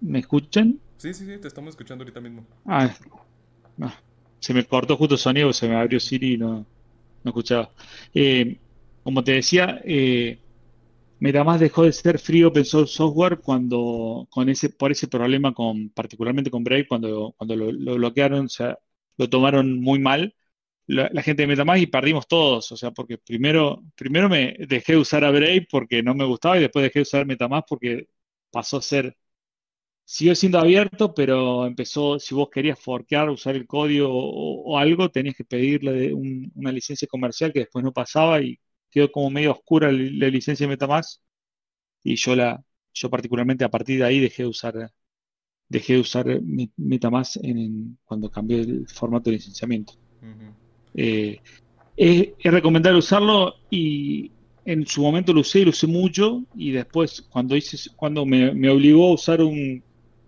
¿Me 0.00 0.18
escuchan? 0.20 0.80
Sí, 0.96 1.14
sí, 1.14 1.24
sí, 1.26 1.38
te 1.38 1.48
estamos 1.48 1.70
escuchando 1.70 2.02
ahorita 2.02 2.20
mismo. 2.20 2.46
Ah, 2.66 2.90
se 4.38 4.54
me 4.54 4.64
cortó 4.64 4.96
justo 4.96 5.14
el 5.14 5.20
sonido, 5.20 5.52
se 5.52 5.68
me 5.68 5.76
abrió 5.76 6.00
Siri 6.00 6.34
y 6.34 6.38
no, 6.38 6.66
no 7.22 7.30
escuchaba. 7.30 7.70
Eh, 8.14 8.58
como 9.02 9.22
te 9.24 9.32
decía, 9.32 9.80
eh, 9.84 10.38
Metamask 11.20 11.60
dejó 11.60 11.84
de 11.84 11.92
ser 11.92 12.18
free 12.18 12.44
open 12.44 12.64
source 12.64 12.94
software 12.94 13.40
cuando, 13.40 14.26
con 14.30 14.48
ese, 14.48 14.70
por 14.70 14.92
ese 14.92 15.08
problema, 15.08 15.52
con, 15.54 15.90
particularmente 15.90 16.50
con 16.50 16.64
Brave, 16.64 16.88
cuando, 16.88 17.34
cuando 17.36 17.56
lo, 17.56 17.72
lo 17.72 17.94
bloquearon, 17.96 18.46
o 18.46 18.48
sea, 18.48 18.78
lo 19.18 19.28
tomaron 19.28 19.80
muy 19.80 19.98
mal 19.98 20.34
la, 20.90 21.22
gente 21.22 21.42
de 21.42 21.46
Metamask 21.48 21.82
y 21.82 21.86
perdimos 21.86 22.26
todos. 22.26 22.72
O 22.72 22.76
sea, 22.76 22.90
porque 22.92 23.18
primero, 23.18 23.82
primero 23.96 24.28
me 24.28 24.56
dejé 24.58 24.92
de 24.94 24.98
usar 24.98 25.24
a 25.24 25.30
Brave 25.30 25.66
porque 25.70 26.02
no 26.02 26.14
me 26.14 26.24
gustaba 26.24 26.58
y 26.58 26.60
después 26.60 26.82
dejé 26.82 27.00
de 27.00 27.02
usar 27.02 27.26
Metamask 27.26 27.66
porque 27.68 28.08
pasó 28.50 28.78
a 28.78 28.82
ser. 28.82 29.16
Siguió 30.04 30.34
siendo 30.34 30.58
abierto, 30.58 31.14
pero 31.14 31.66
empezó, 31.66 32.18
si 32.18 32.34
vos 32.34 32.50
querías 32.50 32.78
forkear, 32.80 33.30
usar 33.30 33.54
el 33.56 33.66
código 33.66 34.08
o, 34.12 34.78
algo, 34.78 35.10
tenías 35.10 35.36
que 35.36 35.44
pedirle 35.44 36.12
una 36.12 36.72
licencia 36.72 37.06
comercial 37.08 37.52
que 37.52 37.60
después 37.60 37.84
no 37.84 37.92
pasaba 37.92 38.42
y 38.42 38.58
quedó 38.90 39.10
como 39.12 39.30
medio 39.30 39.52
oscura 39.52 39.92
la, 39.92 40.28
licencia 40.28 40.66
de 40.66 40.70
Metamask. 40.70 41.20
Y 42.02 42.16
yo 42.16 42.36
la, 42.36 42.62
yo 42.94 43.10
particularmente 43.10 43.64
a 43.64 43.70
partir 43.70 43.98
de 44.00 44.04
ahí 44.06 44.20
dejé 44.20 44.44
de 44.44 44.48
usar, 44.48 44.90
dejé 45.68 45.94
de 45.94 46.00
usar 46.00 46.26
Metamask 46.76 47.36
en, 47.42 47.98
cuando 48.04 48.30
cambié 48.30 48.60
el 48.62 48.88
formato 48.88 49.30
de 49.30 49.36
licenciamiento. 49.36 49.94
Eh, 50.94 51.40
es, 51.96 52.28
recomendable 52.44 52.98
usarlo 52.98 53.56
y 53.70 54.30
en 54.64 54.86
su 54.86 55.02
momento 55.02 55.32
lo 55.32 55.40
usé 55.40 55.60
y 55.60 55.64
lo 55.64 55.70
usé 55.70 55.86
mucho 55.86 56.42
y 56.56 56.70
después 56.70 57.22
cuando 57.22 57.56
hice 57.56 57.90
cuando 57.96 58.24
me, 58.24 58.70
obligó 58.70 59.10
a 59.10 59.14
usar 59.14 59.40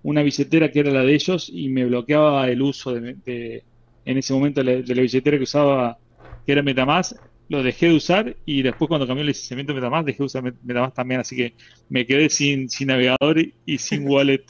una 0.02 0.22
billetera 0.22 0.70
que 0.70 0.80
era 0.80 0.90
la 0.90 1.02
de 1.02 1.14
ellos 1.14 1.50
y 1.52 1.68
me 1.68 1.86
bloqueaba 1.86 2.48
el 2.48 2.60
uso 2.60 2.92
de, 2.92 3.64
en 4.04 4.18
ese 4.18 4.34
momento 4.34 4.62
de 4.62 4.82
la, 4.82 5.02
billetera 5.02 5.38
que 5.38 5.44
usaba 5.44 5.98
que 6.44 6.52
era 6.52 6.62
Metamask 6.62 7.16
lo 7.48 7.62
dejé 7.62 7.86
de 7.86 7.94
usar 7.94 8.36
y 8.44 8.62
después 8.62 8.88
cuando 8.88 9.06
cambió 9.06 9.22
el 9.22 9.28
licenciamiento 9.28 9.72
de 9.72 9.80
Metamask 9.80 10.06
dejé 10.06 10.18
de 10.18 10.24
usar 10.24 10.42
Metamask 10.42 10.94
también 10.94 11.20
así 11.20 11.36
que 11.36 11.54
me 11.88 12.06
quedé 12.06 12.28
sin, 12.28 12.68
sin 12.68 12.88
navegador 12.88 13.38
y, 13.64 13.78
sin 13.78 14.06
wallet 14.08 14.44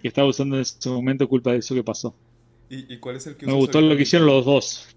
que 0.00 0.08
estaba 0.08 0.28
usando 0.28 0.56
en 0.56 0.62
ese 0.62 0.88
momento 0.88 1.28
culpa 1.28 1.52
de 1.52 1.58
eso 1.58 1.74
que 1.74 1.82
pasó. 1.82 2.14
¿Y, 2.68 2.98
cuál 2.98 3.16
es 3.16 3.26
el 3.26 3.36
que 3.36 3.46
me 3.46 3.52
gustó 3.52 3.80
lo 3.82 3.94
que 3.96 4.02
hicieron 4.02 4.26
los 4.26 4.44
dos 4.46 4.88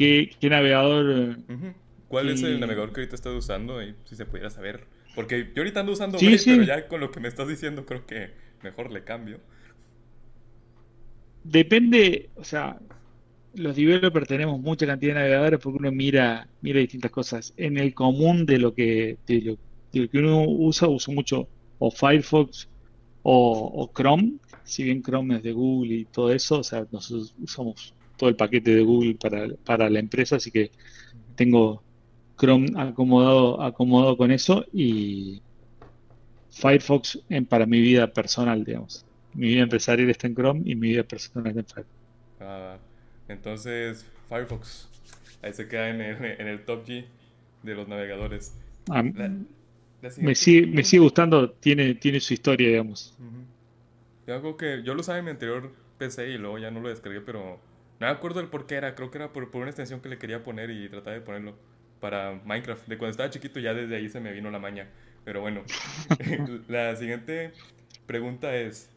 ¿Qué, 0.00 0.48
navegador? 0.48 1.36
¿Cuál 2.08 2.30
es 2.30 2.42
el 2.42 2.58
navegador 2.58 2.94
que 2.94 3.02
ahorita 3.02 3.16
estás 3.16 3.34
usando? 3.34 3.80
si 4.04 4.16
se 4.16 4.24
pudiera 4.24 4.48
saber. 4.48 4.86
Porque 5.14 5.50
yo 5.54 5.60
ahorita 5.60 5.80
ando 5.80 5.92
usando 5.92 6.16
Brave, 6.16 6.40
pero 6.42 6.62
ya 6.62 6.88
con 6.88 7.00
lo 7.00 7.10
que 7.10 7.20
me 7.20 7.28
estás 7.28 7.46
diciendo 7.48 7.84
creo 7.84 8.06
que 8.06 8.30
mejor 8.62 8.90
le 8.90 9.04
cambio. 9.04 9.40
Depende, 11.44 12.30
o 12.36 12.44
sea, 12.44 12.78
los 13.54 13.76
developers 13.76 14.26
tenemos 14.26 14.58
mucha 14.58 14.86
cantidad 14.86 15.12
de 15.12 15.20
navegadores 15.20 15.60
porque 15.60 15.78
uno 15.78 15.92
mira, 15.92 16.48
mira 16.62 16.80
distintas 16.80 17.10
cosas. 17.10 17.52
En 17.58 17.76
el 17.76 17.92
común 17.92 18.46
de 18.46 18.56
lo 18.56 18.72
que, 18.72 19.18
de 19.26 19.58
lo, 19.92 20.08
que 20.08 20.18
uno 20.18 20.44
usa, 20.46 20.88
uso 20.88 21.12
mucho 21.12 21.46
o 21.78 21.90
Firefox 21.90 22.70
o, 23.22 23.70
o, 23.74 23.92
Chrome, 23.94 24.36
si 24.64 24.82
bien 24.84 25.02
Chrome 25.02 25.36
es 25.36 25.42
de 25.42 25.52
Google 25.52 25.94
y 25.94 26.04
todo 26.06 26.32
eso, 26.32 26.60
o 26.60 26.64
sea, 26.64 26.86
nosotros 26.90 27.34
usamos 27.38 27.92
todo 28.20 28.28
el 28.28 28.36
paquete 28.36 28.74
de 28.74 28.82
Google 28.82 29.16
para, 29.64 29.88
la 29.88 29.98
empresa, 29.98 30.36
así 30.36 30.50
que 30.50 30.70
tengo 31.36 31.82
Chrome 32.38 32.68
acomodado, 32.76 33.62
acomodado 33.62 34.18
con 34.18 34.30
eso 34.30 34.66
y 34.74 35.40
Firefox 36.50 37.18
en, 37.30 37.46
para 37.46 37.64
mi 37.64 37.80
vida 37.80 38.12
personal, 38.12 38.62
digamos. 38.62 39.06
Mi 39.32 39.48
vida 39.48 39.62
empresarial 39.62 40.10
está 40.10 40.26
en 40.26 40.34
Chrome 40.34 40.60
y 40.66 40.74
mi 40.74 40.90
vida 40.90 41.02
personal 41.02 41.46
está 41.46 41.60
en 41.60 41.66
Firefox. 41.66 41.96
Ah, 42.40 42.76
entonces, 43.28 44.04
Firefox, 44.28 44.90
ahí 45.40 45.54
se 45.54 45.66
queda 45.66 45.88
en 45.88 46.46
el, 46.46 46.64
top 46.66 46.86
G 46.86 47.06
de 47.62 47.74
los 47.74 47.88
navegadores. 47.88 48.54
Ah, 48.90 49.02
me, 49.02 50.34
sigue, 50.34 50.66
me 50.66 50.84
sigue 50.84 51.00
gustando, 51.00 51.52
tiene, 51.52 51.94
tiene 51.94 52.20
su 52.20 52.34
historia, 52.34 52.68
digamos. 52.68 53.16
Algo 54.26 54.58
que 54.58 54.82
yo 54.84 54.92
lo 54.92 55.02
sabía 55.02 55.20
en 55.20 55.24
mi 55.24 55.30
anterior 55.30 55.72
PC 55.96 56.28
y 56.28 56.36
luego 56.36 56.58
ya 56.58 56.70
no 56.70 56.80
lo 56.80 56.90
descargué, 56.90 57.22
pero 57.22 57.58
no 58.00 58.06
me 58.06 58.12
acuerdo 58.12 58.40
del 58.40 58.48
por 58.48 58.66
qué 58.66 58.76
era, 58.76 58.94
creo 58.94 59.10
que 59.10 59.18
era 59.18 59.32
por, 59.32 59.54
una 59.54 59.66
extensión 59.66 60.00
que 60.00 60.08
le 60.08 60.18
quería 60.18 60.42
poner 60.42 60.70
y 60.70 60.88
trataba 60.88 61.14
de 61.14 61.20
ponerlo 61.20 61.54
para 62.00 62.40
Minecraft. 62.46 62.88
De 62.88 62.96
cuando 62.96 63.10
estaba 63.10 63.28
chiquito 63.28 63.60
ya 63.60 63.74
desde 63.74 63.94
ahí 63.94 64.08
se 64.08 64.20
me 64.20 64.32
vino 64.32 64.50
la 64.50 64.58
maña. 64.58 64.88
Pero 65.24 65.42
bueno, 65.42 65.62
la 66.68 66.96
siguiente 66.96 67.52
pregunta 68.06 68.56
es, 68.56 68.90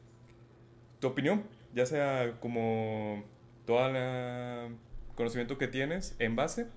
¿tu 1.01 1.07
opinión? 1.07 1.43
Ya 1.73 1.85
sea 1.85 2.37
como 2.39 3.25
todo 3.65 3.87
el 3.87 4.77
conocimiento 5.15 5.57
que 5.57 5.67
tienes 5.67 6.15
en 6.19 6.37
base 6.37 6.67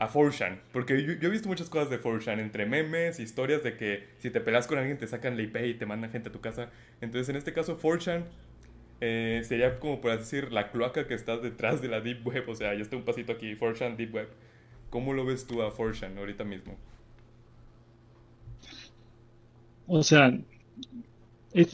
a 0.00 0.08
Forshan. 0.08 0.60
Porque 0.72 1.00
yo, 1.04 1.12
he 1.12 1.30
visto 1.30 1.48
muchas 1.48 1.70
cosas 1.70 1.90
de 1.90 1.98
Forshan, 1.98 2.40
entre 2.40 2.66
memes, 2.66 3.20
historias 3.20 3.62
de 3.62 3.76
que 3.76 4.08
si 4.18 4.30
te 4.30 4.40
pelas 4.40 4.66
con 4.66 4.78
alguien 4.78 4.98
te 4.98 5.06
sacan 5.06 5.36
la 5.36 5.42
IP 5.42 5.56
y 5.64 5.74
te 5.74 5.86
mandan 5.86 6.10
gente 6.10 6.30
a 6.30 6.32
tu 6.32 6.40
casa. 6.40 6.70
Entonces 7.00 7.28
en 7.28 7.36
este 7.36 7.52
caso 7.52 7.76
Forshan 7.76 8.24
eh, 9.06 9.42
sería 9.44 9.78
como 9.78 10.00
por 10.00 10.16
decir 10.16 10.50
la 10.50 10.70
cloaca 10.70 11.06
que 11.06 11.12
está 11.12 11.36
detrás 11.36 11.82
de 11.82 11.88
la 11.88 12.00
Deep 12.00 12.26
Web, 12.26 12.48
o 12.48 12.54
sea, 12.54 12.72
ya 12.72 12.80
está 12.80 12.96
un 12.96 13.02
pasito 13.02 13.32
aquí, 13.32 13.54
Fortran 13.54 13.98
Deep 13.98 14.14
Web. 14.14 14.28
¿Cómo 14.88 15.12
lo 15.12 15.26
ves 15.26 15.46
tú 15.46 15.60
a 15.60 15.70
Fortran 15.70 16.16
ahorita 16.16 16.42
mismo? 16.42 16.74
O 19.86 20.02
sea, 20.02 20.32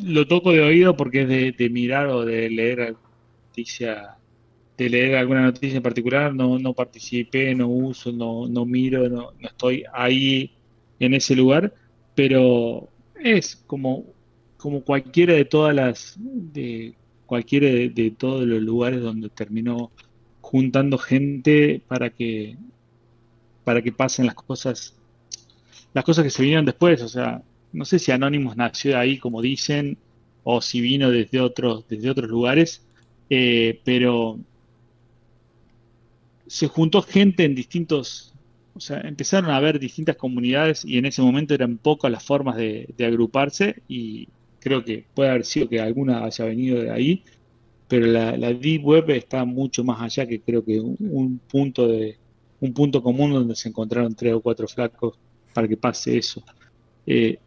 lo 0.03 0.26
toco 0.26 0.51
de 0.51 0.61
oído 0.61 0.97
porque 0.97 1.22
es 1.22 1.57
de, 1.57 1.70
mirar 1.70 2.09
o 2.09 2.24
de 2.24 2.51
leer 2.51 2.97
noticia, 3.47 4.16
de 4.76 4.91
leer 4.91 5.14
alguna 5.14 5.43
noticia 5.43 5.76
en 5.76 5.85
particular, 5.85 6.35
no, 6.35 6.59
no 6.59 6.72
participé, 6.72 7.55
no 7.55 7.68
uso, 7.68 8.11
no, 8.11 8.49
no 8.49 8.64
miro, 8.64 9.09
no, 9.09 9.31
estoy 9.39 9.85
ahí 9.93 10.51
en 10.99 11.14
ese 11.14 11.37
lugar, 11.37 11.72
pero 12.16 12.89
es 13.14 13.55
como, 13.68 14.05
como 14.57 14.83
cualquiera 14.83 15.35
de 15.35 15.45
todas 15.45 15.76
las 15.76 16.18
cualquiera 17.31 17.68
de, 17.68 18.11
todos 18.11 18.45
los 18.45 18.61
lugares 18.61 19.01
donde 19.01 19.28
terminó 19.28 19.93
juntando 20.41 20.99
gente 20.99 21.81
para 21.87 22.11
que 22.11 22.57
para 23.62 23.81
que 23.83 23.93
pasen 23.93 24.26
las 24.26 24.35
cosas 24.35 24.97
las 25.95 26.05
cosas 26.05 26.24
que 26.24 26.31
se 26.31 26.43
vinieron 26.43 26.64
después. 26.64 27.01
O 27.03 27.09
sea 27.09 27.41
no 27.72 27.85
sé 27.85 28.01
si 28.01 28.11
Anonymous 28.11 28.57
nació 28.57 28.91
de 28.91 28.97
ahí 28.97 29.18
como 29.18 29.43
dicen 29.43 29.97
o 30.43 30.61
si 30.61 30.81
vino 30.81 31.09
desde 31.12 31.41
otros 31.41 31.87
desde 31.89 32.11
otros 32.11 32.28
lugares 32.28 32.83
eh, 33.31 33.81
pero 33.85 34.41
se 36.49 36.66
juntó 36.66 37.01
gente 37.01 37.45
en 37.45 37.55
distintos 37.55 38.35
o 38.74 38.81
sea 38.81 39.03
empezaron 39.03 39.51
a 39.51 39.57
haber 39.57 39.78
distintas 39.78 40.16
comunidades 40.16 40.85
y 40.85 40.99
en 40.99 41.07
ese 41.07 41.22
momento 41.22 41.55
eran 41.55 41.78
pocas 41.78 42.11
las 42.11 42.24
formas 42.24 42.57
de 42.57 43.07
agruparse 43.07 43.85
y 43.87 44.26
creo 44.61 44.85
que 44.85 45.05
puede 45.15 45.31
haber 45.31 45.45
sido 45.45 45.69
que 45.69 45.81
alguna 45.81 46.25
haya 46.25 46.45
venido 46.45 46.81
de 46.83 46.91
ahí, 46.91 47.25
pero 47.89 48.07
la, 48.07 48.37
Deep 48.55 48.85
Web 48.85 49.11
está 49.11 49.45
mucho 49.45 49.85
más 49.85 50.01
allá 50.01 50.27
que 50.27 50.41
creo 50.41 50.65
que 50.65 50.81
un, 50.81 51.41
punto 51.51 51.89
de 51.89 52.19
un 52.61 52.73
punto 52.75 53.03
común 53.03 53.33
donde 53.33 53.57
se 53.57 53.69
encontraron 53.69 54.15
tres 54.15 54.35
o 54.35 54.41
cuatro 54.43 54.69
flacos 54.69 55.19
para 55.55 55.67
que 55.69 55.77
pase 55.77 56.19
eso. 56.19 56.45
Eh, 57.07 57.39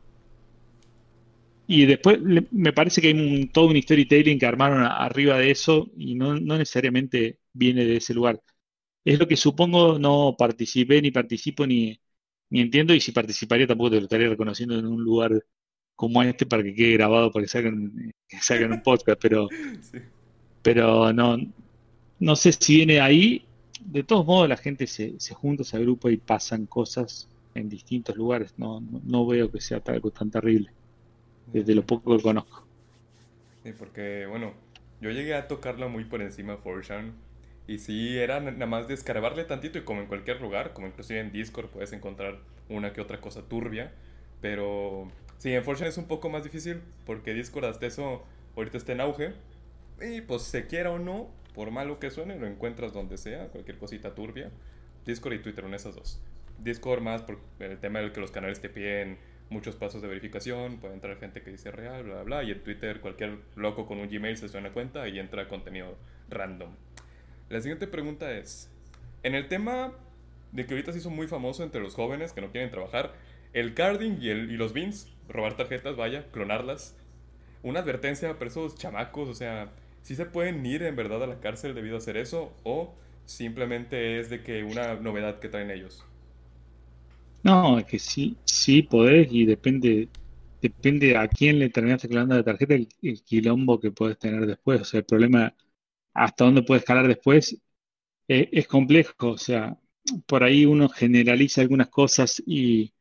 y 1.68 1.86
después 1.86 2.20
me 2.52 2.74
parece 2.74 3.02
que 3.02 3.08
hay 3.08 3.14
un, 3.14 3.50
todo 3.50 3.68
un 3.68 3.82
storytelling 3.82 4.38
que 4.38 4.46
armaron 4.46 4.84
arriba 4.84 5.38
de 5.38 5.52
eso 5.52 5.90
y 5.98 6.16
no, 6.16 6.36
necesariamente 6.40 7.40
viene 7.54 7.86
de 7.86 7.98
ese 7.98 8.14
lugar. 8.14 8.42
Es 9.06 9.20
lo 9.20 9.28
que 9.28 9.38
supongo, 9.38 10.00
no 10.00 10.36
participé 10.38 11.02
ni 11.02 11.12
participo 11.12 11.68
ni, 11.68 12.00
ni 12.50 12.62
entiendo 12.62 12.94
y 12.94 13.02
si 13.02 13.12
participaría 13.12 13.68
tampoco 13.68 13.92
te 13.92 13.98
lo 13.98 14.04
estaría 14.04 14.30
reconociendo 14.30 14.78
en 14.80 14.86
un 14.88 15.04
lugar 15.04 15.32
como 15.96 16.22
este 16.24 16.46
para 16.46 16.64
que 16.64 16.74
quede 16.74 16.94
grabado 16.94 17.32
para 17.32 17.44
que 17.44 17.50
saquen, 17.50 18.14
un 18.72 18.84
podcast, 18.84 19.20
pero, 19.22 19.48
pero 20.62 21.14
no, 21.14 21.38
no 22.20 22.36
sé 22.36 22.52
si 22.52 22.78
viene 22.78 23.00
ahí. 23.00 23.46
De 23.86 24.04
todos 24.04 24.26
modos 24.26 24.48
la 24.48 24.58
gente 24.58 24.88
se, 24.88 25.20
se 25.20 25.34
junta, 25.34 25.64
se 25.64 25.76
agrupa 25.76 26.10
y 26.10 26.18
pasan 26.18 26.66
cosas 26.66 27.28
en 27.56 27.70
distintos 27.70 28.16
lugares. 28.16 28.54
No, 28.58 28.82
no, 29.04 29.26
veo 29.28 29.52
que 29.52 29.62
sea 29.62 29.82
algo 29.86 30.12
tan 30.12 30.32
terrible, 30.32 30.72
desde 31.52 31.76
lo 31.76 31.86
poco 31.86 32.18
que 32.18 32.24
conozco. 32.24 32.66
Sí, 33.64 33.74
porque, 33.78 34.26
bueno, 34.26 34.54
yo 35.02 35.12
llegué 35.12 35.36
a 35.36 35.48
tocarlo 35.48 35.90
muy 35.90 36.06
por 36.06 36.22
encima 36.22 36.58
Forshan. 36.58 37.14
Y 37.66 37.80
sí, 37.80 38.18
era 38.18 38.42
nada 38.42 38.66
más 38.66 38.88
descargarle 38.88 39.46
tantito 39.46 39.78
y 39.78 39.84
como 39.84 40.02
en 40.02 40.08
cualquier 40.08 40.42
lugar, 40.42 40.74
como 40.74 40.88
inclusive 40.88 41.22
en 41.22 41.32
Discord 41.32 41.68
puedes 41.68 41.94
encontrar 41.94 42.40
una 42.68 42.92
que 42.92 43.00
otra 43.02 43.22
cosa 43.22 43.42
turbia. 43.44 43.94
Pero 44.42 45.08
sí, 45.44 45.54
en 45.54 45.64
Fortune 45.66 45.90
es 45.90 45.98
un 45.98 46.06
poco 46.06 46.30
más 46.30 46.46
difícil 46.46 46.82
porque 47.06 47.34
Discord 47.34 47.66
hasta 47.66 47.86
eso 47.86 48.24
ahorita 48.56 48.78
está 48.78 48.94
en 48.94 49.02
auge. 49.02 49.34
Y 50.02 50.22
pues 50.22 50.44
se 50.44 50.68
quiera 50.68 50.90
o 50.90 51.00
no, 51.00 51.30
por 51.54 51.70
malo 51.70 52.00
que 52.00 52.10
suene, 52.10 52.40
lo 52.40 52.48
encuentras 52.48 52.94
donde 52.94 53.18
sea, 53.18 53.48
cualquier 53.50 53.78
cosita 53.78 54.16
turbia. 54.16 54.50
Discord 55.06 55.34
y 55.34 55.40
Twitter, 55.40 55.66
en 55.66 55.74
esas 55.74 55.96
dos. 55.96 56.22
Discord 56.60 57.02
más 57.02 57.24
por 57.24 57.40
el 57.60 57.78
tema 57.78 58.00
del 58.00 58.14
que 58.14 58.22
los 58.22 58.32
canales 58.32 58.62
te 58.62 58.70
piden 58.70 59.18
muchos 59.50 59.76
pasos 59.76 60.02
de 60.02 60.08
verificación, 60.08 60.80
puede 60.80 60.94
entrar 60.94 61.18
gente 61.18 61.42
que 61.42 61.52
dice 61.52 61.72
real, 61.72 62.04
bla, 62.04 62.14
bla, 62.16 62.24
bla, 62.24 62.44
y 62.44 62.52
en 62.52 62.64
Twitter 62.64 63.02
cualquier 63.02 63.40
loco 63.56 63.86
con 63.86 64.00
un 64.00 64.08
Gmail 64.08 64.38
se 64.38 64.48
suena 64.48 64.72
cuenta 64.72 65.08
y 65.10 65.20
entra 65.20 65.50
contenido 65.50 65.98
random. 66.30 66.72
La 67.50 67.60
siguiente 67.60 67.88
pregunta 67.88 68.32
es, 68.32 68.72
en 69.24 69.36
el 69.36 69.50
tema 69.50 69.94
de 70.54 70.66
que 70.66 70.74
ahorita 70.74 70.92
se 70.92 71.00
hizo 71.00 71.10
muy 71.10 71.28
famoso 71.28 71.64
entre 71.64 71.82
los 71.82 71.96
jóvenes 71.96 72.32
que 72.32 72.42
no 72.42 72.52
quieren 72.52 72.72
trabajar, 72.72 73.14
el 73.54 73.74
carding 73.74 74.18
y, 74.22 74.30
el, 74.30 74.52
y 74.52 74.58
los 74.58 74.74
beans, 74.74 75.08
robar 75.30 75.56
tarjetas, 75.56 75.96
vaya, 75.96 76.26
clonarlas, 76.32 76.98
una 77.64 77.80
advertencia 77.80 78.38
para 78.38 78.50
esos 78.50 78.76
chamacos, 78.76 79.30
o 79.30 79.34
sea, 79.34 79.72
si 80.02 80.16
se 80.16 80.26
pueden 80.26 80.66
ir 80.66 80.84
en 80.84 80.96
verdad 80.96 81.24
a 81.24 81.28
la 81.28 81.40
cárcel 81.40 81.74
debido 81.76 81.96
a 81.96 82.00
hacer 82.00 82.18
eso 82.18 82.54
o 82.64 82.94
simplemente 83.26 84.20
es 84.20 84.30
de 84.30 84.44
que 84.44 84.64
una 84.64 84.96
novedad 84.96 85.40
que 85.40 85.50
traen 85.50 85.72
ellos. 85.72 86.06
No, 87.44 87.80
es 87.80 87.86
que 87.86 88.00
sí, 88.00 88.38
sí 88.46 88.84
podés 88.84 89.28
y 89.32 89.46
depende, 89.46 90.10
depende 90.62 91.18
a 91.18 91.28
quién 91.28 91.60
le 91.60 91.70
terminaste 91.70 92.08
clonando 92.08 92.36
la 92.36 92.44
tarjeta, 92.44 92.74
el, 92.76 92.88
quilombo 93.24 93.80
que 93.80 93.92
puedes 93.92 94.18
tener 94.18 94.46
después. 94.46 94.82
O 94.82 94.86
sea, 94.86 95.00
el 95.00 95.06
problema, 95.06 95.54
hasta 96.14 96.46
dónde 96.46 96.64
puedes 96.64 96.84
escalar 96.84 97.08
después, 97.08 97.58
eh, 98.28 98.50
es 98.52 98.68
complejo. 98.68 99.14
O 99.32 99.38
sea, 99.38 99.78
por 100.26 100.44
ahí 100.44 100.66
uno 100.66 100.90
generaliza 100.90 101.62
algunas 101.62 101.90
cosas 101.90 102.42
y, 102.46 102.94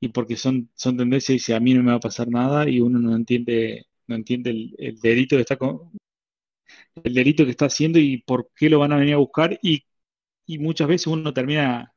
y 0.00 0.08
porque 0.08 0.36
son, 0.36 0.70
son 0.74 0.96
tendencias 0.96 1.30
y 1.30 1.34
dice 1.34 1.54
a 1.54 1.60
mí 1.60 1.74
no 1.74 1.82
me 1.82 1.90
va 1.92 1.96
a 1.98 2.00
pasar 2.00 2.28
nada 2.28 2.68
y 2.68 2.80
uno 2.80 2.98
no 2.98 3.16
entiende, 3.16 3.86
no 4.06 4.16
entiende 4.16 4.50
el, 4.78 5.00
delito 5.00 5.36
que 5.36 5.42
está 5.42 5.56
con, 5.56 5.92
el 7.04 7.14
delito 7.14 7.44
que 7.44 7.50
está 7.52 7.66
haciendo 7.66 7.98
y 7.98 8.18
por 8.22 8.50
qué 8.54 8.68
lo 8.70 8.78
van 8.80 8.92
a 8.92 8.96
venir 8.96 9.14
a 9.14 9.18
buscar 9.18 9.58
y, 9.62 9.84
y 10.46 10.58
muchas 10.58 10.88
veces 10.88 11.08
uno 11.08 11.32
termina 11.34 11.94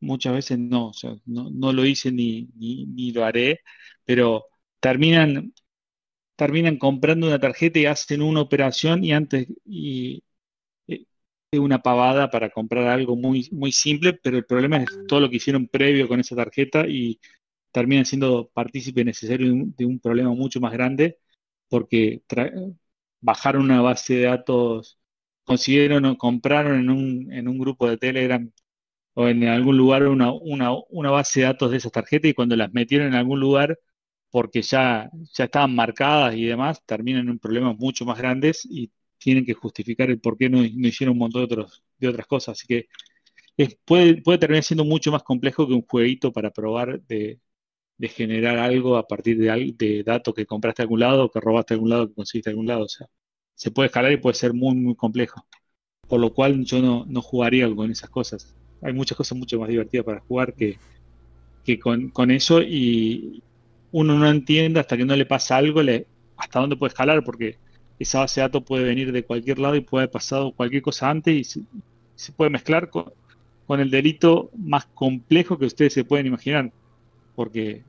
muchas 0.00 0.34
veces 0.34 0.58
no, 0.58 0.88
o 0.88 0.92
sea, 0.94 1.16
no, 1.26 1.50
no, 1.50 1.72
lo 1.72 1.84
hice 1.86 2.12
ni, 2.12 2.48
ni, 2.56 3.12
lo 3.12 3.24
haré, 3.24 3.60
pero 4.04 4.46
terminan, 4.80 5.54
terminan 6.36 6.78
comprando 6.78 7.28
una 7.28 7.40
tarjeta 7.40 7.78
y 7.80 7.86
hacen 7.86 8.22
una 8.22 8.42
operación 8.42 9.04
y 9.04 9.12
antes 9.14 9.48
y, 9.66 10.23
una 11.58 11.82
pavada 11.82 12.30
para 12.30 12.50
comprar 12.50 12.86
algo 12.88 13.16
muy, 13.16 13.48
muy 13.52 13.72
simple, 13.72 14.14
pero 14.14 14.36
el 14.38 14.44
problema 14.46 14.78
es 14.78 14.86
todo 15.08 15.20
lo 15.20 15.30
que 15.30 15.36
hicieron 15.36 15.68
previo 15.68 16.08
con 16.08 16.20
esa 16.20 16.36
tarjeta 16.36 16.86
y 16.88 17.20
terminan 17.72 18.06
siendo 18.06 18.50
partícipe 18.54 19.04
necesario 19.04 19.48
de 19.76 19.86
un, 19.86 20.00
problema 20.00 20.30
mucho 20.34 20.60
más 20.60 20.72
grande 20.72 21.18
porque 21.68 22.22
bajaron 23.20 23.64
una 23.64 23.80
base 23.82 24.14
de 24.16 24.22
datos, 24.24 24.98
consiguieron, 25.44 26.16
compraron 26.16 26.78
en 26.78 26.90
un, 26.90 27.32
en 27.32 27.48
un 27.48 27.58
grupo 27.58 27.88
de 27.88 27.98
Telegram 27.98 28.50
o 29.14 29.28
en 29.28 29.44
algún 29.44 29.76
lugar 29.76 30.06
una, 30.08 30.32
una, 30.32 31.10
base 31.10 31.40
de 31.40 31.46
datos 31.46 31.70
de 31.70 31.78
esas 31.78 31.92
tarjetas 31.92 32.30
y 32.30 32.34
cuando 32.34 32.56
las 32.56 32.72
metieron 32.72 33.08
en 33.08 33.14
algún 33.14 33.40
lugar 33.40 33.78
porque 34.30 34.62
ya, 34.62 35.10
ya 35.34 35.44
estaban 35.44 35.74
marcadas 35.74 36.34
y 36.36 36.44
demás, 36.44 36.82
terminan 36.86 37.28
en 37.28 37.38
problemas 37.38 37.76
mucho 37.78 38.04
más 38.04 38.18
grandes 38.18 38.66
y 38.66 38.92
tienen 39.18 39.44
que 39.44 39.54
justificar 39.54 40.10
el 40.10 40.20
por 40.20 40.36
qué 40.36 40.48
no, 40.48 40.62
hicieron 40.64 41.12
un 41.14 41.20
montón 41.20 41.42
de, 41.42 41.44
otros, 41.46 41.84
de 41.98 42.08
otras 42.08 42.26
cosas. 42.26 42.58
Así 42.58 42.66
que 42.66 42.88
puede, 43.84 44.22
puede 44.22 44.38
terminar 44.38 44.64
siendo 44.64 44.84
mucho 44.84 45.12
más 45.12 45.22
complejo 45.22 45.66
que 45.66 45.74
un 45.74 45.82
jueguito 45.82 46.32
para 46.32 46.50
probar 46.50 47.00
de, 47.02 47.40
generar 48.02 48.58
algo 48.58 48.96
a 48.96 49.06
partir 49.06 49.38
de, 49.38 49.74
de 49.76 50.02
datos 50.02 50.34
que 50.34 50.46
compraste 50.46 50.82
a 50.82 50.84
algún 50.84 51.00
lado, 51.00 51.30
que 51.30 51.40
robaste 51.40 51.74
a 51.74 51.76
algún 51.76 51.90
lado, 51.90 52.08
que 52.08 52.14
conseguiste 52.14 52.50
a 52.50 52.52
algún 52.52 52.66
lado. 52.66 52.84
O 52.84 52.88
sea, 52.88 53.08
se 53.54 53.70
puede 53.70 53.86
escalar 53.86 54.12
y 54.12 54.18
puede 54.18 54.34
ser 54.34 54.52
muy, 54.54 54.74
muy 54.76 54.94
complejo. 54.96 55.46
Por 56.08 56.20
lo 56.20 56.34
cual 56.34 56.64
yo 56.64 56.82
no, 56.82 57.04
no 57.08 57.22
jugaría 57.22 57.72
con 57.74 57.90
esas 57.90 58.10
cosas 58.10 58.54
hay 58.84 58.92
muchas 58.92 59.16
cosas 59.16 59.36
mucho 59.36 59.58
más 59.58 59.68
divertidas 59.68 60.04
para 60.04 60.20
jugar 60.20 60.54
que, 60.54 60.78
que 61.64 61.78
con, 61.78 62.30
eso 62.30 62.60
y 62.62 63.42
uno 63.92 64.18
no 64.18 64.28
entiende 64.28 64.78
hasta 64.78 64.96
que 64.96 65.06
no 65.06 65.16
le 65.16 65.24
pasa 65.24 65.56
algo 65.56 65.80
hasta 66.36 66.60
dónde 66.60 66.76
puede 66.76 66.88
escalar 66.88 67.24
porque 67.24 67.58
esa 68.04 68.20
base 68.20 68.40
de 68.40 68.46
datos 68.46 68.62
puede 68.62 68.84
venir 68.84 69.12
de 69.12 69.24
cualquier 69.24 69.58
lado 69.58 69.76
y 69.76 69.80
puede 69.80 70.04
haber 70.04 70.12
pasado 70.12 70.52
cualquier 70.52 70.82
cosa 70.82 71.10
antes 71.10 71.34
y 71.56 71.64
se, 72.14 72.32
puede 72.32 72.50
mezclar 72.50 72.90
con, 72.90 73.12
el 73.80 73.90
delito 73.90 74.50
más 74.56 74.86
complejo 74.86 75.58
que 75.58 75.66
ustedes 75.66 75.92
se 75.92 76.04
pueden 76.04 76.26
imaginar 76.26 76.70
porque 77.34 77.82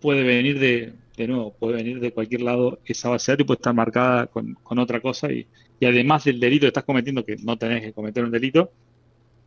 puede 0.00 0.22
venir 0.22 0.58
de, 0.58 0.94
de 1.16 1.28
nuevo, 1.28 1.52
puede 1.52 1.74
venir 1.74 2.00
de 2.00 2.12
cualquier 2.12 2.42
lado 2.42 2.78
esa 2.86 3.10
base 3.10 3.30
de 3.30 3.34
datos 3.34 3.44
y 3.44 3.46
puede 3.46 3.58
estar 3.58 3.74
marcada 3.74 4.26
con, 4.26 4.56
otra 4.78 5.00
cosa 5.00 5.30
y, 5.30 5.46
y 5.78 5.86
además 5.86 6.24
del 6.24 6.40
delito 6.40 6.62
que 6.62 6.68
estás 6.68 6.84
cometiendo, 6.84 7.24
que 7.24 7.36
no 7.36 7.58
tenés 7.58 7.82
que 7.82 7.92
cometer 7.92 8.24
un 8.24 8.30
delito, 8.30 8.70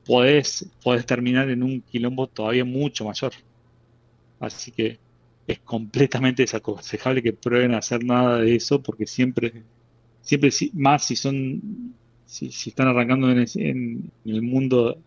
podés, 0.05 0.65
terminar 1.05 1.49
en 1.49 1.63
un 1.63 1.81
quilombo 1.81 2.27
todavía 2.27 2.65
mucho 2.65 3.05
mayor. 3.05 3.31
Así 4.39 4.71
que 4.71 4.99
es 5.47 5.59
completamente 5.59 6.43
desaconsejable 6.43 7.21
que 7.21 7.33
prueben 7.33 7.73
a 7.73 7.79
hacer 7.79 8.03
nada 8.03 8.37
de 8.39 8.55
eso 8.55 8.81
porque 8.81 9.05
siempre, 9.05 9.63
siempre 10.21 10.51
más 10.73 11.05
si 11.05 11.15
son, 11.15 11.93
si, 12.25 12.47
están 12.47 12.87
arrancando 12.87 13.29
en, 13.31 14.11
el 14.25 14.41
mundo, 14.41 14.97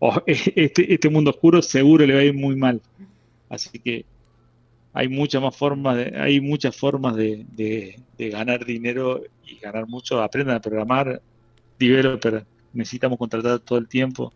este, 0.26 0.92
este 0.94 1.08
mundo 1.08 1.30
oscuro, 1.30 1.62
seguro 1.62 2.06
le 2.06 2.14
va 2.14 2.20
a 2.20 2.24
ir 2.24 2.34
muy 2.34 2.56
mal. 2.56 2.80
Así 3.48 3.78
que 3.78 4.04
hay 4.94 5.08
muchas 5.08 5.42
más 5.42 5.56
formas 5.56 5.96
de, 5.96 6.18
hay 6.18 6.40
muchas 6.40 6.76
formas 6.76 7.16
de, 7.16 7.46
de 7.54 8.28
ganar 8.30 8.64
dinero 8.64 9.22
y 9.46 9.56
ganar 9.58 9.86
mucho. 9.86 10.22
Aprendan 10.22 10.56
a 10.56 10.60
programar, 10.60 11.20
developer, 11.78 12.46
necesitamos 12.72 13.18
contratar 13.18 13.60
todo 13.60 13.78
el 13.78 13.88
tiempo. 13.88 14.32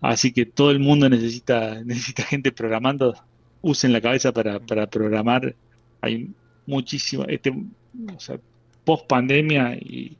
Así 0.00 0.32
que 0.32 0.46
todo 0.46 0.70
el 0.70 0.80
mundo 0.80 1.08
necesita, 1.08 1.80
necesita 1.84 2.24
gente 2.24 2.52
programando. 2.52 3.14
Usen 3.62 3.92
la 3.92 4.00
cabeza 4.00 4.32
para, 4.32 4.60
para 4.60 4.88
programar. 4.88 5.54
Hay 6.00 6.30
muchísimo, 6.66 7.24
este, 7.28 7.50
o 7.50 8.20
sea, 8.20 8.38
post 8.84 9.06
pandemia 9.06 9.74
y 9.76 10.16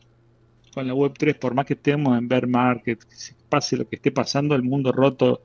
con 0.72 0.86
la 0.86 0.95
web 0.95 1.12
3, 1.16 1.36
por 1.36 1.55
más 1.55 1.66
que 1.66 1.74
estemos 1.74 2.16
en 2.16 2.28
bear 2.28 2.47
market, 2.47 3.03
que 3.05 3.14
se 3.14 3.34
pase 3.49 3.76
lo 3.76 3.86
que 3.88 3.97
esté 3.97 4.11
pasando, 4.11 4.55
el 4.55 4.62
mundo 4.62 4.90
roto, 4.90 5.43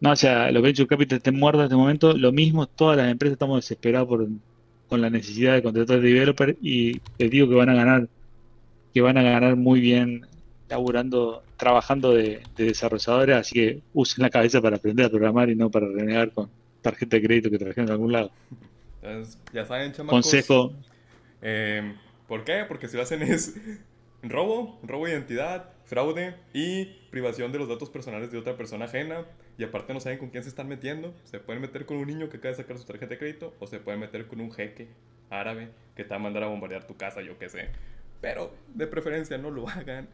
no, 0.00 0.12
o 0.12 0.16
sea, 0.16 0.50
los 0.50 0.62
venture 0.62 0.86
capital 0.86 1.18
estén 1.18 1.38
muertos 1.38 1.60
en 1.60 1.64
este 1.66 1.76
momento, 1.76 2.12
lo 2.16 2.32
mismo, 2.32 2.66
todas 2.66 2.98
las 2.98 3.10
empresas 3.10 3.34
estamos 3.34 3.58
desesperados 3.58 4.08
por, 4.08 4.28
con 4.88 5.00
la 5.00 5.10
necesidad 5.10 5.54
de 5.54 5.62
contratar 5.62 6.00
developer 6.00 6.56
y 6.60 7.00
les 7.18 7.30
digo 7.30 7.48
que 7.48 7.54
van 7.54 7.70
a 7.70 7.74
ganar, 7.74 8.08
que 8.92 9.00
van 9.00 9.16
a 9.16 9.22
ganar 9.22 9.56
muy 9.56 9.80
bien 9.80 10.26
laburando, 10.68 11.42
trabajando 11.56 12.12
de, 12.12 12.42
desarrolladores, 12.56 13.36
así 13.36 13.54
que 13.54 13.80
usen 13.94 14.22
la 14.22 14.30
cabeza 14.30 14.60
para 14.60 14.76
aprender 14.76 15.06
a 15.06 15.10
programar 15.10 15.48
y 15.48 15.56
no 15.56 15.70
para 15.70 15.88
renegar 15.88 16.30
con 16.32 16.50
tarjeta 16.90 17.16
de 17.16 17.22
crédito 17.22 17.50
que 17.50 17.58
trajeron 17.58 17.86
de 17.86 17.92
algún 17.92 18.12
lado. 18.12 18.30
ya 19.52 19.64
saben, 19.64 19.92
chamacos. 19.92 20.22
Consejo. 20.22 20.72
Eh, 21.42 21.94
¿Por 22.28 22.44
qué? 22.44 22.64
Porque 22.66 22.88
si 22.88 22.96
lo 22.96 23.02
hacen 23.02 23.22
es 23.22 23.54
robo, 24.22 24.78
robo 24.82 25.06
de 25.06 25.12
identidad, 25.12 25.70
fraude 25.84 26.34
y 26.52 26.86
privación 27.10 27.52
de 27.52 27.58
los 27.58 27.68
datos 27.68 27.90
personales 27.90 28.30
de 28.30 28.38
otra 28.38 28.56
persona 28.56 28.86
ajena. 28.86 29.24
Y 29.58 29.64
aparte 29.64 29.94
no 29.94 30.00
saben 30.00 30.18
con 30.18 30.30
quién 30.30 30.42
se 30.42 30.48
están 30.48 30.68
metiendo. 30.68 31.14
Se 31.24 31.38
pueden 31.38 31.62
meter 31.62 31.86
con 31.86 31.96
un 31.96 32.06
niño 32.06 32.28
que 32.28 32.36
acaba 32.36 32.50
de 32.54 32.62
sacar 32.62 32.78
su 32.78 32.84
tarjeta 32.84 33.10
de 33.10 33.18
crédito 33.18 33.54
o 33.58 33.66
se 33.66 33.78
pueden 33.78 34.00
meter 34.00 34.26
con 34.26 34.40
un 34.40 34.52
jeque 34.52 34.88
árabe 35.30 35.70
que 35.94 36.04
te 36.04 36.10
va 36.10 36.16
a 36.16 36.18
mandar 36.18 36.42
a 36.42 36.48
bombardear 36.48 36.86
tu 36.86 36.96
casa, 36.96 37.22
yo 37.22 37.38
qué 37.38 37.48
sé. 37.48 37.70
Pero 38.20 38.52
de 38.74 38.86
preferencia 38.86 39.38
no 39.38 39.50
lo 39.50 39.68
hagan. 39.68 40.08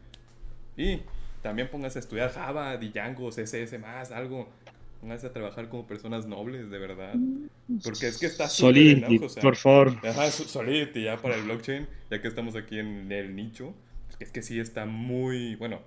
Y 0.77 1.01
también 1.41 1.69
pónganse 1.69 1.99
a 1.99 2.01
estudiar 2.01 2.31
Java, 2.31 2.77
Django, 2.77 3.29
CSS 3.29 3.77
más, 3.79 4.11
algo. 4.11 4.47
Pónganse 5.03 5.27
a 5.27 5.33
trabajar 5.33 5.67
como 5.67 5.85
personas 5.85 6.27
nobles, 6.27 6.69
de 6.69 6.79
verdad. 6.79 7.13
Porque 7.83 8.07
es 8.07 8.17
que 8.17 8.25
está 8.25 8.47
Solidity, 8.47 9.19
por 9.41 9.57
favor. 9.57 9.97
Ajá, 10.01 10.31
Solidity 10.31 11.03
ya 11.03 11.17
para 11.17 11.35
el 11.35 11.43
blockchain, 11.43 11.89
ya 12.09 12.21
que 12.21 12.29
estamos 12.29 12.55
aquí 12.55 12.79
en 12.79 13.11
el 13.11 13.35
nicho. 13.35 13.75
Es 14.21 14.31
que 14.31 14.41
sí 14.41 14.61
está 14.61 14.85
muy, 14.85 15.55
bueno, 15.55 15.81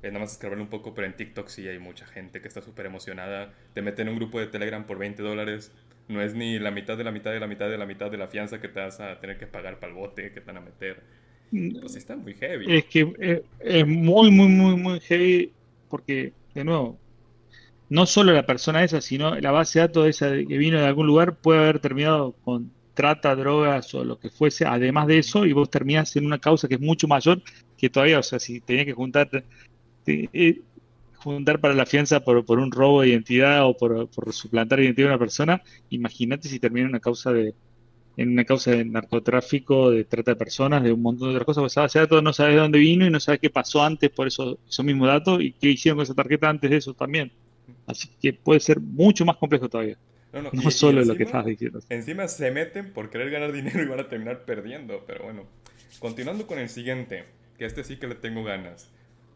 es 0.00 0.12
nada 0.12 0.20
más 0.20 0.30
escarbarle 0.30 0.62
un 0.62 0.70
poco, 0.70 0.94
pero 0.94 1.08
en 1.08 1.16
TikTok 1.16 1.48
sí 1.48 1.66
hay 1.66 1.80
mucha 1.80 2.06
gente 2.06 2.40
que 2.40 2.46
está 2.46 2.62
súper 2.62 2.86
emocionada. 2.86 3.52
Te 3.74 3.82
meten 3.82 4.06
en 4.06 4.12
un 4.12 4.20
grupo 4.20 4.38
de 4.38 4.46
Telegram 4.46 4.86
por 4.86 4.96
20 4.96 5.20
dólares. 5.24 5.72
No 6.06 6.22
es 6.22 6.36
ni 6.36 6.60
la 6.60 6.70
mitad 6.70 6.96
de 6.96 7.02
la 7.02 7.10
mitad 7.10 7.32
de 7.32 7.40
la 7.40 7.48
mitad 7.48 7.68
de 7.68 7.78
la 7.78 7.86
mitad 7.86 8.12
de 8.12 8.16
la 8.16 8.28
fianza 8.28 8.60
que 8.60 8.68
te 8.68 8.78
vas 8.78 9.00
a 9.00 9.18
tener 9.18 9.38
que 9.38 9.48
pagar 9.48 9.80
para 9.80 9.90
el 9.90 9.98
bote 9.98 10.30
que 10.30 10.40
te 10.40 10.46
van 10.46 10.58
a 10.58 10.60
meter. 10.60 11.02
Pues 11.50 11.96
está 11.96 12.14
muy 12.14 12.34
heavy. 12.34 12.76
Es 12.76 12.84
que 12.84 13.12
eh, 13.18 13.42
es 13.58 13.86
muy, 13.88 14.30
muy, 14.30 14.46
muy, 14.46 14.76
muy 14.76 15.00
heavy 15.00 15.52
porque, 15.88 16.32
de 16.54 16.62
nuevo, 16.62 17.01
no 17.92 18.06
solo 18.06 18.32
la 18.32 18.46
persona 18.46 18.82
esa, 18.82 19.02
sino 19.02 19.38
la 19.38 19.50
base 19.50 19.78
de 19.78 19.86
datos 19.86 20.06
esa 20.06 20.30
que 20.30 20.56
vino 20.56 20.80
de 20.80 20.86
algún 20.86 21.06
lugar 21.06 21.36
puede 21.36 21.60
haber 21.60 21.78
terminado 21.78 22.32
con 22.42 22.72
trata, 22.94 23.36
drogas 23.36 23.94
o 23.94 24.02
lo 24.02 24.18
que 24.18 24.30
fuese, 24.30 24.64
además 24.64 25.06
de 25.08 25.18
eso, 25.18 25.44
y 25.44 25.52
vos 25.52 25.68
terminás 25.68 26.16
en 26.16 26.24
una 26.24 26.38
causa 26.38 26.68
que 26.68 26.76
es 26.76 26.80
mucho 26.80 27.06
mayor 27.06 27.42
que 27.76 27.90
todavía, 27.90 28.18
o 28.18 28.22
sea, 28.22 28.38
si 28.38 28.62
tenías 28.62 28.86
que 28.86 28.94
juntar, 28.94 29.44
eh, 30.06 30.60
juntar 31.16 31.60
para 31.60 31.74
la 31.74 31.84
fianza 31.84 32.20
por, 32.20 32.42
por, 32.46 32.58
un 32.60 32.72
robo 32.72 33.02
de 33.02 33.08
identidad 33.08 33.66
o 33.66 33.76
por, 33.76 34.08
por 34.08 34.32
suplantar 34.32 34.78
la 34.78 34.86
identidad 34.86 35.08
de 35.08 35.12
una 35.12 35.18
persona, 35.18 35.62
imagínate 35.90 36.48
si 36.48 36.58
termina 36.58 36.84
en 36.86 36.90
una 36.92 37.00
causa 37.00 37.30
de 37.30 37.54
en 38.16 38.30
una 38.30 38.44
causa 38.44 38.70
de 38.72 38.84
narcotráfico, 38.84 39.90
de 39.90 40.04
trata 40.04 40.32
de 40.32 40.36
personas, 40.36 40.82
de 40.82 40.92
un 40.92 41.02
montón 41.02 41.28
de 41.28 41.34
otras 41.34 41.46
cosas, 41.46 41.62
pues 41.62 41.72
esa 41.72 41.82
base 41.82 42.22
no 42.22 42.32
sabes 42.32 42.54
de 42.54 42.60
dónde 42.60 42.78
vino 42.78 43.06
y 43.06 43.10
no 43.10 43.20
sabes 43.20 43.40
qué 43.40 43.50
pasó 43.50 43.82
antes 43.82 44.10
por 44.10 44.26
eso, 44.26 44.58
esos 44.68 44.84
mismos 44.84 45.08
datos 45.08 45.42
y 45.42 45.52
qué 45.52 45.70
hicieron 45.70 45.98
con 45.98 46.04
esa 46.04 46.14
tarjeta 46.14 46.48
antes 46.48 46.70
de 46.70 46.76
eso 46.76 46.94
también. 46.94 47.32
Así 47.86 48.08
que 48.20 48.32
puede 48.32 48.60
ser 48.60 48.80
mucho 48.80 49.24
más 49.24 49.36
complejo 49.36 49.68
todavía. 49.68 49.96
No, 50.32 50.42
no, 50.50 50.70
solo 50.70 51.04
lo 51.04 51.14
que 51.14 51.24
estás 51.24 51.44
diciendo. 51.44 51.80
Encima 51.90 52.26
se 52.26 52.50
meten 52.50 52.92
por 52.92 53.10
querer 53.10 53.30
ganar 53.30 53.52
dinero 53.52 53.82
y 53.82 53.86
van 53.86 54.00
a 54.00 54.08
terminar 54.08 54.44
perdiendo. 54.44 55.04
Pero 55.06 55.24
bueno, 55.24 55.44
continuando 55.98 56.46
con 56.46 56.58
el 56.58 56.70
siguiente, 56.70 57.24
que 57.58 57.66
este 57.66 57.84
sí 57.84 57.96
que 57.96 58.06
le 58.06 58.14
tengo 58.14 58.42
ganas. 58.42 58.90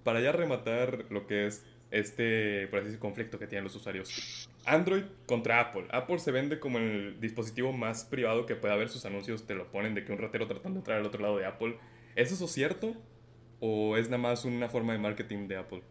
Para 0.05 0.21
ya 0.21 0.33
rematar 0.33 1.05
lo 1.11 1.27
que 1.27 1.47
es 1.47 1.65
este, 1.91 2.67
por 2.69 2.81
así 2.81 2.87
decir, 2.87 3.01
conflicto 3.01 3.39
que 3.39 3.47
tienen 3.47 3.65
los 3.65 3.75
usuarios. 3.75 4.49
Android 4.65 5.05
contra 5.27 5.61
Apple. 5.61 5.87
Apple 5.91 6.19
se 6.19 6.33
vende 6.33 6.59
como 6.59 6.79
el 6.79 7.21
dispositivo 7.21 7.73
más 7.73 8.05
privado 8.05 8.47
que 8.47 8.57
puede 8.57 8.75
haber. 8.75 8.89
Sus 8.89 9.05
anuncios 9.05 9.47
te 9.47 9.55
lo 9.55 9.71
ponen 9.71 9.95
de 9.95 10.05
que 10.05 10.13
un 10.13 10.19
ratero 10.19 10.47
tratando 10.47 10.77
de 10.77 10.81
entrar 10.81 10.99
al 10.99 11.07
otro 11.07 11.23
lado 11.23 11.37
de 11.39 11.47
Apple. 11.47 11.77
¿Es 12.15 12.33
eso 12.33 12.49
cierto? 12.49 12.95
¿O 13.61 13.97
es 13.97 14.09
nada 14.09 14.23
más 14.23 14.45
una 14.45 14.69
forma 14.69 14.93
de 14.93 14.99
marketing 14.99 15.47
de 15.49 15.57
Apple? 15.57 15.83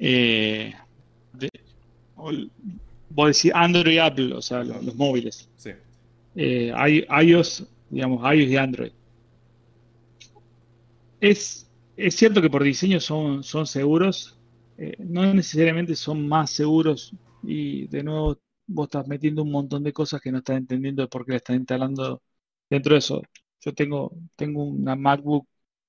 Eh, 0.00 0.72
de, 1.34 1.50
a 2.16 3.26
decir 3.26 3.52
Android 3.54 3.94
y 3.94 3.98
Apple, 3.98 4.34
o 4.34 4.40
sea, 4.40 4.64
los, 4.64 4.94
móviles. 4.96 5.48
Sí. 5.56 5.70
Eh, 6.34 6.72
iOS, 7.22 7.66
digamos, 7.90 8.22
iOS 8.34 8.50
y 8.50 8.56
Android. 8.56 8.92
Es, 11.20 11.70
es 11.96 12.16
cierto 12.16 12.40
que 12.40 12.48
por 12.48 12.62
diseño 12.62 12.98
son, 12.98 13.42
son 13.42 13.66
seguros, 13.66 14.38
eh, 14.78 14.96
no 14.98 15.34
necesariamente 15.34 15.94
son 15.94 16.26
más 16.26 16.50
seguros 16.50 17.12
y 17.42 17.86
de 17.88 18.02
nuevo 18.02 18.38
vos 18.66 18.86
estás 18.86 19.06
metiendo 19.06 19.42
un 19.42 19.50
montón 19.50 19.82
de 19.84 19.92
cosas 19.92 20.20
que 20.20 20.32
no 20.32 20.38
estás 20.38 20.56
entendiendo 20.56 21.02
de 21.02 21.08
por 21.08 21.26
qué 21.26 21.32
la 21.32 21.36
estás 21.38 21.56
instalando 21.56 22.22
dentro 22.70 22.94
de 22.94 23.00
eso. 23.00 23.22
Yo 23.60 23.74
tengo, 23.74 24.12
tengo 24.36 24.64
una 24.64 24.96
MacBook 24.96 25.46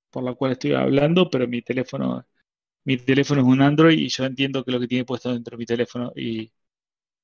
por 0.10 0.24
la 0.24 0.34
cual 0.34 0.54
estoy 0.54 0.74
hablando, 0.74 1.30
pero 1.30 1.48
mi 1.48 1.62
teléfono 1.62 2.26
mi 2.84 2.98
teléfono 2.98 3.42
es 3.42 3.48
un 3.48 3.62
Android 3.62 3.98
y 3.98 4.10
yo 4.10 4.26
entiendo 4.26 4.64
que 4.64 4.72
lo 4.72 4.80
que 4.80 4.88
tiene 4.88 5.06
puesto 5.06 5.32
dentro 5.34 5.58
de 5.58 5.60
mi 5.60 5.66
teléfono 5.66 6.12
y 6.16 6.52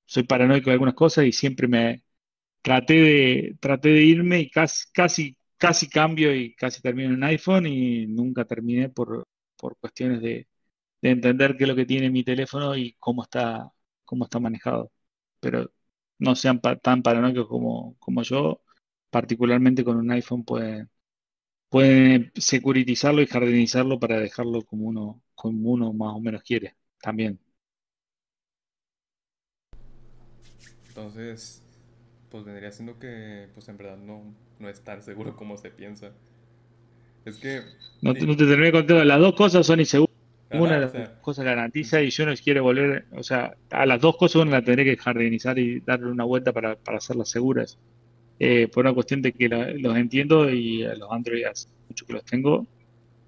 soy 0.05 0.23
paranoico 0.23 0.69
de 0.69 0.73
algunas 0.73 0.95
cosas 0.95 1.25
y 1.25 1.31
siempre 1.33 1.67
me 1.67 2.03
traté 2.61 2.93
de 2.95 3.57
traté 3.59 3.89
de 3.89 4.03
irme 4.03 4.41
y 4.41 4.49
casi 4.49 4.85
casi 4.93 5.37
casi 5.57 5.89
cambio 5.89 6.35
y 6.35 6.55
casi 6.55 6.81
termino 6.81 7.13
en 7.13 7.23
iPhone 7.23 7.67
y 7.67 8.07
nunca 8.07 8.45
terminé 8.45 8.89
por, 8.89 9.27
por 9.57 9.77
cuestiones 9.77 10.21
de, 10.21 10.47
entender 11.01 11.57
qué 11.57 11.63
es 11.65 11.69
lo 11.69 11.75
que 11.75 11.85
tiene 11.85 12.09
mi 12.09 12.23
teléfono 12.23 12.75
y 12.75 12.93
cómo 12.99 13.23
está 13.23 13.71
cómo 14.05 14.25
está 14.25 14.39
manejado. 14.39 14.91
Pero 15.39 15.71
no 16.19 16.35
sean 16.35 16.61
tan 16.61 17.03
paranoicos 17.03 17.47
como, 17.47 17.95
como 17.99 18.23
yo, 18.23 18.61
particularmente 19.09 19.83
con 19.83 19.97
un 19.97 20.11
iPhone 20.11 20.43
pueden 20.45 20.89
pueden 21.69 22.31
securitizarlo 22.35 23.21
y 23.21 23.27
jardinizarlo 23.27 23.99
para 23.99 24.19
dejarlo 24.19 24.63
como 24.63 24.87
uno 24.87 25.21
como 25.35 25.69
uno 25.71 25.93
más 25.93 26.15
o 26.15 26.19
menos 26.19 26.41
quiere 26.43 26.75
también. 27.01 27.39
Entonces, 30.89 31.61
pues 32.31 32.43
vendría 32.43 32.71
siendo 32.71 32.97
que, 32.97 33.49
pues 33.53 33.67
en 33.69 33.77
verdad 33.77 33.97
no, 33.97 34.33
no 34.59 34.69
es 34.69 34.81
tan 34.81 35.03
seguro 35.03 35.35
como 35.35 35.57
se 35.57 35.69
piensa. 35.69 36.11
Es 37.23 37.37
que... 37.37 37.61
No, 38.01 38.13
te 38.13 38.25
terminé 38.25 38.71
contando, 38.71 39.03
las 39.03 39.19
dos 39.19 39.35
cosas 39.35 39.65
son 39.65 39.79
inseguras. 39.79 40.15
una 40.53 40.79
de 40.79 40.81
las 40.81 41.09
cosas 41.21 41.45
garantiza 41.45 42.01
y 42.01 42.09
yo 42.09 42.25
no 42.25 42.33
quiero 42.35 42.63
volver, 42.63 43.05
o 43.11 43.21
sea, 43.21 43.55
a 43.69 43.85
las 43.85 44.01
dos 44.01 44.17
cosas 44.17 44.41
una 44.41 44.51
la 44.51 44.63
tendré 44.63 44.85
que 44.85 44.97
jardinizar 44.97 45.59
y 45.59 45.81
darle 45.81 46.07
una 46.07 46.23
vuelta 46.23 46.51
para, 46.51 46.75
para 46.77 46.97
hacerlas 46.97 47.29
seguras. 47.29 47.77
Eh, 48.39 48.67
por 48.67 48.85
una 48.85 48.93
cuestión 48.93 49.21
de 49.21 49.31
que 49.31 49.49
los 49.49 49.97
entiendo 49.97 50.49
y 50.49 50.83
a 50.83 50.95
los 50.95 51.11
Android 51.11 51.45
hace 51.45 51.69
mucho 51.89 52.05
que 52.05 52.13
los 52.13 52.25
tengo. 52.25 52.67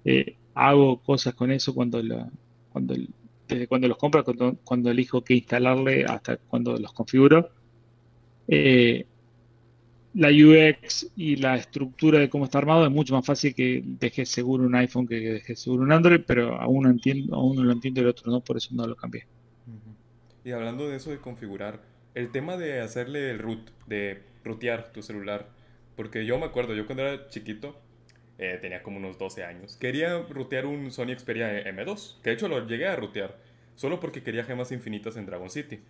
Eh, 0.04 0.36
hago 0.54 0.98
cosas 1.02 1.34
con 1.34 1.50
eso 1.50 1.74
cuando, 1.74 2.00
cuando 2.72 2.94
desde 3.48 3.66
cuando 3.66 3.88
los 3.88 3.96
compro, 3.96 4.24
cuando, 4.64 4.90
elijo 4.90 5.22
qué 5.22 5.34
instalarle, 5.34 6.04
hasta 6.04 6.36
cuando 6.36 6.76
los 6.76 6.92
configuro. 6.92 7.50
Eh, 8.46 9.06
la 10.14 10.28
UX 10.28 11.08
y 11.16 11.36
la 11.36 11.56
estructura 11.56 12.18
de 12.18 12.28
cómo 12.28 12.44
está 12.44 12.58
armado 12.58 12.84
es 12.84 12.90
mucho 12.90 13.14
más 13.14 13.24
fácil 13.24 13.54
que 13.54 13.82
deje 13.84 14.26
seguro 14.26 14.64
un 14.64 14.74
iPhone 14.74 15.06
que 15.06 15.16
deje 15.16 15.54
seguro 15.54 15.84
un 15.84 15.92
Android, 15.92 16.22
pero 16.26 16.60
aún 16.60 16.84
no 16.84 16.90
entiendo, 16.90 17.36
aún 17.36 17.56
no 17.56 17.62
lo 17.62 17.72
entiendo 17.72 18.00
y 18.00 18.04
el 18.04 18.08
otro 18.08 18.30
no, 18.30 18.40
por 18.40 18.56
eso 18.56 18.74
no 18.74 18.86
lo 18.86 18.96
cambié. 18.96 19.24
Y 20.44 20.50
hablando 20.50 20.88
de 20.88 20.96
eso 20.96 21.10
de 21.10 21.18
configurar, 21.18 21.80
el 22.14 22.30
tema 22.30 22.56
de 22.56 22.80
hacerle 22.80 23.30
el 23.30 23.38
root, 23.38 23.70
de 23.86 24.22
rutear 24.44 24.92
tu 24.92 25.02
celular, 25.02 25.48
porque 25.96 26.24
yo 26.24 26.38
me 26.38 26.46
acuerdo, 26.46 26.74
yo 26.74 26.86
cuando 26.86 27.06
era 27.06 27.28
chiquito, 27.28 27.80
eh, 28.38 28.58
tenía 28.60 28.82
como 28.82 28.96
unos 28.96 29.18
12 29.18 29.44
años. 29.44 29.76
Quería 29.76 30.18
rutear 30.18 30.66
un 30.66 30.90
Sony 30.90 31.14
Xperia 31.18 31.62
M2, 31.64 32.20
que 32.22 32.30
de 32.30 32.36
hecho 32.36 32.48
lo 32.48 32.66
llegué 32.66 32.86
a 32.86 32.96
rutear, 32.96 33.36
solo 33.76 34.00
porque 34.00 34.22
quería 34.22 34.44
gemas 34.44 34.72
infinitas 34.72 35.16
en 35.16 35.26
Dragon 35.26 35.50
City. 35.50 35.80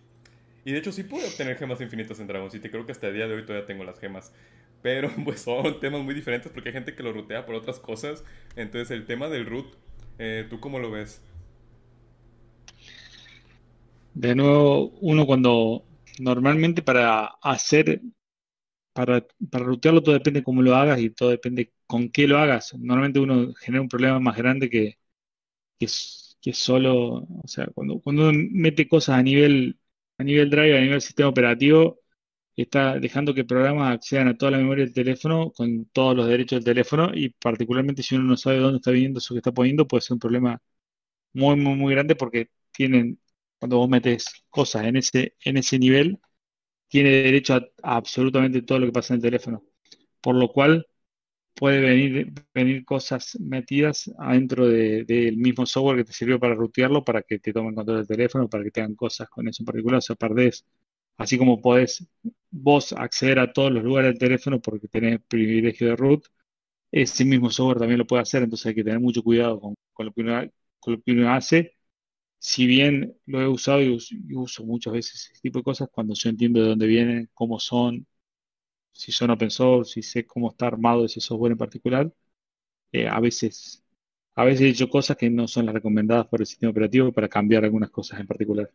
Y 0.63 0.73
de 0.73 0.77
hecho 0.79 0.91
sí 0.91 1.03
pude 1.03 1.25
obtener 1.25 1.57
gemas 1.57 1.81
infinitas 1.81 2.19
en 2.19 2.27
Dragon 2.27 2.51
City, 2.51 2.69
creo 2.69 2.85
que 2.85 2.91
hasta 2.91 3.07
el 3.07 3.15
día 3.15 3.27
de 3.27 3.35
hoy 3.35 3.45
todavía 3.45 3.65
tengo 3.65 3.83
las 3.83 3.99
gemas. 3.99 4.33
Pero 4.81 5.09
pues 5.25 5.41
son 5.41 5.79
temas 5.79 6.01
muy 6.01 6.13
diferentes 6.13 6.51
porque 6.51 6.69
hay 6.69 6.73
gente 6.73 6.93
que 6.93 7.03
lo 7.03 7.13
rutea 7.13 7.45
por 7.45 7.55
otras 7.55 7.79
cosas. 7.79 8.23
Entonces 8.55 8.91
el 8.91 9.05
tema 9.05 9.29
del 9.29 9.45
root, 9.45 9.73
eh, 10.19 10.45
¿tú 10.49 10.59
cómo 10.59 10.79
lo 10.79 10.91
ves? 10.91 11.21
De 14.13 14.35
nuevo, 14.35 14.91
uno 14.99 15.25
cuando 15.25 15.85
normalmente 16.19 16.81
para 16.81 17.25
hacer 17.41 18.01
para, 18.93 19.25
para 19.51 19.65
rutearlo 19.65 20.03
todo 20.03 20.15
depende 20.15 20.43
cómo 20.43 20.61
lo 20.61 20.75
hagas 20.75 20.99
y 21.01 21.09
todo 21.11 21.29
depende 21.29 21.73
con 21.87 22.09
qué 22.09 22.27
lo 22.27 22.37
hagas. 22.39 22.73
Normalmente 22.79 23.19
uno 23.19 23.53
genera 23.55 23.81
un 23.81 23.89
problema 23.89 24.19
más 24.19 24.37
grande 24.37 24.69
que, 24.69 24.97
que, 26.41 26.53
solo, 26.53 27.27
o 27.43 27.47
sea, 27.47 27.67
cuando, 27.73 27.99
cuando 28.01 28.29
uno 28.29 28.39
mete 28.51 28.87
cosas 28.87 29.17
a 29.17 29.23
nivel, 29.23 29.79
a 30.17 30.23
nivel 30.23 30.49
drive, 30.49 30.77
a 30.77 30.81
nivel 30.81 31.01
sistema 31.01 31.29
operativo, 31.29 31.99
está 32.55 32.99
dejando 32.99 33.33
que 33.33 33.45
programas 33.45 33.93
accedan 33.95 34.27
a 34.29 34.37
toda 34.37 34.51
la 34.51 34.57
memoria 34.59 34.85
del 34.85 34.93
teléfono 34.93 35.51
con 35.51 35.85
todos 35.87 36.15
los 36.15 36.27
derechos 36.27 36.57
del 36.59 36.65
teléfono 36.65 37.11
y 37.13 37.29
particularmente 37.29 38.03
si 38.03 38.15
uno 38.15 38.25
no 38.25 38.37
sabe 38.37 38.59
dónde 38.59 38.77
está 38.77 38.91
viniendo 38.91 39.19
eso 39.19 39.33
que 39.33 39.39
está 39.39 39.51
poniendo, 39.53 39.87
puede 39.87 40.01
ser 40.01 40.13
un 40.15 40.19
problema 40.19 40.61
muy, 41.33 41.55
muy, 41.55 41.75
muy 41.75 41.93
grande 41.93 42.15
porque 42.15 42.49
tienen, 42.71 43.19
cuando 43.61 43.77
vos 43.77 43.89
metes 43.89 44.25
cosas 44.49 44.85
en 44.87 44.97
ese, 44.97 45.35
en 45.45 45.57
ese 45.57 45.77
nivel, 45.79 46.19
tiene 46.89 47.11
derecho 47.11 47.55
a, 47.55 47.63
absolutamente 47.83 48.63
todo 48.63 48.79
lo 48.79 48.87
que 48.87 48.93
pasa 48.93 49.13
en 49.13 49.19
el 49.19 49.23
teléfono. 49.23 49.63
Por 50.21 50.35
lo 50.35 50.49
cual 50.51 50.87
puede 51.55 51.81
venir, 51.81 52.33
venir 52.53 52.85
cosas 52.85 53.37
metidas 53.41 54.11
adentro 54.19 54.67
del 54.67 55.37
mismo 55.37 55.65
software 55.67 55.97
que 55.97 56.05
te 56.05 56.13
sirvió 56.13 56.39
para 56.39 56.55
rutearlo, 56.55 57.03
para 57.05 57.23
que 57.23 57.39
te 57.39 57.53
tomen 57.53 57.75
control 57.75 57.99
del 57.99 58.07
teléfono, 58.07 58.49
para 58.49 58.63
que 58.63 58.71
te 58.71 58.81
hagan 58.81 58.95
cosas 58.95 59.29
con 59.29 59.47
eso 59.47 59.63
en 59.63 59.67
particular. 59.67 59.99
O 59.99 60.01
sea, 60.01 60.15
perdés, 60.17 60.65
así 61.17 61.37
como 61.37 61.61
podés 61.61 62.07
vos 62.51 62.93
acceder 62.93 63.39
a 63.39 63.53
todos 63.53 63.71
los 63.71 63.83
lugares 63.83 64.11
del 64.11 64.19
teléfono 64.19 64.61
porque 64.61 64.87
tenés 64.87 65.21
privilegio 65.27 65.89
de 65.89 65.95
root, 65.97 66.25
ese 66.91 67.25
mismo 67.25 67.51
software 67.51 67.79
también 67.79 67.99
lo 67.99 68.07
puede 68.07 68.23
hacer, 68.23 68.43
entonces 68.43 68.67
hay 68.67 68.75
que 68.75 68.83
tener 68.83 68.99
mucho 68.99 69.23
cuidado 69.23 69.59
con, 69.61 69.75
lo, 69.99 70.13
que 70.13 70.51
con 70.79 70.93
lo 70.93 71.01
que 71.01 71.11
uno 71.13 71.33
hace 71.33 71.75
si 72.41 72.67
bien 72.67 73.17
lo 73.27 73.41
he 73.41 73.47
usado 73.49 73.81
y 73.83 73.97
uso, 74.35 74.65
muchas 74.65 74.93
veces 74.93 75.31
ese 75.31 75.41
tipo 75.41 75.59
de 75.59 75.65
cosas, 75.65 75.89
cuando 75.93 76.15
yo 76.15 76.29
entiendo 76.31 76.61
de 76.61 76.69
dónde 76.69 76.87
vienen, 76.87 77.31
cómo 77.35 77.59
son, 77.59 78.07
si 78.93 79.11
son 79.11 79.31
open 79.31 79.51
source, 79.51 79.93
si 79.93 80.03
sé 80.03 80.25
cómo 80.25 80.51
está 80.51 80.67
armado 80.67 81.05
ese 81.05 81.21
software 81.21 81.53
en 81.53 81.57
particular, 81.59 82.13
eh, 82.93 83.07
a 83.07 83.19
veces 83.21 83.83
a 84.35 84.45
veces 84.45 84.61
he 84.63 84.69
hecho 84.69 84.89
cosas 84.89 85.17
que 85.17 85.29
no 85.29 85.47
son 85.47 85.65
las 85.67 85.75
recomendadas 85.75 86.27
por 86.27 86.41
el 86.41 86.47
sistema 86.47 86.71
operativo 86.71 87.11
para 87.13 87.29
cambiar 87.29 87.65
algunas 87.65 87.91
cosas 87.91 88.19
en 88.21 88.27
particular. 88.27 88.71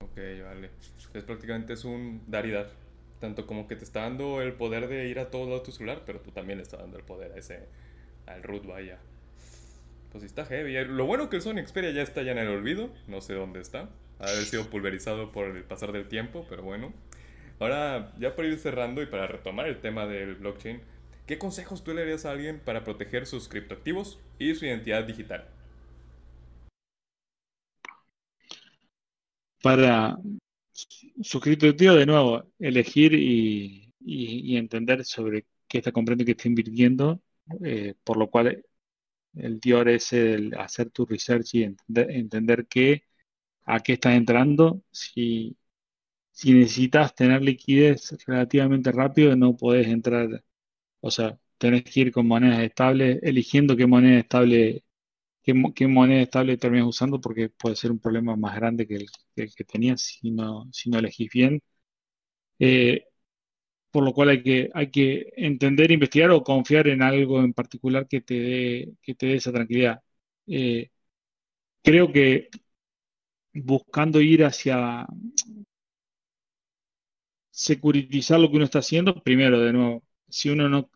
Ok, 0.00 0.16
vale. 0.44 0.70
Es 1.14 1.22
prácticamente 1.24 1.72
es 1.74 1.84
un 1.84 2.22
dar 2.26 2.46
y 2.46 2.50
dar. 2.50 2.70
Tanto 3.20 3.46
como 3.46 3.66
que 3.68 3.76
te 3.76 3.84
está 3.84 4.02
dando 4.02 4.40
el 4.42 4.54
poder 4.54 4.88
de 4.88 5.08
ir 5.08 5.18
a 5.20 5.30
todo 5.30 5.46
lado 5.48 5.62
tu 5.62 5.72
celular, 5.72 6.02
pero 6.06 6.20
tú 6.20 6.30
también 6.32 6.58
le 6.58 6.62
estás 6.64 6.80
dando 6.80 6.96
el 6.98 7.04
poder 7.04 7.32
a 7.32 7.36
ese, 7.38 7.68
al 8.26 8.42
root, 8.42 8.66
vaya. 8.66 8.98
Pues 10.10 10.24
está 10.24 10.46
heavy. 10.46 10.74
Lo 10.86 11.06
bueno 11.06 11.28
que 11.28 11.36
el 11.36 11.42
Sony 11.42 11.64
Xperia 11.66 11.90
ya 11.90 12.02
está 12.02 12.22
ya 12.22 12.32
en 12.32 12.38
el 12.38 12.48
olvido. 12.48 12.90
No 13.06 13.20
sé 13.20 13.34
dónde 13.34 13.60
está. 13.60 13.90
Ha 14.18 14.24
haber 14.24 14.44
sido 14.44 14.68
pulverizado 14.70 15.32
por 15.32 15.46
el 15.56 15.64
pasar 15.64 15.92
del 15.92 16.08
tiempo, 16.08 16.46
pero 16.48 16.62
bueno. 16.62 16.92
Ahora, 17.60 18.14
ya 18.18 18.34
para 18.36 18.48
ir 18.48 18.58
cerrando 18.58 19.02
y 19.02 19.06
para 19.06 19.26
retomar 19.26 19.66
el 19.66 19.80
tema 19.80 20.06
del 20.06 20.36
blockchain, 20.36 20.80
¿qué 21.26 21.38
consejos 21.38 21.84
tú 21.84 21.92
le 21.92 22.02
darías 22.02 22.24
a 22.24 22.30
alguien 22.30 22.60
para 22.60 22.84
proteger 22.84 23.26
sus 23.26 23.48
criptoactivos 23.48 24.18
y 24.38 24.54
su 24.54 24.64
identidad 24.64 25.04
digital? 25.04 25.48
Para 29.60 30.16
su 31.22 31.40
criptoactivo, 31.40 31.94
de 31.94 32.06
nuevo, 32.06 32.44
elegir 32.58 33.12
y, 33.14 33.84
entender 34.56 35.04
sobre 35.04 35.44
qué 35.68 35.78
está 35.78 35.92
comprando 35.92 36.22
y 36.22 36.26
qué 36.26 36.32
está 36.32 36.48
invirtiendo, 36.48 37.20
eh, 37.64 37.94
por 38.04 38.16
lo 38.16 38.30
cual 38.30 38.64
el 39.38 39.60
Dior 39.60 39.88
es 39.88 40.12
el 40.12 40.54
hacer 40.58 40.90
tu 40.90 41.06
research 41.06 41.54
y 41.54 41.62
entender, 41.64 42.66
qué, 42.68 43.04
a 43.66 43.80
qué 43.80 43.94
estás 43.94 44.14
entrando, 44.16 44.82
si 44.92 45.56
si 46.32 46.52
necesitas 46.54 47.14
tener 47.14 47.42
liquidez 47.42 48.16
relativamente 48.26 48.92
rápido, 48.92 49.36
no 49.36 49.56
podés 49.56 49.88
entrar, 49.88 50.44
o 51.00 51.10
sea, 51.10 51.38
tenés 51.58 51.84
que 51.84 52.00
ir 52.00 52.12
con 52.12 52.26
monedas 52.28 52.60
estables, 52.62 53.20
eligiendo 53.22 53.76
qué 53.76 53.86
moneda 53.86 54.20
estable, 54.20 54.84
qué, 55.42 55.54
moneda 55.88 56.22
estable 56.22 56.56
terminas 56.58 56.88
usando, 56.88 57.20
porque 57.20 57.50
puede 57.50 57.76
ser 57.76 57.92
un 57.92 58.00
problema 58.00 58.36
más 58.36 58.56
grande 58.56 58.86
que 58.86 58.96
el, 58.96 59.08
que, 59.56 59.64
tenías 59.64 60.02
si 60.02 60.30
no, 60.32 60.68
si 60.72 60.90
no 60.90 60.98
elegís 61.00 61.30
bien. 61.32 61.62
Eh, 62.58 63.04
por 63.90 64.04
lo 64.04 64.12
cual 64.12 64.30
hay 64.30 64.42
que, 64.42 64.70
hay 64.74 64.90
que 64.90 65.32
entender, 65.36 65.90
investigar 65.90 66.30
o 66.30 66.42
confiar 66.44 66.88
en 66.88 67.02
algo 67.02 67.40
en 67.42 67.52
particular 67.54 68.06
que 68.08 68.20
te 68.20 68.34
dé, 68.34 68.92
que 69.02 69.14
te 69.14 69.26
dé 69.26 69.34
esa 69.36 69.52
tranquilidad. 69.52 70.02
Eh, 70.46 70.90
creo 71.82 72.12
que 72.12 72.48
buscando 73.52 74.20
ir 74.20 74.44
hacia 74.44 75.06
securitizar 77.50 78.38
lo 78.40 78.48
que 78.50 78.56
uno 78.56 78.64
está 78.64 78.78
haciendo, 78.80 79.22
primero, 79.22 79.60
de 79.60 79.72
nuevo, 79.72 80.04
si 80.28 80.48
uno 80.50 80.68
no, 80.68 80.90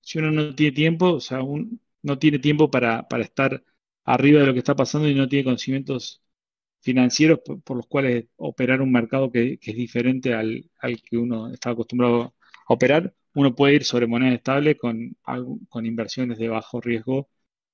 si 0.00 0.18
uno 0.18 0.30
no 0.32 0.54
tiene 0.54 0.72
tiempo, 0.74 1.14
o 1.14 1.20
sea, 1.20 1.40
no 2.02 2.18
tiene 2.18 2.38
tiempo 2.38 2.70
para, 2.70 3.06
estar 3.20 3.64
arriba 4.04 4.40
de 4.40 4.46
lo 4.46 4.52
que 4.54 4.60
está 4.60 4.76
pasando 4.76 5.08
y 5.08 5.14
no 5.14 5.28
tiene 5.28 5.44
conocimientos 5.44 6.22
financieros 6.80 7.40
por, 7.40 7.76
los 7.76 7.86
cuales 7.86 8.26
operar 8.36 8.80
un 8.82 8.92
mercado 8.92 9.30
que, 9.30 9.58
es 9.60 9.76
diferente 9.76 10.34
al, 10.34 10.70
que 11.08 11.16
uno 11.16 11.52
está 11.52 11.70
acostumbrado 11.70 12.34
a 12.68 12.74
operar, 12.74 13.14
uno 13.34 13.54
puede 13.54 13.74
ir 13.76 13.84
sobre 13.84 14.06
moneda 14.06 14.34
estable 14.34 14.76
con, 14.76 15.16
con 15.68 15.86
inversiones 15.86 16.38
de 16.38 16.48
bajo 16.48 16.80
riesgo 16.80 17.28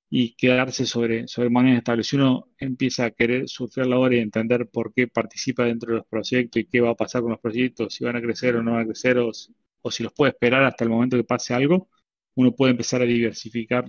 y 0.09 0.35
quedarse 0.37 0.87
sobre, 0.87 1.27
sobre 1.29 1.51
monedas 1.51 1.79
estables. 1.79 2.07
Si 2.09 2.17
uno 2.17 2.49
empieza 2.59 3.07
a 3.07 3.11
querer 3.11 3.49
surfear 3.49 3.87
la 3.87 3.99
hora 3.99 4.17
y 4.17 4.21
entender 4.21 4.69
por 4.69 4.93
qué 4.95 5.09
participa 5.09 5.65
dentro 5.65 5.93
de 5.93 5.99
los 5.99 6.07
proyectos 6.07 6.63
y 6.63 6.67
qué 6.67 6.81
va 6.81 6.91
a 6.91 6.95
pasar 6.95 7.23
con 7.23 7.33
los 7.33 7.41
proyectos, 7.41 7.95
si 7.95 8.05
van 8.05 8.17
a 8.17 8.23
crecer 8.23 8.57
o 8.57 8.63
no 8.63 8.73
van 8.73 8.83
a 8.83 8.87
crecer, 8.87 9.19
o, 9.19 9.33
si 9.33 10.03
los 10.03 10.13
puede 10.13 10.33
esperar 10.33 10.65
hasta 10.65 10.85
el 10.85 10.91
momento 10.91 11.17
que 11.17 11.25
pase 11.25 11.55
algo, 11.55 11.89
uno 12.35 12.55
puede 12.55 12.73
empezar 12.73 13.03
a 13.03 13.05
diversificar 13.05 13.87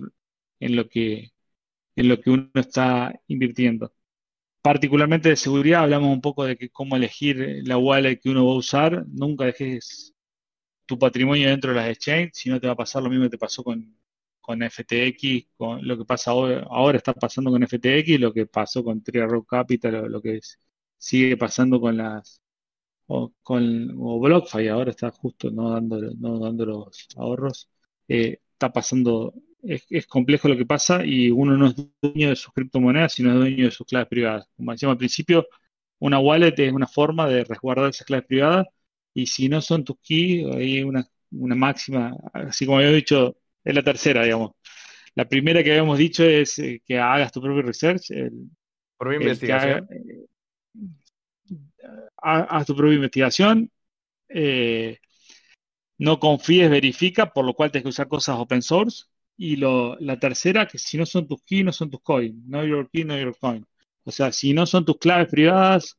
en 0.60 0.76
lo 0.76 0.88
que, 0.88 1.32
en 1.96 2.08
lo 2.08 2.20
que 2.20 2.30
uno 2.30 2.50
está 2.54 3.14
invirtiendo. 3.28 3.94
Particularmente 4.62 5.28
de 5.30 5.36
seguridad, 5.36 5.82
hablamos 5.82 6.12
un 6.12 6.20
poco 6.20 6.44
de 6.44 6.56
que 6.56 6.70
cómo 6.70 6.96
elegir 6.96 7.62
la 7.64 7.78
wallet 7.78 8.18
que 8.20 8.30
uno 8.30 8.46
va 8.46 8.52
a 8.52 8.56
usar. 8.56 9.04
Nunca 9.08 9.44
dejes 9.46 10.14
tu 10.86 10.98
patrimonio 10.98 11.48
dentro 11.50 11.70
de 11.72 11.76
las 11.76 11.90
exchanges, 11.90 12.32
si 12.38 12.50
no 12.50 12.60
te 12.60 12.66
va 12.66 12.74
a 12.74 12.76
pasar 12.76 13.02
lo 13.02 13.10
mismo 13.10 13.24
que 13.26 13.30
te 13.30 13.38
pasó 13.38 13.64
con, 13.64 13.96
con 14.40 14.62
FTX, 14.62 15.48
con 15.56 15.86
lo 15.86 15.98
que 15.98 16.04
pasa 16.04 16.30
ahora, 16.32 16.96
está 16.98 17.14
pasando 17.14 17.50
con 17.50 17.62
FTX, 17.62 18.20
lo 18.20 18.32
que 18.32 18.46
pasó 18.46 18.82
con 18.84 19.02
Tria 19.02 19.26
Capital, 19.48 19.94
o 19.96 20.08
lo 20.08 20.22
que 20.22 20.40
sigue 20.98 21.36
pasando 21.36 21.80
con 21.80 21.96
las 21.98 22.40
o 23.06 23.32
con 23.42 23.90
o 23.98 24.20
BlockFi 24.20 24.68
ahora 24.68 24.90
está 24.90 25.10
justo 25.10 25.50
no 25.50 25.70
dando, 25.72 26.00
no 26.18 26.38
dando 26.40 26.66
los 26.66 27.08
ahorros. 27.16 27.70
Eh, 28.08 28.40
está 28.52 28.72
pasando, 28.72 29.34
es, 29.62 30.06
complejo 30.06 30.48
lo 30.48 30.56
que 30.56 30.66
pasa 30.66 31.04
y 31.04 31.30
uno 31.30 31.56
no 31.56 31.66
es 31.68 31.76
dueño 32.00 32.30
de 32.30 32.36
sus 32.36 32.52
criptomonedas, 32.52 33.12
sino 33.12 33.30
es 33.32 33.36
dueño 33.36 33.64
de 33.66 33.70
sus 33.70 33.86
claves 33.86 34.08
privadas. 34.08 34.48
Como 34.56 34.72
decíamos 34.72 34.94
al 34.94 34.98
principio, 34.98 35.46
una 35.98 36.18
wallet 36.18 36.54
es 36.58 36.72
una 36.72 36.86
forma 36.86 37.28
de 37.28 37.44
resguardar 37.44 37.90
esas 37.90 38.06
claves 38.06 38.26
privadas 38.26 38.66
y 39.14 39.26
si 39.26 39.48
no 39.48 39.60
son 39.60 39.84
tus 39.84 39.96
keys, 40.02 40.46
hay 40.54 40.82
una, 40.82 41.06
una 41.32 41.54
máxima, 41.54 42.16
así 42.32 42.66
como 42.66 42.78
había 42.78 42.90
dicho 42.90 43.36
es 43.64 43.74
la 43.74 43.82
tercera, 43.82 44.22
digamos. 44.22 44.52
La 45.14 45.28
primera 45.28 45.62
que 45.62 45.70
habíamos 45.70 45.98
dicho 45.98 46.24
es 46.24 46.58
eh, 46.58 46.80
que 46.84 46.98
hagas 46.98 47.32
tu 47.32 47.40
propio 47.40 47.62
research. 47.62 48.10
El, 48.10 48.50
propia 48.96 49.20
investigación. 49.20 49.88
haz 52.16 52.66
tu 52.66 52.76
propia 52.76 52.94
investigación. 52.94 53.70
Eh, 54.28 54.98
no 55.98 56.20
confíes, 56.20 56.70
verifica, 56.70 57.32
por 57.32 57.44
lo 57.44 57.54
cual 57.54 57.72
tienes 57.72 57.84
que 57.84 57.88
usar 57.88 58.08
cosas 58.08 58.36
open 58.38 58.62
source. 58.62 59.04
Y 59.40 59.56
la 59.56 60.18
tercera, 60.18 60.66
que 60.66 60.78
si 60.78 60.98
no 60.98 61.06
son 61.06 61.28
tus 61.28 61.42
keys, 61.44 61.64
no 61.64 61.72
son 61.72 61.90
tus 61.90 62.00
coins. 62.02 62.34
No 62.44 62.64
your 62.64 62.90
key, 62.90 63.04
no 63.04 63.16
your 63.16 63.36
coin. 63.38 63.64
O 64.02 64.10
sea, 64.10 64.32
si 64.32 64.52
no 64.52 64.66
son 64.66 64.84
tus 64.84 64.98
claves 64.98 65.28
privadas, 65.28 65.96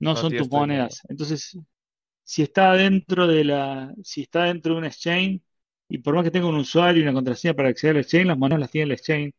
no, 0.00 0.16
son 0.16 0.34
tus 0.36 0.50
monedas. 0.50 1.00
Entonces, 1.08 1.56
si 2.24 2.42
está 2.42 2.72
dentro 2.74 3.26
de 3.28 3.44
la, 3.44 3.94
si 4.02 4.22
está 4.22 4.44
dentro 4.44 4.74
de 4.74 4.78
un 4.80 4.84
exchange, 4.86 5.40
y 5.88 5.98
por 5.98 6.14
más 6.14 6.24
que 6.24 6.30
tenga 6.32 6.48
un 6.48 6.56
usuario 6.56 7.00
y 7.00 7.04
una 7.04 7.12
contraseña 7.12 7.54
para 7.54 7.68
acceder 7.68 7.96
al 7.96 8.02
exchange, 8.02 8.26
las 8.26 8.38
monedas 8.38 8.60
las 8.60 8.70
tiene 8.70 8.86
el 8.86 8.92
exchange, 8.92 9.34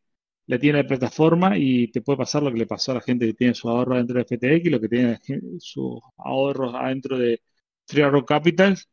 la 0.46 0.58
tiene 0.58 0.82
la 0.82 0.88
plataforma 0.88 1.58
y 1.58 1.88
te 1.88 2.02
puede 2.02 2.18
pasar 2.18 2.42
lo 2.42 2.52
que 2.52 2.58
le 2.58 2.66
pasó 2.66 2.92
a 2.92 2.96
la 2.96 3.00
gente 3.00 3.26
que 3.26 3.34
tiene 3.34 3.54
su 3.54 3.68
ahorro 3.68 3.96
dentro 3.96 4.18
de 4.18 4.24
FTX, 4.24 4.70
lo 4.70 4.80
que 4.80 4.88
tiene 4.88 5.20
sus 5.58 6.00
ahorros 6.18 6.74
adentro 6.74 7.18
de 7.18 7.42
Three 7.84 8.02
Arrow 8.02 8.24
Capitals. 8.24 8.88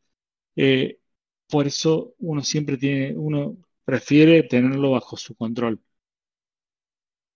Eh, 0.56 0.98
por 1.48 1.66
eso 1.66 2.14
uno 2.18 2.42
siempre 2.42 2.76
tiene, 2.76 3.16
uno 3.16 3.56
prefiere 3.84 4.42
tenerlo 4.44 4.92
bajo 4.92 5.16
su 5.16 5.34
control. 5.36 5.80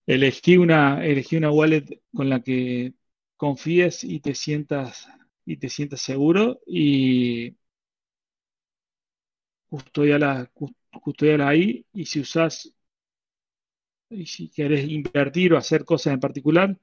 Elegí 0.07 0.57
una, 0.57 1.03
elegí 1.05 1.35
una 1.37 1.51
wallet 1.51 2.01
con 2.13 2.29
la 2.29 2.41
que 2.41 2.93
confíes 3.37 4.03
y 4.03 4.19
te 4.19 4.35
sientas 4.35 5.07
y 5.45 5.57
te 5.57 5.69
sientas 5.69 6.01
seguro 6.01 6.59
y 6.67 7.55
custodiala, 9.69 10.51
custodiala 11.01 11.47
ahí 11.49 11.85
y 11.93 12.05
si 12.05 12.19
usas, 12.21 12.73
y 14.09 14.25
si 14.25 14.49
quieres 14.49 14.87
invertir 14.89 15.53
o 15.53 15.57
hacer 15.57 15.85
cosas 15.85 16.13
en 16.13 16.19
particular, 16.19 16.77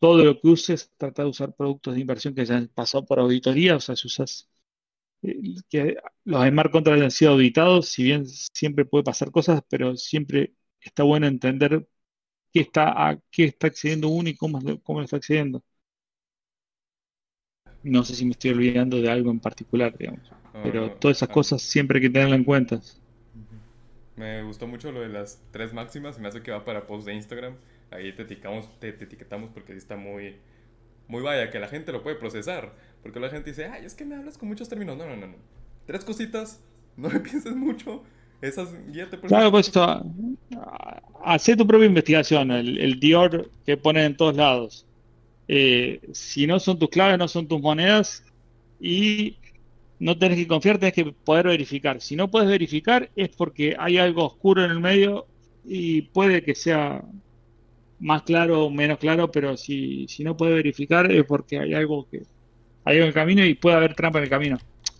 todo 0.00 0.24
lo 0.24 0.40
que 0.40 0.48
uses, 0.48 0.92
trata 0.98 1.24
de 1.24 1.30
usar 1.30 1.54
productos 1.56 1.94
de 1.96 2.02
inversión 2.02 2.34
que 2.34 2.42
hayan 2.42 2.68
pasado 2.68 3.06
por 3.06 3.20
auditoría, 3.20 3.76
o 3.76 3.80
sea, 3.80 3.96
si 3.96 4.08
usas 4.08 4.50
que 5.68 5.96
los 6.24 6.48
smart 6.48 6.70
contracts 6.72 7.02
han 7.02 7.10
sido 7.10 7.32
auditados, 7.32 7.88
si 7.88 8.02
bien 8.02 8.26
siempre 8.26 8.84
puede 8.84 9.04
pasar 9.04 9.30
cosas, 9.30 9.62
pero 9.68 9.96
siempre 9.96 10.54
está 10.80 11.04
bueno 11.04 11.26
entender 11.26 11.86
qué 12.52 12.60
está, 12.60 13.08
a 13.08 13.18
qué 13.30 13.44
está 13.44 13.68
accediendo 13.68 14.08
uno 14.08 14.28
y 14.28 14.36
cómo, 14.36 14.60
cómo 14.82 15.02
está 15.02 15.16
accediendo. 15.16 15.62
No 17.82 18.04
sé 18.04 18.14
si 18.14 18.24
me 18.24 18.32
estoy 18.32 18.50
olvidando 18.50 19.00
de 19.00 19.10
algo 19.10 19.30
en 19.30 19.40
particular, 19.40 19.96
digamos. 19.96 20.30
Pero 20.62 20.92
todas 20.92 21.18
esas 21.18 21.30
ah. 21.30 21.32
cosas 21.32 21.62
siempre 21.62 21.98
hay 21.98 22.02
que 22.02 22.10
tenerlas 22.10 22.38
en 22.38 22.44
cuenta. 22.44 22.80
Me 24.16 24.42
gustó 24.42 24.66
mucho 24.66 24.92
lo 24.92 25.00
de 25.00 25.08
las 25.08 25.42
tres 25.50 25.72
máximas. 25.72 26.18
Me 26.18 26.28
hace 26.28 26.42
que 26.42 26.52
va 26.52 26.64
para 26.64 26.86
post 26.86 27.06
de 27.06 27.14
Instagram. 27.14 27.56
Ahí 27.90 28.14
te 28.14 28.22
etiquetamos, 28.22 28.78
te, 28.78 28.90
etiquetamos 28.90 29.50
porque 29.50 29.74
está 29.74 29.96
muy, 29.96 30.36
muy 31.12 31.22
vaya, 31.22 31.50
que 31.50 31.60
la 31.60 31.68
gente 31.68 31.92
lo 31.92 32.02
puede 32.02 32.16
procesar. 32.16 32.72
Porque 33.02 33.20
la 33.20 33.28
gente 33.28 33.50
dice, 33.50 33.66
ay, 33.66 33.84
es 33.84 33.94
que 33.94 34.04
me 34.04 34.16
hablas 34.16 34.38
con 34.38 34.48
muchos 34.48 34.68
términos. 34.68 34.96
No, 34.96 35.06
no, 35.06 35.14
no. 35.14 35.26
no. 35.28 35.36
Tres 35.86 36.04
cositas. 36.04 36.60
No 36.94 37.08
me 37.08 37.20
pienses 37.20 37.56
mucho. 37.56 38.02
Esas 38.42 38.68
guíate 38.92 39.16
por 39.16 39.28
Claro, 39.28 39.50
pues 39.50 39.72
hace 41.24 41.56
tu 41.56 41.66
propia 41.66 41.86
investigación. 41.86 42.50
El, 42.50 42.76
el 42.76 43.00
Dior 43.00 43.50
que 43.64 43.78
ponen 43.78 44.04
en 44.04 44.16
todos 44.18 44.36
lados. 44.36 44.86
Eh, 45.48 46.00
si 46.12 46.46
no 46.46 46.60
son 46.60 46.78
tus 46.78 46.90
claves, 46.90 47.18
no 47.18 47.28
son 47.28 47.48
tus 47.48 47.62
monedas. 47.62 48.22
Y 48.78 49.38
no 49.98 50.18
tenés 50.18 50.36
que 50.36 50.46
confiar, 50.46 50.76
tenés 50.76 50.92
que 50.92 51.12
poder 51.12 51.46
verificar. 51.46 52.02
Si 52.02 52.14
no 52.14 52.30
puedes 52.30 52.50
verificar 52.50 53.08
es 53.16 53.30
porque 53.30 53.74
hay 53.78 53.96
algo 53.96 54.26
oscuro 54.26 54.62
en 54.62 54.70
el 54.70 54.80
medio 54.80 55.26
y 55.64 56.02
puede 56.02 56.42
que 56.42 56.54
sea 56.54 57.02
más 58.02 58.22
claro 58.22 58.66
o 58.66 58.70
menos 58.70 58.98
claro, 58.98 59.30
pero 59.30 59.56
si, 59.56 60.06
si 60.08 60.24
no 60.24 60.36
puedes 60.36 60.56
verificar 60.56 61.10
es 61.10 61.24
porque 61.24 61.58
hay 61.58 61.72
algo 61.72 62.08
que 62.10 62.22
hay 62.84 62.96
algo 62.96 63.04
en 63.04 63.08
el 63.08 63.14
camino 63.14 63.44
y 63.44 63.54
puede 63.54 63.76
haber 63.76 63.94
trampa 63.94 64.18
en 64.18 64.24
el 64.24 64.30
camino. 64.30 64.58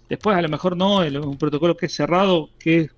Después 0.08 0.36
a 0.36 0.42
lo 0.42 0.48
mejor 0.48 0.76
no, 0.76 1.02
es 1.02 1.12
un 1.12 1.36
protocolo 1.36 1.76
que 1.76 1.86
es 1.86 1.94
cerrado, 1.94 2.50
que, 2.58 2.88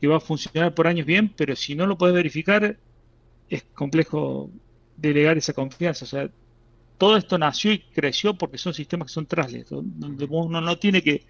que 0.00 0.06
va 0.08 0.16
a 0.16 0.20
funcionar 0.20 0.74
por 0.74 0.88
años 0.88 1.06
bien, 1.06 1.32
pero 1.36 1.54
si 1.54 1.76
no 1.76 1.86
lo 1.86 1.96
puedes 1.96 2.14
verificar, 2.14 2.76
es 3.48 3.62
complejo 3.74 4.50
delegar 4.96 5.38
esa 5.38 5.52
confianza. 5.52 6.04
O 6.04 6.08
sea, 6.08 6.28
todo 6.98 7.16
esto 7.16 7.38
nació 7.38 7.72
y 7.72 7.78
creció 7.78 8.34
porque 8.34 8.58
son 8.58 8.74
sistemas 8.74 9.08
que 9.08 9.14
son 9.14 9.26
trasles, 9.26 9.68
donde 9.70 10.24
uno 10.28 10.60
no 10.60 10.76
tiene 10.78 11.02
que 11.02 11.24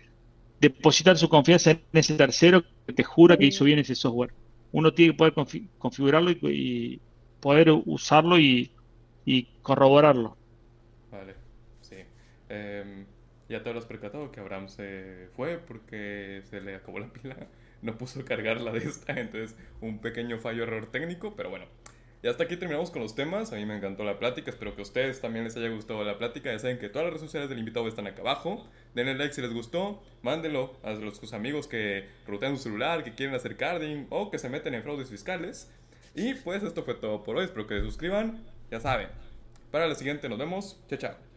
depositar 0.61 1.19
su 1.19 1.29
confianza 1.29 1.73
en 1.73 1.83
ese 1.93 2.15
tercero 2.15 2.65
que 2.87 2.95
te 2.95 3.03
jura 3.03 3.37
que 3.37 3.47
hizo 3.47 3.65
bien 3.65 3.79
ese 3.79 3.95
software. 3.95 4.33
Uno 4.73 4.95
tiene 4.95 5.13
que 5.13 5.19
poder 5.19 5.35
configurarlo 5.79 6.31
y, 6.31 7.01
poder 7.41 7.71
usarlo 7.71 8.39
y, 8.39 8.71
corroborarlo. 9.63 10.37
Vale, 11.11 11.35
sí. 11.81 11.97
Em, 12.49 13.07
ya 13.49 13.63
te 13.63 13.69
habrás 13.69 13.87
percatado 13.87 14.31
que 14.31 14.41
Abraham 14.41 14.69
se 14.69 15.29
fue 15.37 15.59
porque 15.59 16.43
se 16.45 16.61
le 16.61 16.77
acabó 16.77 16.99
la 16.99 17.13
pila, 17.13 17.37
no 17.83 17.99
puso 17.99 18.25
cargar 18.25 18.61
la 18.61 18.73
de 18.73 18.79
esta, 18.79 19.19
entonces 19.19 19.57
un 19.81 19.99
pequeño 19.99 20.39
fallo, 20.39 20.63
error 20.63 20.87
técnico, 20.87 21.35
pero 21.37 21.51
bueno. 21.51 21.67
Y 22.23 22.29
hasta 22.29 22.45
aquí 22.45 22.57
terminamos 22.57 22.91
con 22.91 23.03
los 23.03 23.15
temas. 23.15 23.53
A 23.53 23.57
mí 23.57 23.67
me 23.67 23.77
encantó 23.77 24.03
la 24.03 24.19
plática. 24.19 24.51
Espero 24.51 24.75
que 24.75 24.81
a 24.81 24.83
ustedes 24.83 25.21
también 25.21 25.45
les 25.45 25.57
haya 25.57 25.69
gustado 25.69 26.03
la 26.03 26.19
plática. 26.19 26.51
Ya 26.51 26.59
saben 26.59 26.79
que 26.79 26.89
todas 26.89 27.05
las 27.05 27.13
redes 27.13 27.23
sociales 27.23 27.49
del 27.49 27.59
invitado 27.59 27.87
están 27.87 28.07
acá 28.07 28.23
abajo. 28.23 28.67
Denle 28.95 29.15
like 29.15 29.35
si 29.35 29.43
les 29.43 29.53
gustó. 29.53 30.03
Mándenlo 30.23 30.77
a 30.83 30.91
los, 30.93 31.19
sus 31.19 31.33
amigos 31.35 31.69
que 31.69 32.09
rutean 32.27 32.57
su 32.57 32.65
celular, 32.65 33.05
que 33.05 33.15
quieren 33.15 33.35
hacer 33.35 33.57
carding 33.57 34.07
o 34.11 34.31
que 34.31 34.39
se 34.39 34.49
meten 34.49 34.75
en 34.75 34.83
fraudes 34.83 35.11
fiscales. 35.11 35.71
Y 36.17 36.35
pues 36.35 36.63
esto 36.63 36.83
fue 36.83 36.95
todo 36.95 37.23
por 37.23 37.37
hoy. 37.37 37.45
Espero 37.45 37.67
que 37.67 37.79
se 37.79 37.85
suscriban. 37.85 38.43
Ya 38.71 38.81
saben. 38.81 39.09
Para 39.71 39.87
la 39.87 39.95
siguiente 39.95 40.29
nos 40.29 40.39
vemos. 40.39 40.81
Chao, 40.89 40.99
chao. 40.99 41.36